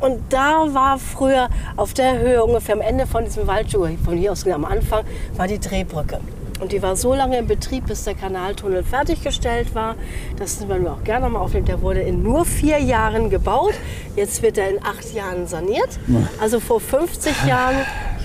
Und 0.00 0.20
da 0.28 0.66
war 0.68 0.98
früher 0.98 1.48
auf 1.76 1.92
der 1.92 2.18
Höhe 2.18 2.44
ungefähr 2.44 2.76
am 2.76 2.80
Ende 2.80 3.06
von 3.06 3.24
diesem 3.24 3.46
Waldstück, 3.48 3.98
von 4.04 4.16
hier 4.16 4.30
aus 4.30 4.46
am 4.46 4.64
Anfang, 4.64 5.04
war 5.36 5.48
die 5.48 5.58
Drehbrücke. 5.58 6.20
Und 6.60 6.72
die 6.72 6.82
war 6.82 6.96
so 6.96 7.14
lange 7.14 7.38
in 7.38 7.46
Betrieb, 7.46 7.86
bis 7.86 8.04
der 8.04 8.14
Kanaltunnel 8.14 8.82
fertiggestellt 8.82 9.74
war. 9.74 9.94
Das 10.38 10.68
wollen 10.68 10.82
wir 10.82 10.92
auch 10.92 11.04
gerne 11.04 11.28
mal 11.28 11.38
aufnehmen. 11.40 11.66
Der 11.66 11.82
wurde 11.82 12.00
in 12.00 12.22
nur 12.22 12.44
vier 12.44 12.78
Jahren 12.78 13.30
gebaut. 13.30 13.74
Jetzt 14.16 14.42
wird 14.42 14.58
er 14.58 14.70
in 14.70 14.84
acht 14.84 15.14
Jahren 15.14 15.46
saniert. 15.46 15.98
Also 16.40 16.58
vor 16.58 16.80
50 16.80 17.44
Jahren, 17.46 17.76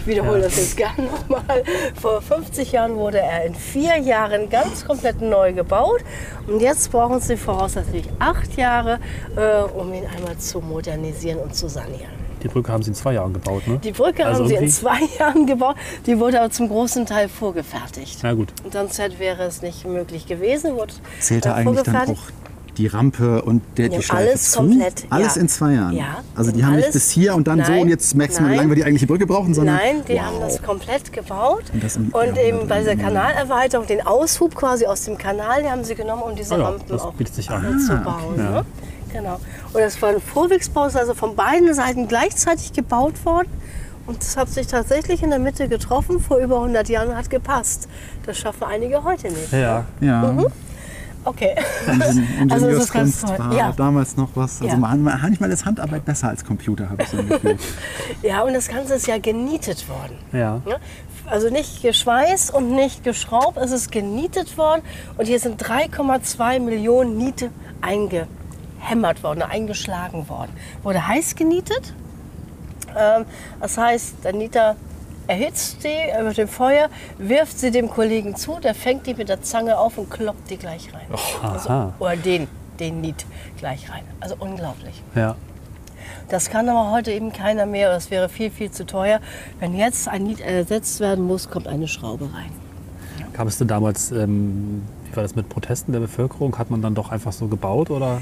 ich 0.03 0.07
wiederhole 0.07 0.41
das 0.41 0.57
jetzt 0.57 0.75
gerne 0.77 1.03
nochmal, 1.03 1.63
vor 1.99 2.21
50 2.21 2.73
Jahren 2.73 2.95
wurde 2.95 3.19
er 3.19 3.45
in 3.45 3.55
vier 3.55 3.97
Jahren 3.97 4.49
ganz 4.49 4.85
komplett 4.85 5.21
neu 5.21 5.53
gebaut. 5.53 6.01
Und 6.47 6.59
jetzt 6.61 6.91
brauchen 6.91 7.19
Sie 7.21 7.37
voraussichtlich 7.37 8.09
acht 8.19 8.57
Jahre, 8.57 8.99
äh, 9.35 9.61
um 9.63 9.93
ihn 9.93 10.03
einmal 10.05 10.37
zu 10.37 10.59
modernisieren 10.59 11.39
und 11.39 11.55
zu 11.55 11.69
sanieren. 11.69 12.11
Die 12.43 12.49
Brücke 12.49 12.73
haben 12.73 12.83
sie 12.83 12.89
in 12.89 12.95
zwei 12.95 13.13
Jahren 13.13 13.31
gebaut, 13.31 13.65
ne? 13.67 13.79
Die 13.81 13.93
Brücke 13.93 14.25
Also 14.25 14.41
haben 14.43 14.49
sie 14.49 14.55
in 14.55 14.69
zwei 14.69 14.99
Jahren 15.19 15.45
gebaut. 15.45 15.77
Die 16.05 16.19
wurde 16.19 16.41
aber 16.41 16.51
zum 16.51 16.67
großen 16.67 17.05
Teil 17.05 17.29
vorgefertigt. 17.29 18.19
Na 18.21 18.33
gut. 18.33 18.49
Und 18.65 18.73
sonst 18.73 18.99
wäre 19.17 19.43
es 19.43 19.61
nicht 19.61 19.85
möglich 19.85 20.25
gewesen. 20.25 20.75
Wurde 20.75 20.93
Zählt 21.21 21.45
da 21.45 21.51
äh, 21.51 21.53
eigentlich 21.61 21.83
dann 21.83 21.95
vorgefertigt. 21.95 22.21
auch 22.21 22.52
die 22.77 22.87
Rampe 22.87 23.41
und 23.43 23.61
der, 23.77 23.89
die 23.89 24.01
Schleife 24.01 24.29
alles 24.29 24.51
zu? 24.51 24.59
komplett, 24.59 25.05
Alles 25.09 25.35
ja. 25.35 25.41
in 25.41 25.49
zwei 25.49 25.73
Jahren? 25.73 25.95
Ja, 25.95 26.17
Also 26.35 26.51
die 26.51 26.63
haben 26.65 26.75
nicht 26.75 26.91
bis 26.91 27.09
hier 27.11 27.35
und 27.35 27.47
dann 27.47 27.63
so 27.63 27.71
Nein, 27.71 27.81
und 27.83 27.89
jetzt 27.89 28.15
merkst 28.15 28.39
du 28.39 28.43
mal, 28.43 28.51
wie 28.51 28.55
lange 28.55 28.69
wir 28.69 28.75
die 28.75 28.83
eigentliche 28.83 29.07
Brücke 29.07 29.25
brauchen, 29.27 29.53
sondern 29.53 29.75
Nein, 29.75 30.01
die 30.07 30.13
wow. 30.13 30.21
haben 30.21 30.39
das 30.39 30.61
komplett 30.61 31.11
gebaut. 31.13 31.63
Und 31.73 31.83
das 31.83 31.97
Und 31.97 32.37
eben 32.37 32.67
bei 32.67 32.79
dieser. 32.79 32.95
Kanalerweiterung, 32.95 33.85
den 33.87 34.05
Aushub 34.05 34.55
quasi 34.55 34.85
aus 34.85 35.03
dem 35.05 35.17
Kanal, 35.17 35.61
den 35.63 35.71
haben 35.71 35.83
sie 35.83 35.95
genommen, 35.95 36.21
um 36.23 36.35
diese 36.35 36.55
Ah 36.55 36.57
ja, 36.59 36.63
Rampen 36.65 36.87
das 36.87 37.01
auch 37.01 37.13
bietet 37.13 37.35
sich 37.35 37.49
an. 37.49 37.63
äh, 37.77 37.77
zu 37.85 37.93
Ah, 37.93 37.97
bauen. 37.97 38.33
okay. 38.33 38.41
Ne? 38.41 38.65
Genau. 39.13 39.35
Und 39.73 39.79
das 39.81 40.01
war 40.01 40.09
ein 40.09 40.21
Vorwegsbau, 40.21 40.85
ist 40.87 40.97
also 40.97 41.13
von 41.13 41.35
beiden 41.35 41.73
Seiten 41.73 42.07
gleichzeitig 42.07 42.73
gebaut 42.73 43.23
worden. 43.25 43.47
Und 44.05 44.21
das 44.21 44.35
hat 44.35 44.49
sich 44.49 44.67
tatsächlich 44.67 45.23
in 45.23 45.29
der 45.29 45.39
Mitte 45.39 45.67
getroffen 45.69 46.19
vor 46.19 46.37
über 46.37 46.55
100 46.57 46.89
Jahren 46.89 47.15
hat 47.15 47.29
gepasst. 47.29 47.87
Das 48.25 48.37
schaffen 48.37 48.63
einige 48.65 49.03
heute 49.03 49.27
nicht. 49.29 49.51
Ja. 49.53 49.85
Ja, 50.01 50.33
Okay. 51.25 51.55
Also 51.87 52.01
es 52.01 52.15
ist 52.15 52.93
ganz 52.93 53.21
Ingenieurskunst 53.21 53.27
toll. 53.27 53.39
war 53.39 53.53
Ja. 53.55 53.71
damals 53.71 54.17
noch 54.17 54.29
was. 54.35 54.61
Also 54.61 54.73
Ja. 54.73 54.77
man- 54.77 55.01
manchmal 55.03 55.51
ist 55.51 55.65
Handarbeit 55.65 56.05
besser 56.05 56.29
als 56.29 56.43
Computer, 56.45 56.89
habe 56.89 57.03
ich 57.03 57.09
so 57.09 57.17
ein 57.17 57.29
Gefühl. 57.29 57.57
Ja, 58.21 58.41
und 58.43 58.53
das 58.53 58.67
Ganze 58.67 58.95
ist 58.95 59.07
ja 59.07 59.17
genietet 59.17 59.87
worden. 59.89 60.17
Ja. 60.31 60.61
Ja? 60.65 60.77
Also 61.25 61.49
nicht 61.49 61.81
geschweißt 61.81 62.53
und 62.53 62.71
nicht 62.71 63.03
geschraubt, 63.03 63.57
es 63.57 63.71
ist 63.71 63.91
genietet 63.91 64.57
worden. 64.57 64.81
Und 65.17 65.25
hier 65.27 65.39
sind 65.39 65.61
3,2 65.63 66.59
Millionen 66.59 67.17
Niete 67.17 67.49
eingehämmert 67.81 69.23
worden, 69.23 69.41
eingeschlagen 69.41 70.27
worden. 70.29 70.51
Wurde 70.83 71.07
heiß 71.07 71.35
genietet. 71.35 71.93
Ähm, 72.97 73.25
das 73.61 73.77
heißt, 73.77 74.15
der 74.23 74.33
Nieter 74.33 74.75
erhitzt 75.27 75.83
die 75.83 75.87
äh, 75.87 76.23
mit 76.23 76.37
dem 76.37 76.47
Feuer, 76.47 76.89
wirft 77.17 77.59
sie 77.59 77.71
dem 77.71 77.89
Kollegen 77.89 78.35
zu, 78.35 78.59
der 78.59 78.75
fängt 78.75 79.07
die 79.07 79.13
mit 79.13 79.29
der 79.29 79.41
Zange 79.41 79.77
auf 79.77 79.97
und 79.97 80.09
kloppt 80.09 80.49
die 80.49 80.57
gleich 80.57 80.93
rein. 80.93 81.07
Also, 81.41 81.69
Aha. 81.69 81.93
oder 81.99 82.15
den, 82.15 82.47
den 82.79 83.01
Niet 83.01 83.25
gleich 83.57 83.89
rein. 83.89 84.03
Also 84.19 84.35
unglaublich. 84.39 85.01
Ja. 85.15 85.35
Das 86.29 86.49
kann 86.49 86.67
aber 86.69 86.91
heute 86.91 87.11
eben 87.11 87.31
keiner 87.31 87.65
mehr. 87.65 87.91
Das 87.91 88.09
wäre 88.09 88.29
viel, 88.29 88.49
viel 88.49 88.71
zu 88.71 88.85
teuer. 88.85 89.19
Wenn 89.59 89.75
jetzt 89.75 90.07
ein 90.07 90.23
Niet 90.23 90.39
ersetzt 90.39 90.99
werden 90.99 91.25
muss, 91.25 91.49
kommt 91.49 91.67
eine 91.67 91.87
Schraube 91.87 92.25
rein. 92.33 92.51
Gab 93.33 93.47
es 93.47 93.57
denn 93.57 93.67
damals, 93.67 94.11
ähm, 94.11 94.83
wie 95.13 95.17
war 95.17 95.23
das 95.23 95.35
mit 95.35 95.47
Protesten 95.47 95.91
der 95.91 95.99
Bevölkerung? 95.99 96.57
Hat 96.57 96.71
man 96.71 96.81
dann 96.81 96.95
doch 96.95 97.11
einfach 97.11 97.31
so 97.31 97.47
gebaut 97.47 97.91
oder? 97.91 98.21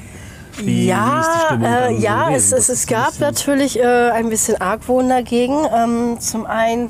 Wie 0.57 0.87
ja, 0.87 1.23
Stimmung 1.45 1.65
äh, 1.65 1.95
so 1.95 2.01
ja 2.01 2.27
gewesen? 2.27 2.57
es, 2.57 2.69
es, 2.69 2.69
es 2.69 2.83
so 2.83 2.93
gab 2.93 3.19
natürlich 3.19 3.79
äh, 3.79 4.09
ein 4.11 4.29
bisschen 4.29 4.59
Argwohn 4.59 5.07
dagegen. 5.07 5.55
Ähm, 5.73 6.19
zum 6.19 6.45
einen 6.45 6.89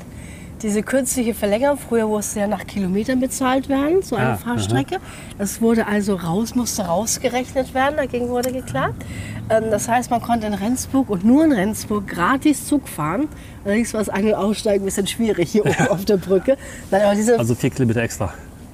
diese 0.62 0.82
künstliche 0.82 1.34
Verlängerung. 1.34 1.78
Früher 1.78 2.06
musste 2.06 2.40
ja 2.40 2.46
nach 2.46 2.66
Kilometern 2.66 3.20
bezahlt 3.20 3.68
werden, 3.68 4.02
so 4.02 4.16
eine 4.16 4.30
Ah, 4.30 4.36
Fahrstrecke. 4.36 4.98
Das 5.38 5.60
wurde 5.60 5.86
also 5.86 6.14
raus, 6.16 6.54
musste 6.54 6.82
rausgerechnet 6.82 7.74
werden, 7.74 7.96
dagegen 7.96 8.28
wurde 8.28 8.52
geklagt. 8.52 9.04
Ähm, 9.50 9.64
das 9.70 9.88
heißt, 9.88 10.10
man 10.10 10.20
konnte 10.22 10.46
in 10.46 10.54
Rendsburg 10.54 11.10
und 11.10 11.24
nur 11.24 11.44
in 11.44 11.52
Rendsburg 11.52 12.06
gratis 12.06 12.66
Zug 12.66 12.88
fahren. 12.88 13.28
Allerdings 13.64 13.92
war 13.92 14.00
das 14.00 14.08
Ein- 14.08 14.26
und 14.26 14.34
Aussteigen 14.34 14.82
ein 14.82 14.86
bisschen 14.86 15.06
schwierig 15.06 15.50
hier 15.52 15.64
oben 15.66 15.88
auf 15.88 16.04
der 16.04 16.16
Brücke. 16.16 16.56
Nein, 16.90 17.02
Also 17.38 17.54
vier 17.54 17.70
Kilometer 17.70 18.02
extra. 18.02 18.32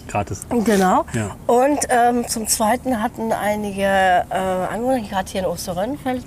Gratis. 0.09 0.47
Genau. 0.65 1.05
Ja. 1.13 1.37
Und 1.47 1.79
ähm, 1.89 2.27
zum 2.27 2.47
Zweiten 2.49 3.03
hatten 3.03 3.33
einige 3.33 3.83
äh, 3.83 4.35
Anwohner, 4.35 5.01
gerade 5.01 5.31
hier 5.31 5.43
in 5.43 5.47
Osterrönfeld, 5.47 6.25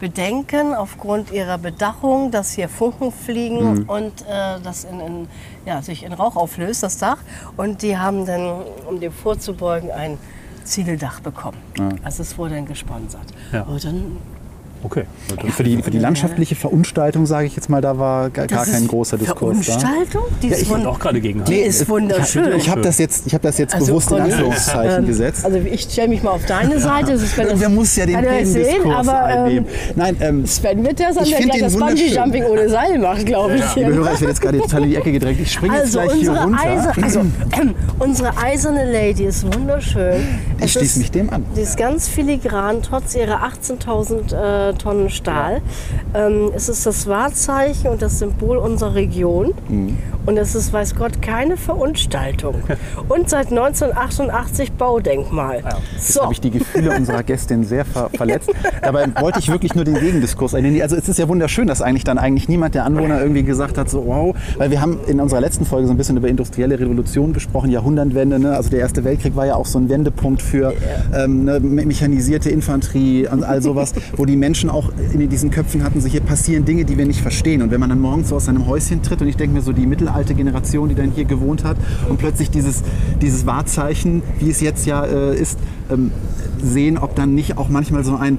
Bedenken 0.00 0.74
aufgrund 0.74 1.30
ihrer 1.30 1.58
Bedachung, 1.58 2.30
dass 2.30 2.52
hier 2.52 2.68
Funken 2.68 3.12
fliegen 3.12 3.84
und 3.84 4.22
äh, 4.22 4.58
das 4.62 4.84
in, 4.84 4.98
in, 4.98 5.28
ja, 5.66 5.82
sich 5.82 6.04
in 6.04 6.14
Rauch 6.14 6.36
auflöst, 6.36 6.82
das 6.82 6.96
Dach. 6.98 7.18
Und 7.56 7.82
die 7.82 7.98
haben 7.98 8.24
dann, 8.24 8.62
um 8.88 8.98
dem 8.98 9.12
vorzubeugen, 9.12 9.90
ein 9.90 10.18
Ziegeldach 10.64 11.20
bekommen. 11.20 11.58
Also 12.02 12.22
es 12.22 12.38
wurde 12.38 12.54
dann 12.54 12.66
gesponsert. 12.66 13.26
Ja. 13.52 13.62
Und 13.62 13.84
dann 13.84 14.16
Okay. 14.82 15.04
Für 15.50 15.62
die, 15.62 15.82
für 15.82 15.90
die 15.90 15.98
landschaftliche 15.98 16.54
Verunstaltung, 16.54 17.26
sage 17.26 17.46
ich 17.46 17.54
jetzt 17.56 17.68
mal, 17.68 17.80
da 17.80 17.98
war 17.98 18.30
gar, 18.30 18.46
gar 18.46 18.64
kein 18.64 18.86
großer 18.86 19.18
Diskurs 19.18 19.58
da. 19.66 19.72
Verunstaltung? 19.78 20.22
Die 20.42 20.48
Ja, 20.48 20.54
ist 20.54 20.62
ich 20.62 20.68
Ich 20.68 20.74
bin 20.74 20.86
auch 20.86 20.98
gerade 20.98 21.20
gegen. 21.20 21.44
Die 21.44 21.56
ist 21.56 21.88
wunderschön. 21.88 22.52
Ich 22.56 22.68
habe 22.70 22.80
das 22.80 22.98
jetzt, 22.98 23.26
ich 23.26 23.34
hab 23.34 23.42
das 23.42 23.58
jetzt 23.58 23.74
Also 23.74 23.86
bewusst 23.88 24.10
in 24.10 24.20
Anführungszeichen 24.20 24.98
ähm, 25.00 25.06
gesetzt. 25.06 25.44
Also 25.44 25.58
ich 25.58 25.82
stelle 25.82 26.08
mich 26.08 26.22
mal 26.22 26.30
auf 26.30 26.46
deine 26.46 26.78
Seite. 26.80 27.12
Das 27.12 27.22
ist, 27.22 27.36
wenn 27.36 27.48
das 27.48 27.60
Wer 27.60 27.68
muss 27.68 27.94
ja 27.96 28.06
den 28.06 28.20
Themendiskurs 28.20 29.08
aber 29.08 29.30
ähm, 29.30 29.38
einnehmen. 29.44 29.68
Nein, 29.96 30.16
ähm, 30.20 30.46
Sven 30.46 30.84
wird 30.84 31.00
das, 31.00 31.16
Ich 31.16 31.30
der 31.30 31.40
gleich 31.40 31.60
das. 31.60 31.76
Bungee-Jumping 31.76 32.44
ohne 32.44 32.68
Seil 32.68 32.98
macht, 32.98 33.26
glaube 33.26 33.56
ich. 33.56 33.74
liebe 33.74 33.92
Hörer, 33.94 34.12
ich 34.14 34.20
werde 34.20 34.32
jetzt 34.32 34.40
gerade 34.40 34.58
total 34.58 34.82
in 34.84 34.90
die 34.90 34.96
Ecke 34.96 35.12
gedrängt. 35.12 35.40
Ich 35.40 35.52
springe 35.52 35.76
jetzt 35.76 35.96
Also 35.96 36.00
gleich 36.00 36.20
hier 36.20 36.32
runter. 36.32 36.60
Eise, 36.62 36.92
also, 37.02 37.20
ähm, 37.20 37.74
unsere 37.98 38.36
eiserne 38.38 38.90
Lady 38.90 39.24
ist 39.24 39.44
wunderschön. 39.54 40.22
ich 40.62 40.72
schließe 40.72 40.98
mich 41.00 41.10
dem 41.10 41.30
an. 41.30 41.44
Die 41.56 41.60
ist 41.60 41.76
ganz 41.76 42.08
filigran, 42.08 42.78
trotz 42.82 43.14
ihrer 43.14 43.42
18.000 43.44 44.69
äh, 44.70 44.74
Tonnen 44.74 45.10
Stahl. 45.10 45.60
Ähm, 46.14 46.50
es 46.54 46.68
ist 46.68 46.86
das 46.86 47.06
Wahrzeichen 47.06 47.90
und 47.90 48.02
das 48.02 48.18
Symbol 48.18 48.56
unserer 48.56 48.94
Region. 48.94 49.52
Mhm. 49.68 49.98
Und 50.26 50.36
es 50.36 50.54
ist, 50.54 50.70
weiß 50.72 50.96
Gott, 50.96 51.22
keine 51.22 51.56
Verunstaltung. 51.56 52.56
Und 53.08 53.30
seit 53.30 53.48
1988 53.48 54.72
Baudenkmal. 54.72 55.62
Jetzt 55.94 56.12
So. 56.12 56.22
habe 56.22 56.34
ich 56.34 56.42
die 56.42 56.50
Gefühle 56.50 56.94
unserer 56.94 57.22
Gästin 57.22 57.64
sehr 57.64 57.86
ver 57.86 58.10
verletzt. 58.14 58.50
Dabei 58.82 59.06
wollte 59.18 59.38
ich 59.38 59.50
wirklich 59.50 59.74
nur 59.74 59.84
den 59.84 59.94
Gegendiskurs 59.98 60.54
einnehmen. 60.54 60.82
Also 60.82 60.94
es 60.96 61.08
ist 61.08 61.18
ja 61.18 61.26
wunderschön, 61.26 61.66
dass 61.66 61.80
eigentlich 61.80 62.04
dann 62.04 62.18
eigentlich 62.18 62.50
niemand 62.50 62.74
der 62.74 62.84
Anwohner 62.84 63.18
irgendwie 63.22 63.42
gesagt 63.44 63.78
hat, 63.78 63.88
so 63.88 64.04
wow, 64.06 64.36
weil 64.58 64.70
wir 64.70 64.82
haben 64.82 64.98
in 65.06 65.20
unserer 65.20 65.40
letzten 65.40 65.64
Folge 65.64 65.86
so 65.86 65.94
ein 65.94 65.96
bisschen 65.96 66.18
über 66.18 66.28
industrielle 66.28 66.78
Revolution 66.78 67.32
gesprochen, 67.32 67.70
Jahrhundertwende. 67.70 68.38
Ne? 68.38 68.54
Also 68.54 68.68
der 68.68 68.80
Erste 68.80 69.02
Weltkrieg 69.04 69.34
war 69.36 69.46
ja 69.46 69.54
auch 69.54 69.66
so 69.66 69.78
ein 69.78 69.88
Wendepunkt 69.88 70.42
für 70.42 70.74
ähm, 71.16 71.44
ne, 71.46 71.60
me- 71.60 71.86
mechanisierte 71.86 72.50
Infanterie 72.50 73.26
und 73.26 73.42
all 73.42 73.62
sowas, 73.62 73.94
wo 74.16 74.26
die 74.26 74.36
Menschen 74.36 74.59
auch 74.68 74.90
in 75.12 75.28
diesen 75.30 75.50
Köpfen 75.50 75.82
hatten, 75.82 76.00
so 76.00 76.08
hier 76.08 76.20
passieren 76.20 76.64
Dinge, 76.64 76.84
die 76.84 76.98
wir 76.98 77.06
nicht 77.06 77.22
verstehen. 77.22 77.62
Und 77.62 77.70
wenn 77.70 77.80
man 77.80 77.88
dann 77.88 78.00
morgens 78.00 78.28
so 78.28 78.36
aus 78.36 78.44
seinem 78.46 78.66
Häuschen 78.66 79.02
tritt 79.02 79.22
und 79.22 79.28
ich 79.28 79.36
denke 79.36 79.54
mir 79.54 79.62
so 79.62 79.72
die 79.72 79.86
mittelalte 79.86 80.34
Generation, 80.34 80.88
die 80.88 80.94
dann 80.94 81.12
hier 81.12 81.24
gewohnt 81.24 81.64
hat 81.64 81.76
und 82.08 82.18
plötzlich 82.18 82.50
dieses, 82.50 82.82
dieses 83.22 83.46
Wahrzeichen, 83.46 84.22
wie 84.38 84.50
es 84.50 84.60
jetzt 84.60 84.84
ja 84.84 85.04
äh, 85.04 85.34
ist, 85.40 85.58
ähm, 85.90 86.10
sehen, 86.62 86.98
ob 86.98 87.14
dann 87.14 87.34
nicht 87.34 87.56
auch 87.56 87.68
manchmal 87.68 88.04
so 88.04 88.16
ein 88.16 88.38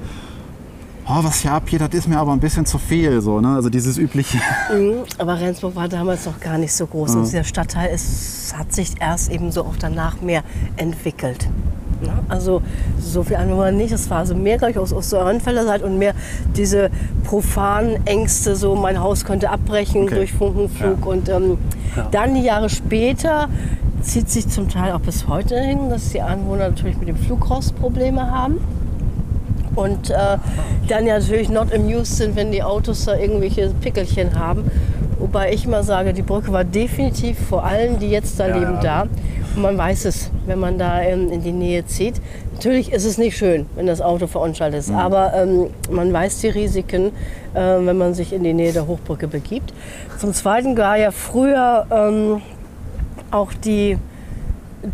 Oh, 1.04 1.18
was 1.24 1.40
hier 1.40 1.52
abgeht, 1.52 1.80
das 1.80 1.90
ist 1.92 2.06
mir 2.06 2.18
aber 2.18 2.32
ein 2.32 2.38
bisschen 2.38 2.64
zu 2.64 2.78
viel. 2.78 3.20
So, 3.20 3.40
ne? 3.40 3.56
Also 3.56 3.68
dieses 3.70 3.98
übliche. 3.98 4.38
Mhm, 4.72 5.02
Aber 5.18 5.38
Rendsburg 5.38 5.74
war 5.74 5.88
damals 5.88 6.26
noch 6.26 6.38
gar 6.38 6.58
nicht 6.58 6.72
so 6.72 6.86
groß. 6.86 7.16
Und 7.16 7.24
dieser 7.24 7.44
Stadtteil 7.44 7.92
ist, 7.92 8.56
hat 8.56 8.72
sich 8.72 8.92
erst 9.00 9.30
eben 9.30 9.50
so 9.50 9.64
auch 9.64 9.76
danach 9.78 10.20
mehr 10.20 10.44
entwickelt. 10.76 11.48
Ne? 12.02 12.12
Also 12.28 12.62
so 13.00 13.22
viel 13.22 13.36
Anwohner 13.36 13.72
nicht. 13.72 13.92
Es 13.92 14.10
war 14.10 14.18
also 14.18 14.34
mehr 14.34 14.58
gleich 14.58 14.76
aus, 14.78 14.92
aus 14.92 15.10
der 15.10 15.20
Rheinfelder 15.20 15.64
Seite 15.64 15.84
und 15.86 15.98
mehr 15.98 16.14
diese 16.56 16.90
profanen 17.24 18.06
Ängste, 18.06 18.56
so 18.56 18.74
mein 18.74 19.00
Haus 19.00 19.24
könnte 19.24 19.50
abbrechen 19.50 20.04
Okay. 20.04 20.14
durch 20.16 20.32
Funkenflug. 20.32 21.06
Und 21.06 21.28
ähm, 21.28 21.58
dann 22.10 22.34
die 22.34 22.42
Jahre 22.42 22.68
später 22.68 23.48
zieht 24.02 24.28
sich 24.28 24.48
zum 24.48 24.68
Teil 24.68 24.92
auch 24.92 25.00
bis 25.00 25.28
heute 25.28 25.58
hin, 25.60 25.88
dass 25.90 26.10
die 26.10 26.20
Anwohner 26.20 26.68
natürlich 26.70 26.96
mit 26.98 27.08
dem 27.08 27.16
Flugrost 27.16 27.76
Probleme 27.80 28.30
haben. 28.30 28.58
Und 29.74 30.10
äh, 30.10 30.14
dann 30.88 31.06
ja 31.06 31.18
natürlich 31.18 31.48
not 31.48 31.72
amused 31.72 32.16
sind, 32.16 32.36
wenn 32.36 32.52
die 32.52 32.62
Autos 32.62 33.06
da 33.06 33.16
irgendwelche 33.16 33.70
Pickelchen 33.80 34.38
haben. 34.38 34.70
Wobei 35.18 35.52
ich 35.52 35.66
mal 35.66 35.82
sage, 35.82 36.12
die 36.12 36.22
Brücke 36.22 36.52
war 36.52 36.64
definitiv 36.64 37.38
vor 37.38 37.64
allen, 37.64 37.98
die 37.98 38.08
jetzt 38.08 38.38
da 38.40 38.48
Ja, 38.48 38.56
leben, 38.58 38.74
ja. 38.82 39.04
da. 39.04 39.06
Man 39.54 39.76
weiß 39.76 40.06
es, 40.06 40.30
wenn 40.46 40.58
man 40.58 40.78
da 40.78 41.02
ähm, 41.02 41.30
in 41.30 41.42
die 41.42 41.52
Nähe 41.52 41.84
zieht. 41.84 42.14
Natürlich 42.54 42.90
ist 42.90 43.04
es 43.04 43.18
nicht 43.18 43.36
schön, 43.36 43.66
wenn 43.74 43.86
das 43.86 44.00
Auto 44.00 44.26
verunstaltet 44.26 44.80
ist. 44.80 44.90
Aber 44.90 45.34
ähm, 45.34 45.70
man 45.90 46.12
weiß 46.12 46.38
die 46.40 46.48
Risiken, 46.48 47.08
äh, 47.52 47.60
wenn 47.60 47.98
man 47.98 48.14
sich 48.14 48.32
in 48.32 48.44
die 48.44 48.54
Nähe 48.54 48.72
der 48.72 48.86
Hochbrücke 48.86 49.28
begibt. 49.28 49.74
Zum 50.18 50.32
Zweiten 50.32 50.76
war 50.76 50.96
ja 50.96 51.10
früher 51.10 51.86
ähm, 51.90 52.40
auch 53.30 53.52
die 53.52 53.98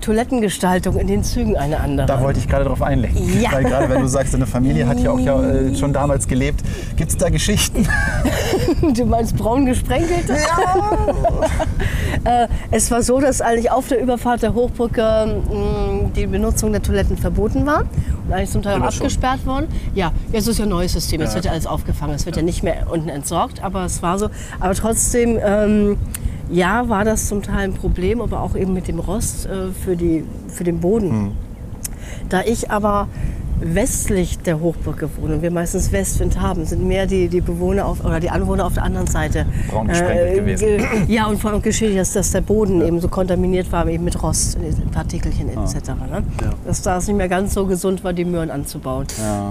Toilettengestaltung 0.01 0.99
in 0.99 1.07
den 1.07 1.25
Zügen 1.25 1.57
eine 1.57 1.81
andere. 1.81 2.07
Da 2.07 2.21
wollte 2.21 2.39
ich 2.39 2.49
gerade 2.49 2.65
drauf 2.65 2.83
einlenken. 2.83 3.41
Ja. 3.41 3.53
Weil 3.53 3.65
gerade 3.65 3.89
wenn 3.89 4.03
du 4.03 4.09
sagst, 4.09 4.35
deine 4.35 4.47
Familie 4.47 4.87
hat 4.87 5.01
ja 5.01 5.11
auch 5.11 5.19
ja, 5.19 5.43
äh, 5.43 5.75
schon 5.75 5.93
damals 5.93 6.29
gelebt. 6.29 6.63
Gibt 6.97 7.11
es 7.11 7.17
da 7.17 7.29
Geschichten? 7.29 7.87
Du 8.95 9.05
meinst 9.05 9.37
braun 9.37 9.67
gesprenkelt? 9.67 10.31
äh, 12.25 12.49
es 12.71 12.91
war 12.91 13.03
so, 13.03 13.21
dass 13.21 13.41
eigentlich 13.41 13.71
auf 13.71 13.89
der 13.89 14.01
Überfahrt 14.01 14.43
der 14.43 14.55
Hochbrücke 14.55 15.43
mh, 15.51 16.11
die 16.17 16.27
Benutzung 16.27 16.73
der 16.73 16.83
Toiletten 16.83 17.17
verboten 17.17 17.67
war 17.67 17.85
und 18.27 18.33
eigentlich 18.33 18.51
zum 18.51 18.63
Teil 18.63 18.75
auch 18.75 18.77
Immer 18.79 18.93
schon. 18.93 19.03
abgesperrt 19.03 19.47
worden. 19.47 19.69
Ja, 19.95 20.13
jetzt 20.33 20.47
ist 20.49 20.59
ja 20.59 20.65
ein 20.65 20.71
neues 20.71 20.93
System. 20.93 21.21
Jetzt 21.21 21.35
wird 21.35 21.45
ja 21.45 21.53
alles 21.53 21.67
aufgefangen. 21.67 22.15
Es 22.15 22.27
wird 22.27 22.37
ja. 22.37 22.43
nicht 22.43 22.63
mehr 22.63 22.87
unten 22.91 23.09
entsorgt, 23.09 23.63
aber 23.63 23.85
es 23.85 24.03
war 24.03 24.19
so. 24.19 24.31
Aber 24.61 24.75
trotzdem, 24.75 25.39
ähm, 25.43 25.97
ja, 26.51 26.89
war 26.89 27.05
das 27.05 27.29
zum 27.29 27.43
Teil 27.43 27.65
ein 27.65 27.75
Problem, 27.75 28.21
aber 28.21 28.41
auch 28.41 28.57
eben 28.57 28.73
mit 28.73 28.89
dem 28.89 28.99
Rost 28.99 29.47
äh, 29.47 29.69
für, 29.73 29.97
die, 29.97 30.25
für 30.49 30.65
den 30.65 30.81
Boden. 30.81 31.33
Da 32.29 32.43
ich 32.43 32.71
aber 32.71 33.09
westlich 33.61 34.39
der 34.39 34.61
Hochbrücke 34.61 35.09
wohne 35.17 35.35
und 35.35 35.43
wir 35.43 35.51
meistens 35.51 35.91
Westwind 35.93 36.41
haben, 36.41 36.65
sind 36.65 36.87
mehr 36.87 37.07
die, 37.07 37.29
die 37.29 37.41
Bewohner 37.41 37.87
auf, 37.87 38.05
oder 38.05 38.21
die 38.21 38.31
Anwohner 38.31 38.67
auf 38.67 38.75
der 38.75 38.85
anderen 38.85 39.07
Seite. 39.07 39.47
Braun 39.71 39.89
gesprenkelt 39.89 40.35
gewesen. 40.37 40.67
ge- 40.79 40.87
Ja, 41.09 41.27
und 41.27 41.41
vor 41.41 41.51
allem 41.53 41.63
geschehen, 41.63 41.97
dass, 41.97 42.13
dass 42.13 42.31
der 42.31 42.41
Boden 42.41 42.81
eben 42.87 43.01
so 43.01 43.09
kontaminiert 43.09 43.71
war, 43.73 43.87
eben 43.89 44.05
mit 44.05 44.23
Rost, 44.23 44.59
Partikelchen 44.93 45.49
etc. 45.51 45.89
Ne? 46.11 46.23
Dass 46.67 46.83
da 46.83 46.99
es 46.99 47.07
nicht 47.09 47.17
mehr 47.17 47.29
ganz 47.29 47.55
so 47.55 47.67
gesund 47.67 48.05
war, 48.05 48.13
die 48.13 48.25
Möhren 48.25 48.51
anzubauen. 48.51 49.07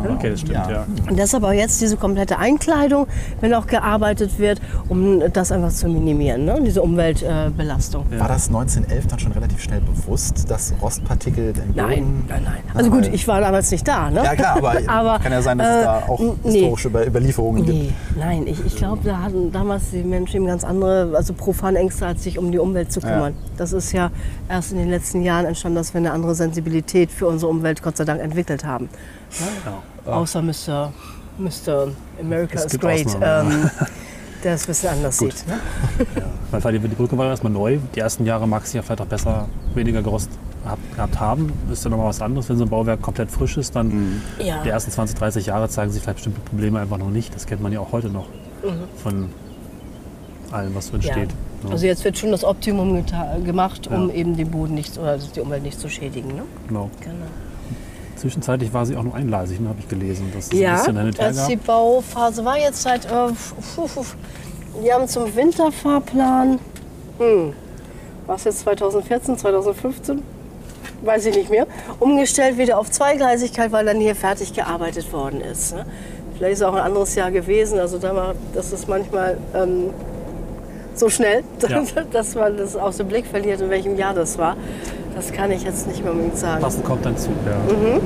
Okay, 0.10 0.32
das 0.32 0.40
stimmt, 0.42 0.54
Ja. 0.56 0.70
ja. 0.72 0.86
Und 1.10 1.18
deshalb 1.20 1.44
auch 1.44 1.52
jetzt 1.52 1.82
diese 1.82 1.98
komplette 1.98 2.38
Einkleidung, 2.40 3.08
wenn 3.42 3.54
auch 3.54 3.68
gearbeitet 3.68 4.40
wird, 4.40 4.62
um 4.88 5.22
das 5.34 5.52
einfach 5.52 5.72
zu 5.72 5.88
minimieren, 5.90 6.46
ne? 6.46 6.60
diese 6.66 6.82
Umweltbelastung. 6.82 8.06
War 8.18 8.28
das 8.28 8.48
1911 8.48 9.08
dann 9.08 9.20
schon 9.20 9.32
relativ 9.32 9.62
schnell 9.62 9.82
bewusst, 9.82 10.50
dass 10.50 10.74
Rostpartikel 10.82 11.54
den 11.54 11.74
Nein, 11.76 11.90
Boden... 12.04 12.26
nein, 12.30 12.42
nein. 12.46 12.58
Also 12.74 12.90
gut, 12.90 13.08
ich 13.12 13.28
war 13.28 13.42
damals 13.42 13.72
nicht 13.72 13.88
da. 13.88 13.97
Ne? 14.12 14.24
Ja 14.24 14.36
klar, 14.36 14.58
aber, 14.58 14.76
Aber, 14.88 15.20
kann 15.24 15.32
ja 15.32 15.42
sein, 15.42 15.58
dass 15.58 15.68
es 15.68 15.82
äh, 15.82 15.84
da 15.84 16.04
auch 16.08 16.20
nee. 16.20 16.52
historische 16.52 16.88
Über 16.88 17.06
Überlieferungen 17.06 17.66
gibt. 17.66 17.78
Nee, 17.78 17.94
nein, 18.18 18.48
ich, 18.48 18.66
ich 18.66 18.76
glaube, 18.76 19.02
da 19.04 19.22
hatten 19.22 19.52
damals 19.52 19.92
die 19.92 20.04
Menschen 20.04 20.38
eben 20.38 20.46
ganz 20.46 20.64
andere, 20.64 21.12
also 21.16 21.34
profane 21.34 21.80
Ängste, 21.80 22.06
als 22.06 22.24
sich 22.24 22.38
um 22.38 22.52
die 22.52 22.60
Umwelt 22.60 22.92
zu 22.92 23.02
kümmern. 23.02 23.34
Das 23.58 23.74
ist 23.74 23.92
ja 23.92 24.12
erst 24.50 24.72
in 24.72 24.78
den 24.78 24.90
letzten 24.90 25.22
Jahren 25.22 25.46
entstanden, 25.46 25.78
dass 25.78 25.94
wir 25.94 26.00
eine 26.00 26.12
andere 26.12 26.36
Sensibilität 26.36 27.12
für 27.12 27.28
unsere 27.28 27.52
Umwelt 27.52 27.82
Gott 27.82 27.98
sei 27.98 28.06
Dank 28.06 28.22
entwickelt 28.22 28.64
haben. 28.64 28.90
Ja. 30.06 30.14
Außer 30.14 30.42
Mr. 30.42 30.94
Mr. 31.38 31.88
America 32.20 32.56
Es 32.56 32.66
is 32.66 32.72
gibt 32.72 32.84
great, 32.84 33.08
ähm, 33.22 33.70
der 34.44 34.54
es 34.54 34.64
ein 34.64 34.68
bisschen 34.68 34.90
anders 34.90 35.18
sieht. 35.18 35.46
Ne? 35.48 35.60
Weil 36.52 36.74
die, 36.74 36.80
die 36.80 36.96
Brücke 36.96 37.18
war 37.18 37.26
ja 37.26 37.32
erstmal 37.32 37.52
neu. 37.52 37.80
Die 37.94 38.00
ersten 38.00 38.26
Jahre 38.26 38.48
mag 38.48 38.66
sie 38.66 38.78
ja 38.78 38.84
vielleicht 38.84 39.02
auch 39.02 39.06
besser, 39.08 39.48
weniger 39.76 40.02
Gerost 40.02 40.30
gehabt, 40.68 40.96
gehabt 40.96 41.20
haben. 41.20 41.52
Ist 41.72 41.84
ja 41.84 41.90
nochmal 41.90 42.08
was 42.10 42.22
anderes, 42.22 42.50
wenn 42.50 42.58
so 42.58 42.64
ein 42.66 42.70
Bauwerk 42.70 43.02
komplett 43.02 43.32
frisch 43.32 43.58
ist. 43.58 43.76
Dann 43.76 44.22
Ja. 44.40 44.62
die 44.64 44.70
ersten 44.70 44.92
20, 44.92 45.18
30 45.18 45.46
Jahre 45.48 45.70
zeigen 45.70 45.92
sich 45.92 46.02
vielleicht 46.02 46.18
bestimmte 46.18 46.42
Probleme 46.42 46.80
einfach 46.80 46.98
noch 46.98 47.10
nicht. 47.10 47.34
Das 47.36 47.46
kennt 47.46 47.62
man 47.62 47.72
ja 47.72 47.80
auch 47.80 47.92
heute 47.92 48.08
noch 48.10 48.28
von 49.02 49.30
allem, 50.52 50.76
was 50.76 50.92
drin 50.92 51.02
Mhm. 51.02 51.06
Ja. 51.06 51.72
Also 51.72 51.86
jetzt 51.86 52.04
wird 52.04 52.18
schon 52.18 52.32
das 52.32 52.44
Optimum 52.44 53.04
gemacht, 53.44 53.88
um 53.88 54.10
Ja. 54.10 54.16
eben 54.16 54.38
den 54.38 54.52
Boden 54.52 54.76
nicht 54.76 54.98
oder 54.98 55.18
die 55.18 55.40
Umwelt 55.40 55.64
nicht 55.64 55.80
zu 55.80 55.90
schädigen. 55.90 56.30
Ne? 56.36 56.44
genau. 56.68 56.90
Genau. 57.02 57.14
Zwischenzeitlich 58.16 58.74
war 58.74 58.86
sie 58.86 58.96
auch 58.96 59.04
nur 59.04 59.14
eingleisig, 59.14 59.60
ne, 59.60 59.70
habe 59.70 59.80
ich 59.80 59.88
gelesen. 59.88 60.32
Das 60.34 60.46
ist 60.46 60.54
ein 60.54 60.60
Ja, 60.60 60.76
als 61.20 61.46
die. 61.48 61.56
Bauphase 61.56 62.44
war 62.44 62.58
jetzt 62.58 62.82
seit. 62.82 63.06
Äh, 63.06 63.10
die 64.84 64.92
haben 64.92 65.08
zum 65.08 65.36
Winterfahrplan. 65.36 66.58
Hm, 67.20 67.54
war 68.26 68.36
es 68.36 68.44
jetzt 68.44 68.60
2014, 68.62 69.38
2015? 69.38 70.22
Weiß 71.04 71.26
ich 71.28 71.36
nicht 71.36 71.50
mehr. 71.50 71.68
Umgestellt 72.00 72.58
wieder 72.58 72.78
auf 72.80 72.90
Zweigleisigkeit, 72.90 73.72
weil 73.72 73.86
dann 73.86 74.00
hier 74.00 74.16
fertig 74.16 74.54
gearbeitet 74.54 75.12
worden 75.14 75.42
ist. 75.42 75.76
Ne? 75.76 75.86
Vielleicht 76.36 76.54
ist 76.54 76.60
es 76.62 76.66
auch 76.66 76.74
ein 76.74 76.82
anderes 76.84 77.14
Jahr 77.16 77.32
gewesen. 77.32 77.80
Also 77.80 77.98
da 78.00 78.16
war, 78.16 78.34
das 78.54 78.72
ist 78.74 78.88
manchmal 78.88 79.38
ähm, 79.56 79.92
so 80.96 81.10
schnell, 81.10 81.44
Ja. 81.70 81.84
dass 82.12 82.36
man 82.36 82.58
das 82.58 82.76
aus 82.76 82.98
dem 82.98 83.08
Blick 83.08 83.26
verliert, 83.28 83.62
in 83.62 83.70
welchem 83.70 83.96
Jahr 83.96 84.14
das 84.14 84.38
war. 84.38 84.56
Das 85.16 85.32
kann 85.32 85.52
ich 85.52 85.64
jetzt 85.64 85.88
nicht 85.88 86.04
mehr 86.04 86.12
unbedingt 86.12 86.38
sagen. 86.38 86.62
Passend 86.62 86.84
kommt 86.86 87.06
dann 87.06 87.18
Zug, 87.18 87.34
ja. 87.46 87.56
Mhm. 87.74 88.02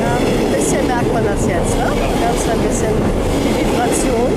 Ja, 0.00 0.16
ein 0.16 0.52
bisschen 0.54 0.86
merkt 0.86 1.12
man 1.12 1.24
das 1.24 1.46
jetzt, 1.46 1.76
ne? 1.76 1.86
Ganz 2.20 2.48
ein 2.50 2.60
bisschen 2.68 2.94
die 3.44 3.72
Vibration. 3.72 4.32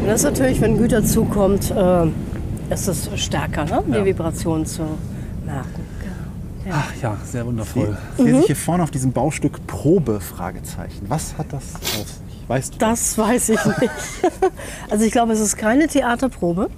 Und 0.00 0.05
das 0.05 0.05
ist 0.16 0.24
natürlich, 0.24 0.60
wenn 0.60 0.72
ein 0.72 0.78
Güterzug 0.78 1.30
kommt, 1.30 1.70
äh, 1.70 2.06
ist 2.72 2.88
es 2.88 3.08
stärker, 3.16 3.64
ne? 3.64 3.82
die 3.86 3.92
Ja. 3.92 4.04
Vibration 4.04 4.66
zu 4.66 4.82
merken. 5.44 5.82
Genau. 6.64 6.76
Ach 6.76 6.92
ja, 7.02 7.16
sehr 7.24 7.46
wundervoll. 7.46 7.96
Ich 8.18 8.24
sehe 8.24 8.34
Mhm. 8.34 8.42
hier 8.42 8.56
vorne 8.56 8.82
auf 8.82 8.90
diesem 8.90 9.12
Baustück 9.12 9.66
Probe, 9.66 10.20
Fragezeichen. 10.20 11.06
Was 11.08 11.36
hat 11.38 11.46
das 11.52 11.74
auf 11.76 11.88
sich? 12.08 12.16
Weißt 12.48 12.74
du? 12.74 12.78
Das 12.78 13.16
weiß 13.18 13.48
ich 13.50 13.64
nicht. 13.64 13.90
Also 14.90 15.04
ich 15.04 15.12
glaube, 15.12 15.32
es 15.32 15.40
ist 15.40 15.56
keine 15.56 15.86
Theaterprobe. 15.88 16.70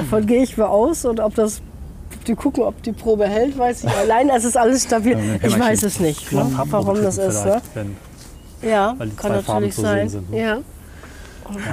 Davon 0.00 0.26
gehe 0.26 0.42
ich 0.42 0.56
mal 0.56 0.66
aus 0.66 1.04
und 1.04 1.20
ob 1.20 1.34
das 1.34 1.60
die 2.26 2.34
gucken, 2.34 2.62
ob 2.64 2.82
die 2.82 2.92
Probe 2.92 3.26
hält, 3.28 3.56
weiß 3.58 3.84
ich. 3.84 3.90
Allein 3.96 4.28
es 4.30 4.44
ist 4.44 4.56
alles 4.56 4.84
stabil. 4.84 5.16
Ich 5.42 5.58
weiß 5.58 5.82
es 5.84 6.00
nicht, 6.00 6.32
ne, 6.32 6.46
warum 6.70 7.02
das 7.02 7.18
ist. 7.18 7.44
Ne? 7.44 7.60
Wenn, 7.74 7.96
Ja, 8.62 8.96
kann 9.16 9.32
natürlich 9.32 9.74
sein. 9.74 10.08
sind, 10.08 10.30
ne? 10.30 10.40
Ja. 10.40 10.58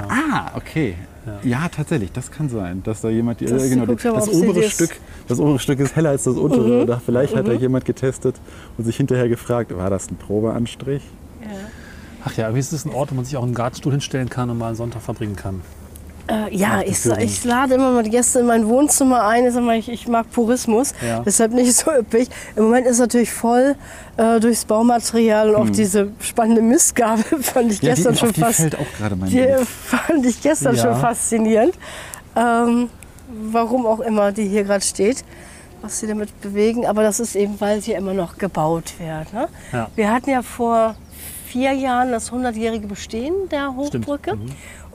Ah, 0.08 0.52
okay. 0.56 0.94
Ja. 1.42 1.68
tatsächlich, 1.68 2.12
das 2.12 2.30
kann 2.30 2.48
sein, 2.48 2.82
dass 2.84 3.00
da 3.00 3.08
jemand, 3.08 3.40
die, 3.40 3.46
Das- 3.46 3.64
äh, 3.64 3.68
genau, 3.70 3.84
das 3.86 4.00
sie 4.26 4.30
obere 4.30 4.60
das- 4.62 4.72
Stück, 4.72 4.96
das 5.26 5.40
obere 5.40 5.58
Stück 5.58 5.80
ist 5.80 5.96
heller 5.96 6.10
als 6.10 6.22
das 6.24 6.36
untere. 6.36 6.82
Oder 6.82 7.00
vielleicht 7.04 7.34
hat 7.34 7.48
da 7.48 7.52
jemand 7.52 7.84
getestet 7.84 8.36
und 8.78 8.84
sich 8.84 8.96
hinterher 8.96 9.28
gefragt, 9.28 9.76
war 9.76 9.90
das 9.90 10.08
ein 10.10 10.16
Probeanstrich? 10.16 11.02
ach 12.24 12.36
ja, 12.36 12.52
wie 12.54 12.58
ist 12.58 12.72
es 12.72 12.84
ein 12.84 12.92
Ort, 12.92 13.10
wo 13.12 13.14
man 13.14 13.24
sich 13.24 13.36
auch 13.36 13.44
einen 13.44 13.54
Gartenstuhl 13.54 13.92
hinstellen 13.92 14.28
kann 14.28 14.50
und 14.50 14.58
mal 14.58 14.66
einen 14.68 14.76
Sonntag 14.76 15.00
verbringen 15.02 15.36
kann? 15.36 15.60
Äh, 16.28 16.54
ja, 16.56 16.80
die 16.82 16.90
ich, 16.90 17.06
ich 17.06 17.44
lade 17.44 17.74
immer 17.74 17.92
mal 17.92 18.02
die 18.02 18.10
Gäste 18.10 18.40
in 18.40 18.46
mein 18.46 18.66
Wohnzimmer 18.66 19.26
ein. 19.26 19.46
Ich, 19.46 19.54
mal, 19.54 19.76
ich, 19.78 19.88
ich 19.88 20.08
mag 20.08 20.28
Purismus, 20.32 20.92
Ja. 21.06 21.20
deshalb 21.20 21.52
nicht 21.52 21.72
so 21.72 21.92
üppig. 21.92 22.28
Im 22.56 22.64
Moment 22.64 22.86
ist 22.86 22.94
es 22.94 22.98
natürlich 23.00 23.32
voll 23.32 23.76
äh, 24.16 24.40
durchs 24.40 24.64
Baumaterial 24.64 25.54
und 25.54 25.56
auch 25.56 25.70
diese 25.70 26.08
spannende 26.20 26.62
Mistgabel 26.62 27.22
fand 27.42 27.70
ich 27.72 27.80
Hm. 27.80 27.88
Ja, 27.88 27.94
die, 27.94 28.02
gestern 28.02 28.12
auf 28.14 28.18
schon 28.18 28.32
die 28.32 28.40
fast. 28.40 28.56
fällt 28.60 28.74
auch 28.78 28.92
gerade 28.98 29.14
mein 29.16 29.30
Die 29.30 29.36
Blick. 29.36 29.60
fand 29.66 30.26
ich 30.26 30.42
gestern 30.42 30.74
Ja. 30.74 30.82
schon 30.82 30.96
faszinierend. 31.00 31.74
Ähm, 32.34 32.90
warum 33.52 33.86
auch 33.86 34.00
immer 34.00 34.32
die 34.32 34.48
hier 34.48 34.64
gerade 34.64 34.84
steht, 34.84 35.24
was 35.82 36.00
sie 36.00 36.06
damit 36.08 36.40
bewegen. 36.40 36.86
Aber 36.86 37.02
das 37.02 37.20
ist 37.20 37.36
eben, 37.36 37.60
weil 37.60 37.80
hier 37.80 37.96
immer 37.98 38.14
noch 38.14 38.36
gebaut 38.36 38.94
wird. 38.98 39.32
Ne? 39.32 39.48
Wir 39.94 40.12
hatten 40.12 40.30
ja 40.30 40.42
vor 40.42 40.96
vier 41.46 41.72
Jahren 41.72 42.10
das 42.10 42.32
100-jährige 42.32 42.86
Bestehen 42.88 43.32
der 43.50 43.74
Hochbrücke. 43.76 44.36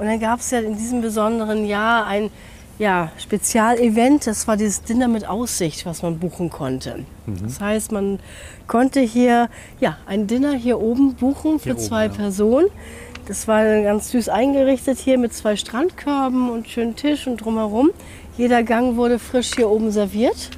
Und 0.01 0.07
dann 0.07 0.19
gab 0.19 0.39
es 0.39 0.49
ja 0.49 0.57
in 0.61 0.75
diesem 0.75 1.01
besonderen 1.01 1.63
Jahr 1.63 2.07
ein 2.07 2.31
ja, 2.79 3.11
Spezialevent. 3.19 4.25
Das 4.25 4.47
war 4.47 4.57
dieses 4.57 4.81
Dinner 4.81 5.07
mit 5.07 5.29
Aussicht, 5.29 5.85
was 5.85 6.01
man 6.01 6.17
buchen 6.17 6.49
konnte. 6.49 7.05
Das 7.43 7.61
heißt, 7.61 7.91
man 7.91 8.19
konnte 8.65 8.99
hier 8.99 9.47
ja, 9.79 9.97
ein 10.07 10.25
Dinner 10.25 10.53
hier 10.53 10.81
oben 10.81 11.13
buchen 11.13 11.59
für 11.59 11.65
Hier 11.65 11.73
oben, 11.73 11.83
zwei 11.83 12.05
ja. 12.05 12.11
Personen. 12.11 12.69
Das 13.27 13.47
war 13.47 13.63
ganz 13.83 14.09
süß 14.09 14.29
eingerichtet 14.29 14.97
hier 14.97 15.19
mit 15.19 15.35
zwei 15.35 15.55
Strandkörben 15.55 16.49
und 16.49 16.67
schönen 16.67 16.95
Tisch 16.95 17.27
und 17.27 17.37
drumherum. 17.37 17.91
Jeder 18.39 18.63
Gang 18.63 18.95
wurde 18.95 19.19
frisch 19.19 19.51
hier 19.55 19.69
oben 19.69 19.91
serviert. 19.91 20.49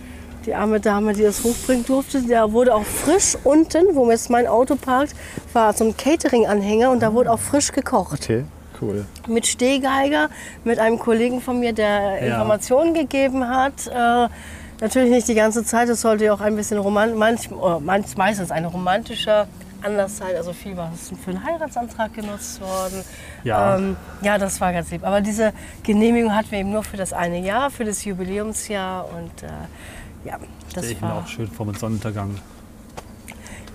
Die 0.46 0.56
arme 0.56 0.80
Dame, 0.80 1.12
die 1.12 1.24
das 1.24 1.44
hochbringen 1.44 1.86
durfte, 1.86 2.22
da 2.22 2.54
wurde 2.54 2.74
auch 2.74 2.86
frisch 2.86 3.36
unten, 3.44 3.94
wo 3.94 4.10
jetzt 4.10 4.30
mein 4.30 4.48
Auto 4.48 4.78
parkt, 4.78 5.14
war 5.52 5.74
so 5.74 5.84
ein 5.84 5.98
Catering-Anhänger 5.98 6.92
und 6.92 7.02
da 7.02 7.14
wurde 7.14 7.30
auch 7.30 7.40
frisch 7.40 7.74
gekocht. 7.74 8.22
Okay, 8.24 8.46
cool. 8.84 9.06
Mit 9.28 9.48
Stehgeiger, 9.48 10.30
mit 10.64 10.80
einem 10.80 11.00
Kollegen 11.00 11.42
von 11.42 11.60
mir, 11.60 11.74
der 11.74 12.24
Ja. 12.24 12.34
Informationen 12.34 12.94
gegeben 12.94 13.48
hat. 13.48 13.88
Äh, 13.88 14.30
natürlich 14.82 15.10
nicht 15.12 15.28
die 15.28 15.36
ganze 15.36 15.64
Zeit, 15.64 15.90
es 15.90 16.02
sollte 16.02 16.26
ja 16.26 16.34
auch 16.34 16.42
ein 16.42 16.56
bisschen 16.56 16.78
romantisch, 16.78 17.18
manch, 17.18 17.52
oder 17.52 17.80
manch, 17.80 18.16
meistens 18.18 18.52
ein 18.52 18.66
romantischer 18.66 19.48
Anlass 19.82 20.18
sein. 20.18 20.36
Also 20.38 20.54
viel 20.54 20.78
war 20.78 20.92
es 20.94 21.12
für 21.24 21.32
einen 21.32 21.44
Heiratsantrag 21.44 22.14
genutzt 22.14 22.62
worden. 22.62 23.04
Ja. 23.44 23.76
ähm, 23.78 23.98
ja, 24.22 24.38
das 24.38 24.62
war 24.62 24.72
ganz 24.72 24.92
lieb. 24.92 25.06
Aber 25.06 25.20
diese 25.22 25.52
Genehmigung 25.84 26.34
hatten 26.36 26.52
wir 26.52 26.60
eben 26.60 26.72
nur 26.72 26.84
für 26.84 26.96
das 26.98 27.12
eine 27.14 27.40
Jahr, 27.40 27.70
für 27.70 27.84
das 27.84 28.06
Jubiläumsjahr. 28.06 29.10
Und 29.10 29.44
äh, 29.44 29.48
ja, 30.28 30.38
das 30.74 30.86
Stell 30.86 30.92
ich 30.94 31.02
mir 31.02 31.08
war. 31.10 31.18
auch 31.20 31.28
schön 31.28 31.50
vor 31.50 31.66
mit 31.66 31.78
Sonnenuntergang. 31.80 32.36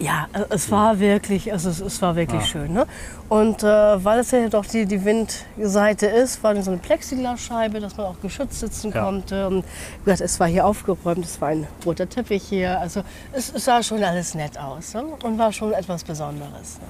Ja, 0.00 0.28
äh, 0.32 0.44
es 0.50 0.70
war 0.70 1.00
wirklich, 1.00 1.52
also 1.52 1.70
es, 1.70 1.80
es 1.80 2.00
war 2.00 2.14
wirklich 2.14 2.42
Ah. 2.42 2.46
schön. 2.46 2.72
Ne? 2.72 2.86
Und 3.28 3.62
äh, 3.64 3.66
weil 4.04 4.20
es 4.20 4.30
ja 4.30 4.48
doch 4.48 4.64
die, 4.64 4.86
die 4.86 5.04
Windseite 5.04 6.06
ist, 6.06 6.42
war 6.44 6.60
so 6.62 6.70
eine 6.70 6.78
Plexiglasscheibe, 6.78 7.80
dass 7.80 7.96
man 7.96 8.06
auch 8.06 8.20
geschützt 8.20 8.60
sitzen 8.60 8.92
Ja. 8.92 9.02
konnte. 9.04 9.48
Und 9.48 9.64
gesagt, 10.04 10.20
es 10.20 10.38
war 10.38 10.46
hier 10.46 10.66
aufgeräumt, 10.66 11.24
es 11.24 11.40
war 11.40 11.48
ein 11.48 11.66
roter 11.84 12.08
Teppich 12.08 12.44
hier. 12.44 12.78
Also 12.78 13.02
es, 13.32 13.52
es 13.52 13.64
sah 13.64 13.82
schon 13.82 14.02
alles 14.04 14.34
nett 14.34 14.56
aus 14.58 14.94
ne? 14.94 15.04
und 15.24 15.36
war 15.38 15.52
schon 15.52 15.72
etwas 15.72 16.04
Besonderes. 16.04 16.78
Ne? 16.80 16.86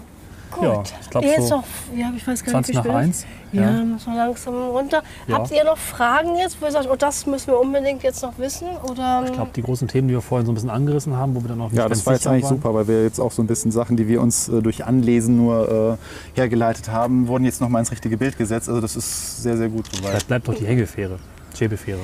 Gut, 0.51 0.63
Ja, 0.65 0.83
ich 1.01 1.11
glaub 1.11 1.25
jetzt 1.25 1.49
so 1.49 1.57
noch, 1.57 1.65
ja, 1.97 2.11
ich 2.17 2.27
weiß 2.27 2.45
gar 2.45 2.53
20 2.53 2.75
nicht, 2.75 2.85
wie 2.85 2.89
nach 2.89 2.95
spät 2.97 3.05
1. 3.07 3.17
es 3.17 3.23
ist. 3.23 3.27
Ja, 3.53 3.63
Ja. 3.63 3.71
müssen 3.85 4.13
wir 4.13 4.17
langsam 4.27 4.55
runter. 4.55 5.03
Ja. 5.27 5.37
Habt 5.37 5.51
ihr 5.51 5.65
noch 5.65 5.79
Fragen 5.79 6.37
jetzt, 6.37 6.61
wo 6.61 6.67
ihr 6.67 6.73
sagt, 6.73 6.89
oh, 6.91 6.97
das 6.97 7.27
müssen 7.27 7.47
wir 7.49 7.59
unbedingt 7.61 8.03
jetzt 8.03 8.23
noch 8.23 8.39
wissen? 8.39 8.67
Oder? 8.91 9.23
Ich 9.27 9.33
glaube, 9.33 9.51
die 9.55 9.63
großen 9.63 9.89
Themen, 9.89 10.09
die 10.09 10.15
wir 10.15 10.21
vorhin 10.21 10.45
so 10.47 10.53
ein 10.53 10.55
bisschen 10.55 10.71
angerissen 10.71 11.17
haben, 11.17 11.35
wo 11.35 11.41
wir 11.43 11.49
dann 11.49 11.59
noch 11.59 11.71
nicht 11.71 11.79
Ja, 11.79 11.87
ganz 11.89 11.99
das 11.99 12.07
war 12.07 12.13
jetzt 12.15 12.27
eigentlich 12.27 12.45
waren. 12.45 12.57
super, 12.57 12.75
weil 12.75 12.89
wir 12.89 13.03
jetzt 13.05 13.21
auch 13.21 13.33
so 13.33 13.43
ein 13.43 13.47
bisschen 13.47 13.71
Sachen, 13.71 13.97
die 13.97 14.07
wir 14.09 14.21
uns 14.21 14.49
äh, 14.49 14.61
durch 14.61 14.85
Anlesen 14.85 15.37
nur 15.37 15.99
äh, 16.35 16.39
hergeleitet 16.39 16.89
haben, 16.91 17.29
wurden 17.29 17.45
jetzt 17.45 17.61
nochmal 17.61 17.81
ins 17.81 17.91
richtige 17.91 18.17
Bild 18.19 18.37
gesetzt. 18.37 18.69
Also 18.69 18.81
das 18.81 18.97
ist 18.97 19.43
sehr, 19.43 19.57
sehr 19.57 19.69
gut 19.69 19.87
soweit. 19.93 20.11
Vielleicht 20.11 20.29
bleibt 20.29 20.49
doch 20.49 20.55
die 20.55 20.67
Hängefähre, 20.67 21.19
Schäbefähre. 21.57 22.01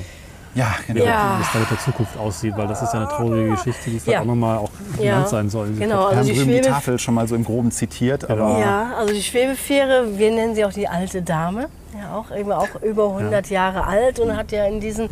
Ja, 0.55 0.73
genau. 0.87 1.03
Ja. 1.03 1.37
Wie 1.37 1.41
es 1.43 1.51
da 1.51 1.59
mit 1.59 1.69
der 1.69 1.79
Zukunft 1.79 2.17
aussieht, 2.17 2.53
weil 2.55 2.67
das 2.67 2.81
ist 2.81 2.93
ja 2.93 2.99
eine 3.01 3.09
traurige 3.09 3.49
Geschichte, 3.51 3.89
die 3.89 3.99
vielleicht 3.99 4.07
Ja. 4.07 4.21
auch 4.21 4.25
nochmal 4.25 4.57
auch 4.57 4.69
Ja. 4.97 5.03
genannt 5.03 5.27
sein 5.29 5.49
soll. 5.49 5.71
Genau, 5.73 6.09
Wir 6.09 6.17
also 6.17 6.31
haben 6.31 6.47
die 6.47 6.53
die 6.55 6.61
Tafel 6.61 6.97
schon 6.97 7.13
mal 7.13 7.27
so 7.27 7.35
im 7.35 7.43
Groben 7.43 7.71
zitiert, 7.71 8.29
aber 8.29 8.57
Ja, 8.59 8.93
also 8.97 9.13
die 9.13 9.21
Schwebefähre, 9.21 10.17
wir 10.17 10.31
nennen 10.31 10.55
sie 10.55 10.63
auch 10.63 10.71
die 10.73 10.87
alte 10.87 11.21
Dame, 11.21 11.67
ja 11.93 12.15
auch 12.15 12.35
eben 12.35 12.51
auch 12.53 12.69
über 12.81 13.09
100 13.09 13.49
Jahre 13.49 13.85
alt 13.85 14.19
und 14.19 14.35
hat 14.37 14.51
ja 14.53 14.65
in 14.65 14.79
diesen 14.79 15.09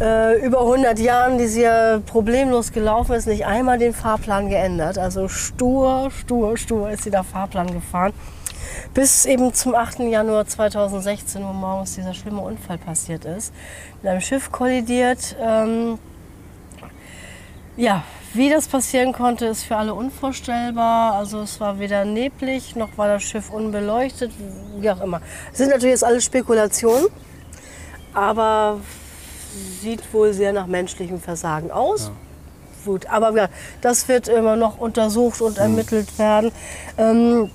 äh, 0.00 0.40
über 0.46 0.60
100 0.60 0.96
Jahren, 1.00 1.38
die 1.38 1.48
sie 1.48 1.62
ja 1.62 1.98
problemlos 2.06 2.70
gelaufen 2.70 3.14
ist, 3.16 3.26
nicht 3.26 3.46
einmal 3.46 3.78
den 3.78 3.92
Fahrplan 3.92 4.48
geändert. 4.48 4.96
Also 4.96 5.26
stur, 5.26 6.12
stur, 6.12 6.56
stur 6.56 6.90
ist 6.90 7.02
sie 7.02 7.10
da 7.10 7.24
Fahrplan 7.24 7.72
gefahren. 7.72 8.12
Bis 8.94 9.26
eben 9.26 9.52
zum 9.54 9.74
8. 9.74 10.00
Januar 10.00 10.46
2016, 10.46 11.42
wo 11.44 11.52
morgens 11.52 11.94
dieser 11.94 12.14
schlimme 12.14 12.40
Unfall 12.40 12.78
passiert 12.78 13.24
ist. 13.24 13.52
Mit 14.02 14.10
einem 14.10 14.20
Schiff 14.20 14.50
kollidiert. 14.50 15.36
Ähm, 15.40 15.98
ja, 17.76 18.02
wie 18.34 18.50
das 18.50 18.68
passieren 18.68 19.12
konnte, 19.12 19.46
ist 19.46 19.64
für 19.64 19.76
alle 19.76 19.94
unvorstellbar. 19.94 21.14
Also 21.14 21.40
es 21.40 21.60
war 21.60 21.78
weder 21.78 22.04
neblig, 22.04 22.76
noch 22.76 22.98
war 22.98 23.08
das 23.08 23.22
Schiff 23.22 23.50
unbeleuchtet, 23.50 24.32
wie 24.78 24.90
auch 24.90 25.00
immer. 25.00 25.20
Es 25.52 25.58
sind 25.58 25.70
natürlich 25.70 25.92
jetzt 25.92 26.04
alles 26.04 26.24
Spekulationen, 26.24 27.06
aber 28.12 28.80
sieht 29.80 30.12
wohl 30.12 30.32
sehr 30.32 30.52
nach 30.52 30.66
menschlichem 30.66 31.20
Versagen 31.20 31.70
aus. 31.70 32.10
Gut, 32.84 33.06
aber 33.06 33.34
ja, 33.36 33.48
das 33.80 34.08
wird 34.08 34.28
immer 34.28 34.56
noch 34.56 34.78
untersucht 34.78 35.40
und 35.40 35.58
ermittelt 35.58 36.18
werden. 36.18 36.52
Ähm, 36.96 37.50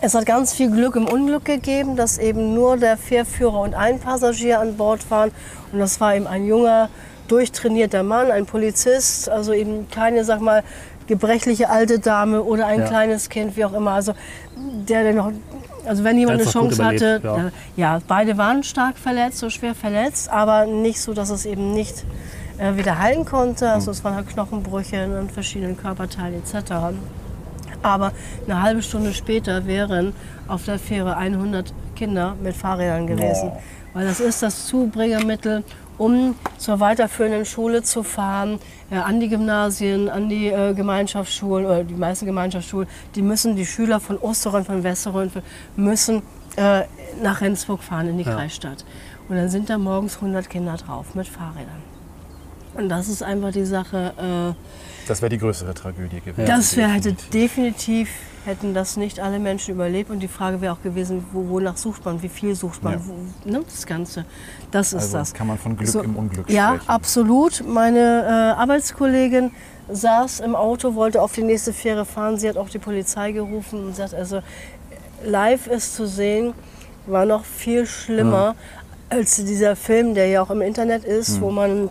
es 0.00 0.14
hat 0.14 0.26
ganz 0.26 0.52
viel 0.52 0.70
Glück 0.70 0.96
im 0.96 1.06
Unglück 1.06 1.44
gegeben, 1.44 1.96
dass 1.96 2.18
eben 2.18 2.54
nur 2.54 2.76
der 2.76 2.96
Fährführer 2.96 3.60
und 3.60 3.74
ein 3.74 3.98
Passagier 3.98 4.60
an 4.60 4.76
Bord 4.76 5.10
waren. 5.10 5.30
Und 5.72 5.78
das 5.78 6.00
war 6.00 6.14
eben 6.14 6.26
ein 6.26 6.46
junger, 6.46 6.88
durchtrainierter 7.28 8.02
Mann, 8.02 8.30
ein 8.30 8.46
Polizist, 8.46 9.28
also 9.28 9.52
eben 9.52 9.88
keine, 9.90 10.24
sag 10.24 10.40
mal, 10.40 10.62
gebrechliche 11.06 11.68
alte 11.70 11.98
Dame 11.98 12.42
oder 12.42 12.66
ein 12.66 12.80
Ja. 12.80 12.86
kleines 12.86 13.28
Kind, 13.28 13.56
wie 13.56 13.64
auch 13.64 13.72
immer. 13.72 13.92
Also 13.92 14.14
der, 14.88 15.02
der 15.02 15.12
noch, 15.14 15.32
also 15.84 16.04
wenn 16.04 16.16
jemand 16.18 16.40
eine 16.40 16.50
Chance 16.50 16.84
hatte, 16.84 17.20
ja. 17.22 17.50
ja, 17.76 17.98
beide 18.06 18.36
waren 18.38 18.62
stark 18.62 18.96
verletzt, 18.96 19.38
so 19.38 19.50
schwer 19.50 19.74
verletzt, 19.74 20.30
aber 20.30 20.66
nicht 20.66 21.00
so, 21.00 21.12
dass 21.12 21.30
es 21.30 21.46
eben 21.46 21.72
nicht 21.72 22.04
äh, 22.58 22.76
wieder 22.76 22.98
heilen 22.98 23.24
konnte. 23.24 23.70
Also 23.70 23.90
es 23.90 24.04
waren 24.04 24.14
halt 24.14 24.28
Knochenbrüche 24.28 25.02
an 25.02 25.28
verschiedenen 25.30 25.76
Körperteilen 25.76 26.34
etc. 26.42 26.72
Aber 27.82 28.12
eine 28.46 28.62
halbe 28.62 28.82
Stunde 28.82 29.12
später 29.14 29.66
wären 29.66 30.12
auf 30.48 30.64
der 30.64 30.78
Fähre 30.78 31.16
100 31.16 31.72
Kinder 31.96 32.36
mit 32.42 32.54
Fahrrädern 32.56 33.06
gewesen. 33.06 33.52
Weil 33.94 34.06
das 34.06 34.20
ist 34.20 34.42
das 34.42 34.66
Zubringermittel, 34.66 35.64
um 35.98 36.34
zur 36.58 36.80
weiterführenden 36.80 37.44
Schule 37.44 37.82
zu 37.82 38.02
fahren, 38.02 38.58
äh, 38.90 38.96
an 38.96 39.20
die 39.20 39.28
Gymnasien, 39.28 40.08
an 40.08 40.28
die 40.28 40.46
äh, 40.48 40.72
Gemeinschaftsschulen 40.74 41.66
oder 41.66 41.84
die 41.84 41.94
meisten 41.94 42.26
Gemeinschaftsschulen. 42.26 42.88
Die 43.14 43.22
müssen, 43.22 43.56
die 43.56 43.66
Schüler 43.66 44.00
von 44.00 44.16
Osterrön, 44.18 44.64
von 44.64 44.82
Westerrön, 44.82 45.30
müssen 45.76 46.22
äh, 46.56 46.82
nach 47.22 47.40
Rendsburg 47.40 47.82
fahren 47.82 48.08
in 48.08 48.18
die 48.18 48.24
Ja. 48.24 48.34
Kreisstadt. 48.34 48.84
Und 49.28 49.36
dann 49.36 49.48
sind 49.48 49.68
da 49.68 49.78
morgens 49.78 50.16
100 50.16 50.48
Kinder 50.48 50.76
drauf 50.76 51.14
mit 51.14 51.28
Fahrrädern. 51.28 51.82
Und 52.74 52.88
das 52.88 53.08
ist 53.08 53.22
einfach 53.22 53.52
die 53.52 53.64
Sache. 53.64 54.12
Äh, 54.18 54.54
das 55.08 55.22
wäre 55.22 55.30
die 55.30 55.38
größere 55.38 55.74
Tragödie 55.74 56.20
gewesen. 56.20 56.46
das 56.46 56.76
wär, 56.76 56.88
hätte 56.88 57.14
definitiv, 57.32 58.08
hätten 58.44 58.74
das 58.74 58.96
nicht 58.96 59.20
alle 59.20 59.38
Menschen 59.38 59.74
überlebt. 59.74 60.10
Und 60.10 60.20
die 60.20 60.28
Frage 60.28 60.60
wäre 60.60 60.72
auch 60.72 60.82
gewesen, 60.82 61.24
wo, 61.32 61.48
wonach 61.48 61.76
sucht 61.76 62.04
man, 62.04 62.22
wie 62.22 62.28
viel 62.28 62.54
sucht 62.54 62.82
man, 62.82 62.94
Ja. 62.94 63.00
wo, 63.04 63.48
ne, 63.50 63.62
das 63.64 63.86
Ganze. 63.86 64.24
Das 64.70 64.88
ist 64.92 65.02
Also 65.02 65.18
das. 65.18 65.34
kann 65.34 65.46
man 65.46 65.58
von 65.58 65.76
Glück 65.76 65.88
So, 65.90 66.00
im 66.02 66.16
Unglück 66.16 66.48
Ja, 66.50 66.74
sprechen. 66.74 66.88
absolut. 66.88 67.64
Meine 67.66 68.54
äh, 68.56 68.60
Arbeitskollegin 68.60 69.50
saß 69.92 70.40
im 70.40 70.54
Auto, 70.54 70.94
wollte 70.94 71.20
auf 71.20 71.32
die 71.32 71.42
nächste 71.42 71.72
Fähre 71.72 72.04
fahren. 72.04 72.38
Sie 72.38 72.48
hat 72.48 72.56
auch 72.56 72.68
die 72.70 72.78
Polizei 72.78 73.32
gerufen 73.32 73.86
und 73.86 73.96
sagt, 73.96 74.14
also 74.14 74.40
live 75.24 75.66
ist 75.66 75.94
zu 75.96 76.06
sehen, 76.06 76.54
war 77.06 77.26
noch 77.26 77.44
viel 77.44 77.86
schlimmer 77.86 78.54
als 79.08 79.36
dieser 79.36 79.74
Film, 79.74 80.14
der 80.14 80.28
ja 80.28 80.42
auch 80.42 80.50
im 80.50 80.60
Internet 80.60 81.02
ist, 81.04 81.40
wo 81.40 81.50
man 81.50 81.88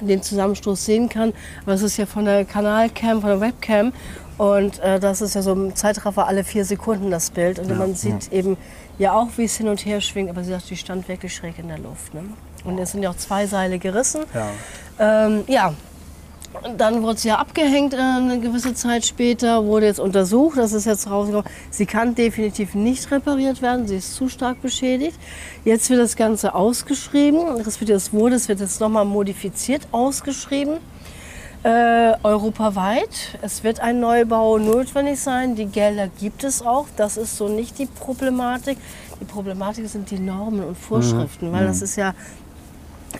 den 0.00 0.22
Zusammenstoß 0.22 0.84
sehen 0.84 1.08
kann. 1.08 1.32
Aber 1.62 1.74
es 1.74 1.82
ist 1.82 1.96
ja 1.96 2.06
von 2.06 2.24
der 2.24 2.44
Kanalcam, 2.44 3.20
von 3.20 3.30
der 3.30 3.40
Webcam. 3.40 3.92
Und 4.36 4.80
äh, 4.80 4.98
das 4.98 5.20
ist 5.20 5.34
ja 5.34 5.42
so 5.42 5.52
im 5.52 5.76
Zeitraffer 5.76 6.26
alle 6.26 6.42
vier 6.42 6.64
Sekunden 6.64 7.10
das 7.10 7.30
Bild. 7.30 7.58
Und 7.58 7.76
man 7.78 7.94
sieht 7.94 8.32
eben 8.32 8.56
ja 8.98 9.12
auch, 9.12 9.28
wie 9.36 9.44
es 9.44 9.56
hin 9.56 9.68
und 9.68 9.84
her 9.84 10.00
schwingt. 10.00 10.30
Aber 10.30 10.42
sie 10.42 10.50
sagt, 10.50 10.70
die 10.70 10.76
stand 10.76 11.08
wirklich 11.08 11.34
schräg 11.34 11.58
in 11.58 11.68
der 11.68 11.78
Luft. 11.78 12.14
Ne? 12.14 12.24
Und 12.64 12.78
es 12.78 12.92
sind 12.92 13.02
ja 13.02 13.10
auch 13.10 13.16
zwei 13.16 13.46
Seile 13.46 13.78
gerissen. 13.78 14.22
Ja. 14.34 15.26
Ähm, 15.26 15.44
ja, 15.46 15.74
dann 16.76 17.02
wurde 17.02 17.18
sie 17.18 17.28
ja 17.28 17.36
abgehängt 17.36 17.94
äh, 17.94 17.98
eine 17.98 18.40
gewisse 18.40 18.74
Zeit 18.74 19.04
später, 19.04 19.64
wurde 19.64 19.86
jetzt 19.86 20.00
untersucht, 20.00 20.58
das 20.58 20.72
ist 20.72 20.86
jetzt 20.86 21.08
rausgekommen. 21.10 21.48
Sie 21.70 21.86
kann 21.86 22.14
definitiv 22.14 22.74
nicht 22.74 23.10
repariert 23.10 23.62
werden, 23.62 23.86
sie 23.86 23.96
ist 23.96 24.14
zu 24.14 24.28
stark 24.28 24.62
beschädigt. 24.62 25.18
Jetzt 25.64 25.90
wird 25.90 26.00
das 26.00 26.16
Ganze 26.16 26.54
ausgeschrieben, 26.54 27.40
respektive 27.56 27.96
es 27.96 28.12
wurde, 28.12 28.36
es 28.36 28.48
wird 28.48 28.60
jetzt 28.60 28.80
nochmal 28.80 29.04
modifiziert 29.04 29.82
ausgeschrieben. 29.92 30.78
Äh, 31.62 32.12
europaweit. 32.22 33.38
Es 33.40 33.64
wird 33.64 33.80
ein 33.80 33.98
Neubau 33.98 34.58
notwendig 34.58 35.18
sein. 35.18 35.54
Die 35.56 35.64
Gelder 35.64 36.08
gibt 36.08 36.44
es 36.44 36.60
auch. 36.60 36.88
Das 36.94 37.16
ist 37.16 37.38
so 37.38 37.48
nicht 37.48 37.78
die 37.78 37.86
Problematik. 37.86 38.76
Die 39.18 39.24
Problematik 39.24 39.88
sind 39.88 40.10
die 40.10 40.18
Normen 40.18 40.62
und 40.62 40.76
Vorschriften, 40.76 41.52
weil 41.52 41.66
das 41.66 41.80
ist 41.80 41.96
ja 41.96 42.12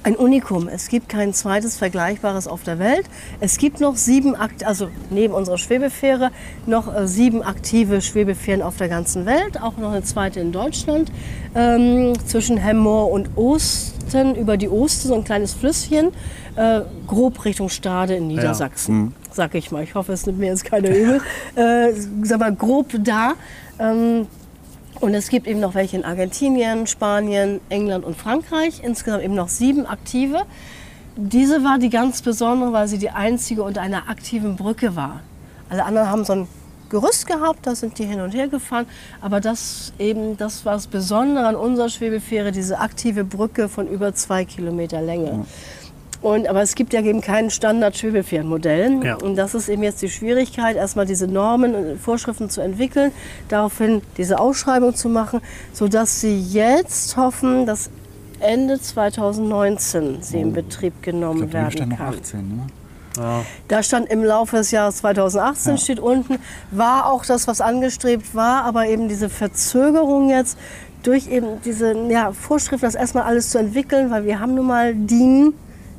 ein 0.05 0.17
Unikum. 0.17 0.69
Es 0.69 0.89
gibt 0.89 1.09
kein 1.09 1.33
zweites 1.33 1.79
Vergleichbares 1.79 2.47
auf 2.47 2.63
der 2.63 2.79
Welt. 2.79 3.07
Es 3.41 3.57
gibt 3.57 3.81
noch 3.81 3.97
sieben, 3.97 4.37
Akt 4.37 4.65
also 4.65 4.89
neben 5.11 5.35
unserer 5.35 5.59
Schwebefähre, 5.59 6.31
noch 6.67 6.95
äh, 6.95 7.09
sieben 7.09 7.43
aktive 7.43 8.03
Schwebefähren 8.03 8.63
auf 8.63 8.77
der 8.77 8.89
ganzen 8.89 9.27
Welt. 9.27 9.61
Auch 9.61 9.77
noch 9.79 9.93
eine 9.93 10.03
zweite 10.03 10.41
in 10.41 10.53
Deutschland. 10.53 11.11
Ähm, 11.55 12.13
zwischen 12.27 12.59
Hemmoor 12.59 13.11
und 13.11 13.31
Osten, 13.37 14.35
über 14.37 14.57
die 14.57 14.69
Oste, 14.69 15.09
so 15.09 15.15
ein 15.15 15.25
kleines 15.25 15.55
Flüsschen. 15.55 16.13
Äh, 16.57 16.83
grob 17.07 17.45
Richtung 17.45 17.69
Stade 17.69 18.15
in 18.15 18.29
Niedersachsen, 18.29 19.15
sag 19.33 19.55
ich 19.55 19.73
mal. 19.73 19.83
Ich 19.83 19.95
hoffe, 19.95 20.13
es 20.13 20.27
nimmt 20.27 20.39
mir 20.39 20.47
jetzt 20.47 20.65
keiner 20.65 20.91
übel. 20.91 21.21
äh, 21.57 21.93
sag 22.23 22.41
mal, 22.41 22.55
grob 22.55 22.89
da. 23.03 23.33
Ähm, 23.79 24.27
und 25.05 25.13
es 25.13 25.29
gibt 25.29 25.47
eben 25.47 25.61
noch 25.61 25.75
welche 25.75 25.99
in 25.99 26.05
Argentinien, 26.05 26.87
Spanien, 26.87 27.61
England 27.69 28.07
und 28.07 28.17
Frankreich. 28.17 28.81
Insgesamt 28.83 29.23
eben 29.23 29.35
noch 29.35 29.51
sieben 29.51 29.85
aktive. 29.85 30.45
Diese 31.15 31.63
war 31.63 31.79
die 31.79 31.91
ganz 31.91 32.23
besondere, 32.23 32.73
weil 32.73 32.89
sie 32.89 32.97
die 32.97 33.11
einzige 33.11 33.63
unter 33.65 33.83
einer 33.83 34.09
aktiven 34.09 34.57
Brücke 34.57 34.97
war. 34.97 35.21
Alle 35.69 35.85
anderen 35.85 36.09
haben 36.09 36.25
so 36.25 36.33
ein 36.33 36.49
Gerüst 36.89 37.27
gehabt, 37.27 37.67
da 37.67 37.75
sind 37.75 37.99
die 37.99 38.07
hin 38.07 38.23
und 38.23 38.33
her 38.33 38.49
gefahren. 38.49 38.87
Aber 39.21 39.41
das 39.41 39.93
eben, 39.99 40.39
das 40.39 40.65
war 40.65 40.73
das 40.73 40.87
Besondere 40.87 41.49
an 41.49 41.57
unserer 41.57 41.91
Schwebefähre, 41.91 42.51
diese 42.51 42.79
aktive 42.79 43.25
Brücke 43.25 43.69
von 43.69 43.87
über 43.87 44.15
zwei 44.15 44.47
Kilometer 44.47 45.03
Länge. 45.03 45.45
Und, 46.25 46.49
aber 46.49 46.63
es 46.63 46.75
gibt 46.75 46.95
ja 46.95 47.03
eben 47.03 47.21
kein 47.21 47.51
Standard-Schwebefährenmodell. 47.51 49.05
Ja. 49.05 49.17
Und 49.17 49.37
das 49.37 49.55
ist 49.55 49.69
eben 49.69 49.83
jetzt 49.83 50.01
die 50.01 50.09
Schwierigkeit, 50.09 50.75
erstmal 50.75 51.05
diese 51.05 51.29
Normen 51.29 51.75
und 51.75 52.01
Vorschriften 52.01 52.49
zu 52.49 52.63
entwickeln, 52.63 53.13
daraufhin 53.51 54.01
diese 54.17 54.41
Ausschreibung 54.41 54.95
zu 54.95 55.11
machen, 55.11 55.43
sodass 55.75 56.23
sie 56.23 56.41
jetzt 56.41 57.19
hoffen, 57.19 57.67
dass 57.67 57.91
Ende 58.41 58.81
2019 58.81 60.23
sie 60.23 60.41
in 60.41 60.55
Betrieb 60.55 61.03
genommen 61.03 61.45
Ich 61.45 61.51
glaube, 61.51 61.53
hier 61.53 61.61
werden 61.61 61.73
stand 61.73 61.91
noch 61.91 61.99
kann. 61.99 62.15
18, 62.15 62.57
ne? 62.57 63.45
Da 63.69 63.83
stand 63.83 64.09
im 64.09 64.25
Laufe 64.25 64.57
des 64.57 64.71
Jahres 64.71 64.97
2018, 64.97 65.77
steht 65.77 66.01
unten, 66.01 66.39
war 66.71 67.13
auch 67.13 67.27
das, 67.27 67.47
was 67.47 67.61
angestrebt 67.61 68.35
war, 68.35 68.65
aber 68.65 68.87
eben 68.87 69.09
diese 69.09 69.29
Verzögerung 69.29 70.31
jetzt 70.31 70.59
durch 71.03 71.29
eben 71.29 71.61
diese 71.67 71.95
ja, 72.09 72.33
Vorschrift, 72.33 72.83
das 72.83 72.95
erstmal 72.95 73.25
alles 73.25 73.51
zu 73.51 73.59
entwickeln, 73.59 74.11
weil 74.11 74.25
wir 74.25 74.41
haben 74.41 74.55
nun 74.55 74.67
mal 74.67 74.95
DIN 74.95 75.53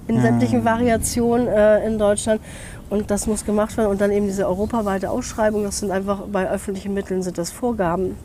in 0.07 0.21
sämtlichen 0.21 0.65
Variationen 0.65 1.47
äh, 1.47 1.85
in 1.85 1.97
Deutschland. 1.97 2.41
Und 2.89 3.09
das 3.09 3.27
muss 3.27 3.45
gemacht 3.45 3.75
werden. 3.77 3.89
Und 3.89 4.01
dann 4.01 4.11
eben 4.11 4.27
diese 4.27 4.47
europaweite 4.47 5.09
Ausschreibung, 5.09 5.63
das 5.63 5.79
sind 5.79 5.91
einfach 5.91 6.21
bei 6.31 6.49
öffentlichen 6.49 6.93
Mitteln 6.93 7.23
sind 7.23 7.37
das 7.37 7.51
Vorgaben 7.51 8.15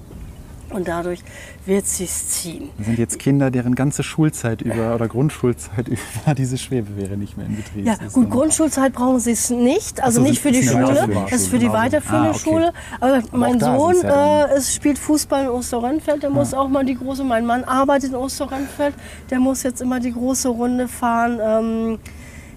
und 0.71 0.89
dadurch 0.89 1.21
wird 1.67 1.87
sich's 1.87 2.29
ziehen. 2.29 2.71
Das 2.79 2.87
sind 2.87 2.99
jetzt 2.99 3.19
Kinder, 3.19 3.51
deren 3.51 3.75
ganze 3.75 4.03
Schulzeit 4.03 4.63
über 4.63 4.95
oder 4.95 5.09
Grundschulzeit 5.09 5.89
über 6.25 6.35
diese 6.35 6.59
Schwebewehre 6.59 7.17
nicht 7.17 7.37
mehr 7.37 7.47
in 7.47 7.57
Betrieb 7.57 7.87
Ja, 7.87 7.95
ist. 7.95 8.15
gut, 8.15 8.25
Und- 8.25 8.31
Grundschulzeit 8.31 8.93
brauchen 8.93 9.21
sie 9.21 9.33
es 9.33 9.51
nicht, 9.51 10.03
also 10.03 10.21
so, 10.23 10.27
nicht 10.29 10.41
für 10.41 10.53
die 10.53 10.63
Schule, 10.63 11.09
das 11.31 11.33
ist 11.43 11.49
für 11.49 11.59
die 11.59 11.67
Schule. 11.67 11.79
weiterführende 11.79 12.29
Ah, 12.29 12.31
okay. 12.31 12.39
Schule. 12.41 12.73
Aber 13.01 13.23
mein 13.33 13.61
Sohn 13.61 13.97
ja 14.03 14.47
äh, 14.47 14.61
spielt 14.61 14.99
Fußball 14.99 15.45
in 15.45 15.51
Osterrönfeld, 15.51 16.23
der 16.23 16.31
muss 16.31 16.55
auch 16.55 16.69
mal 16.69 16.85
die 16.85 16.95
große, 16.97 17.25
mein 17.25 17.47
Mann 17.47 17.65
arbeitet 17.65 18.11
in 18.11 18.17
Osterrönfeld, 18.17 18.95
der 19.31 19.41
muss 19.41 19.63
jetzt 19.63 19.81
immer 19.81 20.01
die 20.01 20.13
große 20.13 20.49
Runde 20.49 20.89
fahren. 20.89 21.39
Ähm, 21.43 21.99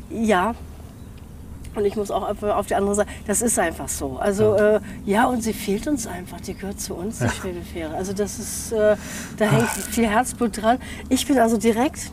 ja, 0.09 0.53
und 1.75 1.85
ich 1.85 1.95
muss 1.95 2.11
auch 2.11 2.29
auf- 2.29 2.43
auf 2.43 2.67
die 2.67 2.75
andere 2.75 2.95
Seite. 2.95 3.09
Das 3.27 3.41
ist 3.41 3.57
einfach 3.59 3.87
so. 3.89 4.17
Also 4.17 4.55
äh, 4.55 4.79
ja, 5.05 5.25
und 5.25 5.41
sie 5.43 5.53
fehlt 5.53 5.87
uns 5.87 6.07
einfach. 6.07 6.39
Die 6.41 6.53
gehört 6.53 6.79
zu 6.79 6.93
uns, 6.95 7.19
die 7.19 7.29
Schwebefähre. 7.29 7.95
Also 7.95 8.13
das 8.13 8.39
ist, 8.39 8.71
äh, 8.71 8.95
da 9.37 9.45
hängt 9.45 9.69
viel 9.69 10.07
Herzblut 10.07 10.61
dran. 10.61 10.77
Ich 11.09 11.25
bin 11.27 11.37
also 11.39 11.57
direkt. 11.57 12.11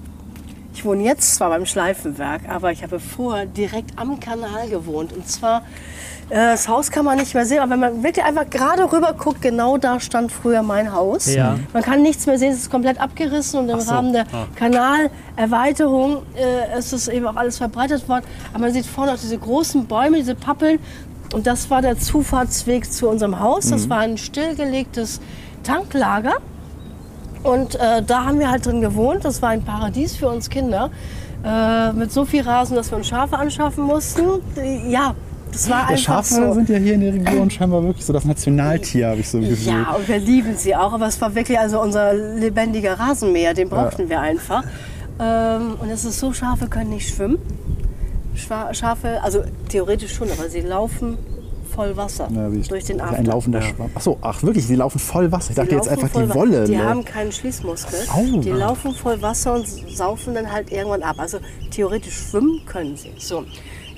Ich 0.72 0.84
wohne 0.84 1.02
jetzt 1.02 1.34
zwar 1.34 1.50
beim 1.50 1.66
Schleifenwerk, 1.66 2.48
aber 2.48 2.70
ich 2.72 2.82
habe 2.82 3.00
vorher 3.00 3.44
direkt 3.44 3.98
am 3.98 4.18
Kanal 4.20 4.68
gewohnt. 4.68 5.12
Und 5.12 5.28
zwar, 5.28 5.62
das 6.30 6.68
Haus 6.68 6.90
kann 6.90 7.04
man 7.04 7.18
nicht 7.18 7.34
mehr 7.34 7.44
sehen, 7.44 7.58
aber 7.60 7.72
wenn 7.72 7.80
man 7.80 8.02
wirklich 8.04 8.24
einfach 8.24 8.48
gerade 8.48 8.84
rüber 8.92 9.12
guckt, 9.18 9.42
genau 9.42 9.76
da 9.78 9.98
stand 10.00 10.30
früher 10.30 10.62
mein 10.62 10.92
Haus. 10.92 11.26
Ja. 11.34 11.58
Man 11.72 11.82
kann 11.82 12.02
nichts 12.02 12.26
mehr 12.26 12.38
sehen, 12.38 12.52
es 12.52 12.58
ist 12.60 12.70
komplett 12.70 13.00
abgerissen 13.00 13.58
und 13.60 13.68
im 13.68 13.80
so. 13.80 13.90
Rahmen 13.92 14.12
der 14.12 14.24
Ah. 14.32 14.46
Kanalerweiterung 15.36 16.22
äh, 16.36 16.78
ist 16.78 16.92
es 16.92 17.08
eben 17.08 17.26
auch 17.26 17.36
alles 17.36 17.58
verbreitet 17.58 18.08
worden. 18.08 18.24
Aber 18.52 18.60
man 18.64 18.72
sieht 18.72 18.86
vorne 18.86 19.12
auch 19.12 19.18
diese 19.18 19.38
großen 19.38 19.86
Bäume, 19.86 20.16
diese 20.18 20.34
Pappeln. 20.34 20.78
Und 21.32 21.46
das 21.46 21.70
war 21.70 21.80
der 21.82 21.98
Zufahrtsweg 21.98 22.90
zu 22.92 23.08
unserem 23.08 23.38
Haus. 23.40 23.70
Das 23.70 23.86
Mhm. 23.86 23.90
war 23.90 23.98
ein 23.98 24.18
stillgelegtes 24.18 25.20
Tanklager. 25.62 26.34
Und 27.42 27.74
äh, 27.76 28.02
da 28.02 28.24
haben 28.26 28.38
wir 28.38 28.50
halt 28.50 28.66
drin 28.66 28.80
gewohnt. 28.80 29.24
Das 29.24 29.40
war 29.40 29.50
ein 29.50 29.62
Paradies 29.64 30.16
für 30.16 30.28
uns 30.28 30.50
Kinder. 30.50 30.90
Äh, 31.44 31.92
mit 31.92 32.12
so 32.12 32.24
viel 32.26 32.42
Rasen, 32.42 32.76
dass 32.76 32.90
wir 32.90 32.98
uns 32.98 33.08
Schafe 33.08 33.38
anschaffen 33.38 33.84
mussten. 33.84 34.22
Äh, 34.56 34.90
Ja, 34.90 35.14
das 35.52 35.68
war 35.68 35.80
Ja, 35.82 35.86
einfach 35.88 36.02
Schafe 36.02 36.34
so. 36.34 36.52
sind 36.54 36.68
ja 36.68 36.78
hier 36.78 36.94
in 36.94 37.00
der 37.00 37.12
Region 37.14 37.50
scheinbar 37.50 37.82
wirklich 37.82 38.04
so 38.04 38.12
das 38.12 38.24
Nationaltier, 38.24 39.08
habe 39.08 39.20
ich 39.20 39.28
so 39.28 39.38
gefühlt. 39.40 39.62
Ja, 39.66 39.92
und 39.96 40.06
wir 40.08 40.18
lieben 40.18 40.56
sie 40.56 40.74
auch, 40.76 40.92
aber 40.92 41.06
es 41.06 41.20
war 41.20 41.34
wirklich 41.34 41.58
also 41.58 41.80
unser 41.80 42.12
lebendiger 42.14 42.98
Rasenmäher, 42.98 43.54
den 43.54 43.68
brauchten 43.68 44.08
wir 44.08 44.20
einfach. 44.20 44.64
Ähm, 45.20 45.74
und 45.80 45.90
es 45.90 46.04
ist 46.04 46.18
so, 46.18 46.32
Schafe 46.32 46.66
können 46.68 46.90
nicht 46.90 47.14
schwimmen. 47.14 47.38
Schafe, 48.72 49.22
also 49.22 49.42
theoretisch 49.68 50.14
schon, 50.14 50.30
aber 50.30 50.48
sie 50.48 50.60
laufen 50.60 51.18
voll 51.74 51.96
Wasser 51.96 52.28
Ja, 52.34 52.52
wie- 52.52 52.60
durch 52.62 52.84
den 52.84 53.00
After. 53.00 53.16
Ein 53.16 53.26
laufender 53.26 53.62
Schwamm. 53.62 53.90
Achso, 53.94 54.18
ach 54.22 54.42
wirklich, 54.42 54.66
sie 54.66 54.74
laufen 54.76 54.98
voll 54.98 55.30
Wasser. 55.30 55.50
Ich 55.50 55.56
dachte 55.56 55.74
jetzt 55.74 55.88
einfach 55.88 56.08
die 56.08 56.34
Wolle. 56.34 56.64
Die 56.64 56.76
ne? 56.76 56.84
haben 56.84 57.04
keinen 57.04 57.32
Schließmuskel. 57.32 57.98
Au. 58.12 58.40
Die 58.40 58.50
laufen 58.50 58.92
voll 58.94 59.20
Wasser 59.22 59.54
und 59.54 59.66
saufen 59.68 60.34
dann 60.34 60.50
halt 60.50 60.72
irgendwann 60.72 61.02
ab. 61.02 61.16
Also 61.18 61.38
theoretisch 61.70 62.14
schwimmen 62.14 62.60
können 62.66 62.96
sie. 62.96 63.12
So. 63.18 63.44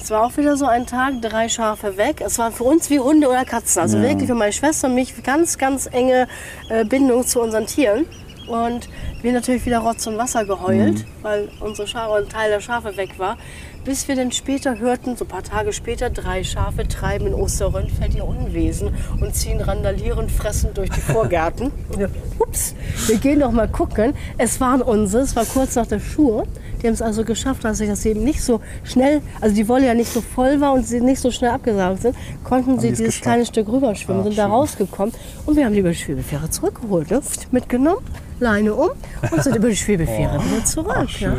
Es 0.03 0.11
war 0.11 0.25
auch 0.27 0.37
wieder 0.37 0.57
so 0.57 0.67
ein 0.67 0.85
Tag, 0.85 1.23
drei 1.23 1.49
Schafe 1.49 1.97
weg. 1.97 2.21
Es 2.27 2.37
war 2.37 2.51
für 2.51 2.65
uns 2.65 2.91
wie 2.91 2.99
Hunde 2.99 3.29
oder 3.29 3.45
Katzen. 3.45 3.83
Also 3.83 3.99
Ja. 3.99 4.03
wirklich 4.03 4.27
für 4.29 4.35
meine 4.35 4.53
Schwester 4.53 4.89
und 4.89 4.97
mich 4.97 5.23
ganz, 5.23 5.59
ganz 5.59 5.87
enge 5.93 6.27
äh, 6.69 6.85
Bindung 6.85 7.25
zu 7.25 7.41
unseren 7.41 7.67
Tieren. 7.67 8.07
Und 8.49 8.89
wir 9.23 9.33
natürlich 9.33 9.65
wieder 9.65 9.79
Rotz 9.79 10.05
und 10.09 10.19
Wasser 10.19 10.45
geheult, 10.45 10.95
Mhm. 10.99 11.05
weil 11.23 11.49
unsere 11.61 11.87
Schafe, 11.87 12.15
ein 12.17 12.29
Teil 12.29 12.51
der 12.51 12.61
Schafe 12.61 12.97
weg 12.97 13.11
war. 13.19 13.37
Bis 13.85 14.07
wir 14.07 14.15
dann 14.15 14.31
später 14.31 14.79
hörten, 14.79 15.17
so 15.17 15.25
ein 15.25 15.29
paar 15.29 15.43
Tage 15.43 15.73
später, 15.73 16.09
drei 16.09 16.45
Schafe 16.45 16.87
treiben 16.87 17.27
in 17.27 17.35
Osterrönfeld 17.35 18.15
ihr 18.15 18.25
Unwesen 18.25 18.95
und 19.21 19.35
ziehen 19.35 19.61
randalierend, 19.61 20.31
fressend 20.31 20.79
durch 20.79 20.89
die 20.91 21.01
Vorgärten. 21.01 21.73
Ups, 22.39 22.75
wir 23.09 23.17
gehen 23.17 23.41
doch 23.41 23.51
mal 23.51 23.67
gucken. 23.69 24.15
Es 24.39 24.61
waren 24.61 24.83
unsere, 24.83 25.25
es 25.25 25.35
war 25.35 25.45
kurz 25.45 25.75
nach 25.75 25.87
der 25.89 25.99
Schur. 25.99 26.45
Die 26.81 26.87
haben 26.87 26.95
es 26.95 27.03
also 27.03 27.25
geschafft, 27.25 27.65
dass 27.65 27.79
sie 27.79 27.89
das 27.89 28.05
eben 28.07 28.23
nicht 28.23 28.41
so 28.43 28.61
schnell, 28.85 29.21
also 29.41 29.55
die 29.55 29.67
Wolle 29.69 29.87
ja 29.87 29.95
nicht 29.95 30.13
so 30.13 30.21
voll 30.21 30.61
war 30.61 30.73
und 30.75 30.87
sie 30.87 31.01
nicht 31.01 31.21
so 31.21 31.31
schnell 31.33 31.51
abgesaugt 31.51 32.03
sind, 32.03 32.17
konnten 32.45 32.79
sie 32.79 32.89
die 32.89 32.93
es 32.93 32.99
dieses 32.99 33.15
geschafft? 33.15 33.23
kleine 33.25 33.47
Stück 33.47 33.69
rüberschwimmen, 33.69 34.23
Ah, 34.23 34.25
sind 34.25 34.39
da 34.39 34.45
schön. 34.45 34.53
rausgekommen 34.53 35.15
und 35.47 35.57
wir 35.57 35.65
haben 35.65 35.73
die 35.75 35.81
über 35.81 35.91
die 35.91 35.95
Schwebefähre 35.97 36.51
zurückgeholt, 36.51 37.11
ne? 37.11 37.21
mitgenommen, 37.51 38.05
Leine 38.41 38.75
um 38.75 38.91
und 39.31 39.43
sind 39.43 39.55
über 39.57 39.69
die 39.69 39.77
Schwebefähre 39.77 40.41
wieder 40.45 40.65
zurück. 40.65 41.21
ja. 41.21 41.35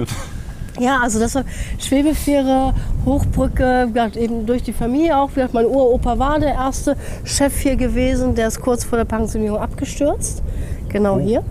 Ja, 0.79 1.01
also 1.01 1.19
das 1.19 1.35
war 1.35 1.43
Schwebefähre, 1.77 2.73
Hochbrücke, 3.05 3.91
eben 4.15 4.45
durch 4.45 4.63
die 4.63 4.73
Familie 4.73 5.17
auch. 5.17 5.29
Mein 5.51 5.65
Uropa 5.65 6.17
war 6.17 6.39
der 6.39 6.53
erste 6.53 6.97
Chef 7.23 7.59
hier 7.59 7.75
gewesen, 7.75 8.33
der 8.33 8.47
ist 8.47 8.59
kurz 8.59 8.83
vor 8.83 8.97
der 8.97 9.05
Pensionierung 9.05 9.59
abgestürzt. 9.59 10.41
Genau 10.89 11.19
hier. 11.19 11.43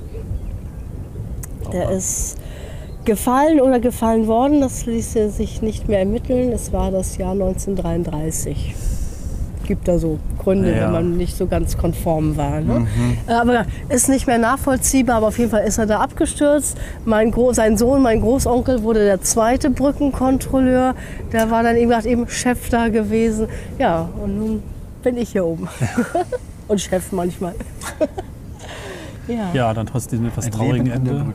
Der 1.72 1.90
ist 1.90 2.36
gefallen 3.04 3.60
oder 3.60 3.80
gefallen 3.80 4.26
worden, 4.26 4.60
das 4.60 4.86
ließ 4.86 5.12
sich 5.12 5.62
nicht 5.62 5.88
mehr 5.88 6.00
ermitteln. 6.00 6.52
Es 6.52 6.72
war 6.72 6.90
das 6.90 7.16
Jahr 7.16 7.32
1933. 7.32 8.74
Gibt 9.66 9.86
da 9.88 9.98
so 9.98 10.18
Gründe, 10.38 10.74
Ja. 10.74 10.84
wenn 10.86 10.92
man 10.92 11.16
nicht 11.16 11.36
so 11.36 11.46
ganz 11.46 11.76
konform 11.78 12.36
war. 12.36 12.60
Ne? 12.60 12.86
Äh, 13.26 13.32
Aber 13.32 13.64
ist 13.88 14.08
nicht 14.08 14.26
mehr 14.26 14.38
nachvollziehbar, 14.38 15.16
aber 15.16 15.28
auf 15.28 15.38
jeden 15.38 15.50
Fall 15.50 15.64
ist 15.64 15.78
er 15.78 15.86
da 15.86 16.00
abgestürzt. 16.00 16.76
Mein 17.04 17.30
Gro 17.30 17.52
sein 17.52 17.76
Sohn, 17.76 18.02
mein 18.02 18.20
Großonkel, 18.20 18.82
wurde 18.82 19.04
der 19.04 19.20
zweite 19.22 19.70
Brückenkontrolleur. 19.70 20.94
Der 21.32 21.50
war 21.50 21.62
dann 21.62 21.76
eben, 21.76 21.88
gesagt, 21.88 22.06
eben 22.06 22.28
Chef 22.28 22.68
da 22.70 22.88
gewesen. 22.88 23.46
Ja, 23.78 24.08
und 24.22 24.38
nun 24.38 24.62
bin 25.02 25.16
ich 25.16 25.30
hier 25.30 25.44
oben. 25.44 25.68
und 26.68 26.80
Chef 26.80 27.12
manchmal. 27.12 27.54
Ja. 29.28 29.50
Ja, 29.52 29.74
dann 29.74 29.86
trotz 29.86 30.08
diesem 30.08 30.26
etwas 30.26 30.46
Ein 30.46 30.52
traurigen 30.52 30.86
Leben 30.86 31.06
Ende 31.06 31.34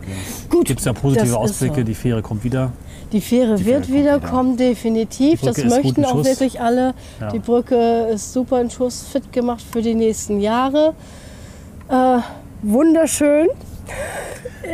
gibt 0.63 0.79
es 0.79 0.85
ja 0.85 0.93
positive 0.93 1.37
Ausblicke. 1.37 1.77
so. 1.77 1.83
Die 1.83 1.95
Fähre 1.95 2.21
kommt 2.21 2.43
wieder. 2.43 2.71
Die 3.11 3.21
Fähre 3.21 3.63
wird 3.63 3.83
kommt 3.83 3.93
wieder 3.93 4.17
wieder. 4.17 4.27
kommen, 4.27 4.57
definitiv. 4.57 5.39
Die 5.39 5.45
Das 5.45 5.63
möchten 5.63 6.03
auch 6.05 6.11
Schuss. 6.11 6.25
wirklich 6.25 6.59
alle. 6.59 6.93
Ja. 7.21 7.31
Die 7.31 7.39
Brücke 7.39 8.07
ist 8.13 8.33
super 8.33 8.59
in 8.59 8.69
Schuss, 8.69 9.05
fit 9.11 9.31
gemacht 9.31 9.63
für 9.71 9.81
die 9.81 9.95
nächsten 9.95 10.39
Jahre. 10.41 10.93
Äh, 11.89 12.19
wunderschön. 12.61 13.47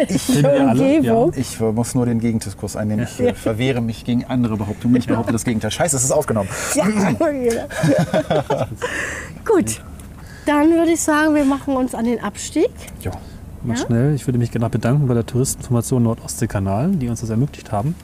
Finden 0.08 0.44
wir 0.44 0.70
alle, 0.70 0.82
Umgebung. 0.96 1.34
Ich 1.36 1.60
muss 1.60 1.94
nur 1.94 2.08
den 2.08 2.20
Gegendiskurs 2.20 2.76
einnehmen. 2.76 3.08
Ich 3.08 3.20
äh, 3.20 3.36
verwehre 3.36 3.82
mich 3.82 4.04
gegen 4.06 4.26
andere 4.26 4.58
Behauptungen. 4.58 4.96
Ich 4.96 5.06
behaupte 5.06 5.32
das 5.32 5.44
Gegenteil. 5.44 5.70
Scheiße, 5.70 5.96
es 5.96 6.04
ist 6.04 6.12
aufgenommen. 6.12 6.50
Ja. 6.74 6.86
Gut, 9.46 9.82
dann 10.46 10.72
würde 10.72 10.92
ich 10.92 11.02
sagen, 11.02 11.36
wir 11.36 11.46
machen 11.46 11.76
uns 11.76 11.94
an 11.96 12.06
den 12.06 12.22
Abstieg. 12.24 12.70
Ja. 13.02 13.12
Mal 13.64 13.78
Ja? 13.78 13.86
schnell. 13.86 14.16
Ich 14.16 14.28
würde 14.28 14.38
mich 14.40 14.52
gerne 14.52 14.70
bedanken 14.70 15.08
bei 15.08 15.14
der 15.14 15.26
Touristeninformation 15.26 16.04
Nordostseekanal, 16.04 16.92
die 16.92 17.08
uns 17.10 17.22
das 17.22 17.30
ermöglicht 17.30 17.72
haben, 17.72 17.96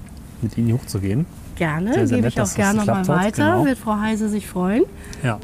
mit 0.42 0.58
Ihnen 0.58 0.68
hier 0.68 0.76
hochzugehen. 0.78 1.26
Gerne, 1.56 1.94
Sehr, 1.94 2.08
sehr 2.08 2.18
gebe 2.18 2.28
nett, 2.28 2.34
ich 2.36 2.40
auch 2.40 2.44
dass 2.46 2.56
das 2.56 2.76
gerne 2.76 2.86
mal 2.86 3.08
weiter. 3.10 3.44
genau. 3.52 3.66
Wird 3.66 3.78
Frau 3.78 3.98
Heise 4.00 4.30
sich 4.30 4.48
freuen. 4.48 4.84
Ja, 5.24 5.38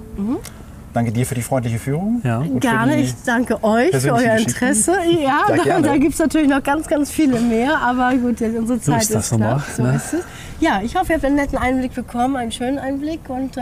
Danke 0.93 1.11
dir 1.11 1.25
für 1.25 1.35
die 1.35 1.41
freundliche 1.41 1.77
Führung. 1.77 2.21
ja. 2.23 2.41
Gerne, 2.61 3.01
ich 3.01 3.13
danke 3.25 3.61
euch 3.65 3.93
für 3.93 4.13
euer. 4.13 4.37
Interesse. 4.37 4.93
Ja, 5.21 5.41
Ja, 5.65 5.81
da, 5.81 5.97
gibt 5.97 6.13
es 6.13 6.19
natürlich 6.19 6.47
noch 6.47 6.63
ganz, 6.63 6.87
ganz 6.87 7.11
viele 7.11 7.37
mehr, 7.41 7.77
aber 7.81 8.15
gut, 8.15 8.39
jetzt 8.39 8.57
unsere 8.57 8.79
Zeit 8.79 9.01
ist 9.01 9.13
das 9.13 9.27
knapp. 9.27 9.39
nun 9.39 9.49
mal, 9.49 9.63
So 9.75 9.83
ne? 9.83 9.95
ist 9.97 10.13
es. 10.13 10.23
Ja, 10.61 10.79
ich 10.81 10.95
hoffe, 10.95 11.11
ihr 11.11 11.15
habt 11.15 11.25
einen 11.25 11.35
netten 11.35 11.57
Einblick 11.57 11.93
bekommen, 11.93 12.37
einen 12.37 12.53
schönen 12.53 12.79
Einblick 12.79 13.19
und 13.27 13.57
äh, 13.57 13.61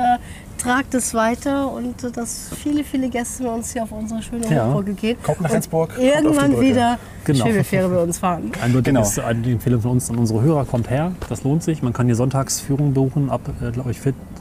tragt 0.64 0.93
es 0.93 1.14
weiter 1.14 1.72
und 1.72 2.03
äh, 2.03 2.11
dass 2.11 2.49
viele, 2.61 2.84
viele 2.84 3.09
Gäste 3.09 3.43
mit 3.43 3.51
uns 3.51 3.74
hier 3.74 3.84
auf 3.84 3.91
unsere 3.91 4.22
schöne 4.22 4.47
Ja. 4.53 4.68
Hochburg 4.68 4.95
gehen. 4.97 5.18
Kommt 5.24 5.41
nach 5.41 5.51
Rendsburg, 5.51 5.91
die 5.99 6.03
Irgendwann 6.05 6.59
wieder 6.59 6.97
Genau. 7.26 7.45
Schwebefähre 7.45 7.89
bei 7.89 8.01
uns 8.03 8.18
fahren. 8.20 8.51
Eindeutig 8.61 8.86
Genau. 8.93 9.01
ist 9.01 9.20
eine 9.20 9.51
Empfehlung 9.51 9.82
von 9.82 9.91
uns 9.91 10.09
an 10.09 10.18
unsere 10.18 10.41
Hörer, 10.41 10.66
kommt 10.66 10.89
her, 10.89 11.11
das 11.30 11.43
lohnt 11.43 11.64
sich. 11.64 11.82
Man 11.82 11.93
kann 11.93 12.05
hier 12.07 12.16
Sonntagsführung 12.16 12.93
buchen 12.93 13.30
ab, 13.30 13.41
äh, 13.61 13.72
glaube 13.72 13.91
ich, 13.91 13.99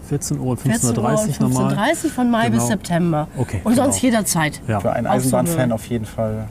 14 0.09 0.39
Uhr 0.39 0.47
und 0.53 0.61
15.30 0.61 0.99
Uhr 0.99 1.05
14.30 1.19 1.41
normal. 1.43 1.75
15.30 1.75 2.09
von 2.11 2.31
Mai 2.31 2.51
bis 2.51 2.59
Genau. 2.61 2.67
September. 2.71 3.29
Okay, 3.37 3.61
Und 3.65 3.75
sonst 3.77 4.01
genau. 4.01 4.13
jederzeit. 4.15 4.61
Ja. 4.69 4.81
Für 4.81 4.93
einen 4.93 5.07
so 5.07 5.13
Eisenbahnfan 5.13 5.73
auf 5.73 5.87
jeden 5.87 6.07
Fall 6.07 6.49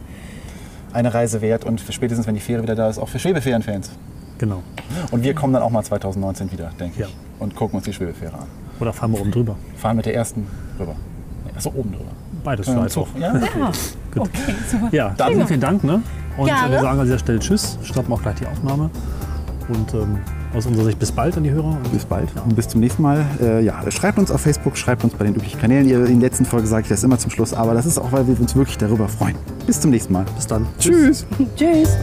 eine 0.93 1.13
Reise 1.13 1.41
wert 1.41 1.63
und 1.65 1.79
für 1.79 1.91
spätestens, 1.93 2.27
wenn 2.27 2.35
die 2.35 2.41
Fähre 2.41 2.63
wieder 2.63 2.75
da 2.75 2.89
ist, 2.89 2.97
auch 2.97 3.07
für 3.09 3.19
Schwebefährenfans. 3.19 3.91
Genau. 4.37 4.63
Und 5.11 5.23
wir 5.23 5.33
kommen 5.35 5.53
dann 5.53 5.61
auch 5.63 5.69
mal 5.69 5.83
2019 5.83 6.51
wieder, 6.51 6.71
denke 6.79 6.99
Ja. 7.01 7.07
ich. 7.07 7.13
Und 7.39 7.55
gucken 7.55 7.77
uns 7.77 7.85
die 7.85 7.93
Schwebefähre 7.93 8.33
an. 8.33 8.47
Oder 8.81 8.91
fahren 8.93 9.11
wir 9.13 9.21
oben 9.21 9.31
drüber. 9.31 9.55
Fahren 9.77 9.95
mit 9.97 10.05
der 10.05 10.15
ersten 10.15 10.45
rüber. 10.79 10.95
Achso, 11.55 11.69
oben 11.75 11.91
drüber. 11.91 12.05
Beides 12.43 12.67
vielleicht 12.67 12.89
Zug. 12.91 13.07
auch. 13.15 13.19
Ja, 13.19 13.33
Ja, 13.37 13.71
okay, 14.17 14.55
super. 14.69 14.87
Ja, 14.91 15.13
dann 15.15 15.33
vielen, 15.33 15.47
vielen 15.47 15.59
Dank. 15.61 15.83
Ne? 15.83 16.01
Und 16.37 16.47
äh, 16.47 16.49
Gerne. 16.49 16.71
wir 16.71 16.79
sagen 16.81 16.99
an 16.99 17.05
dieser 17.05 17.19
Stelle 17.19 17.39
Tschüss, 17.39 17.77
stoppen 17.83 18.11
auch 18.13 18.21
gleich 18.21 18.35
die 18.35 18.47
Aufnahme. 18.47 18.89
Und 19.69 19.93
ähm, 19.93 20.17
aus 20.55 20.65
unserer 20.65 20.85
Sicht 20.85 20.97
bis 20.99 21.11
bald 21.11 21.37
an 21.37 21.43
die 21.43 21.51
Hörer. 21.51 21.77
Bis 21.93 22.03
bald 22.03 22.29
und 22.43 22.55
bis 22.55 22.67
zum 22.67 22.81
nächsten 22.81 23.03
Mal. 23.03 23.23
Äh, 23.39 23.63
ja, 23.63 23.79
schreibt 23.91 24.17
uns 24.17 24.31
auf 24.31 24.41
Facebook, 24.41 24.75
schreibt 24.75 25.03
uns 25.03 25.13
bei 25.13 25.23
den 25.25 25.35
üblichen 25.35 25.59
Kanälen. 25.61 25.87
Ihr- 25.87 26.05
In 26.07 26.19
der 26.19 26.29
letzten 26.29 26.45
Folge 26.45 26.67
sage 26.67 26.83
ich 26.83 26.89
das 26.89 27.03
immer 27.03 27.17
zum 27.19 27.29
Schluss, 27.31 27.53
aber 27.53 27.73
das 27.75 27.85
ist 27.85 27.99
auch, 27.99 28.11
weil 28.11 28.27
wir 28.27 28.39
uns 28.39 28.55
wirklich 28.55 28.77
darüber 28.77 29.07
freuen. 29.07 29.35
Bis 29.67 29.79
zum 29.79 29.91
nächsten 29.91 30.11
Mal. 30.13 30.25
bis 30.35 30.47
dann. 30.47 30.65
Tschüss. 30.79 31.25
Tschüss. 31.55 31.95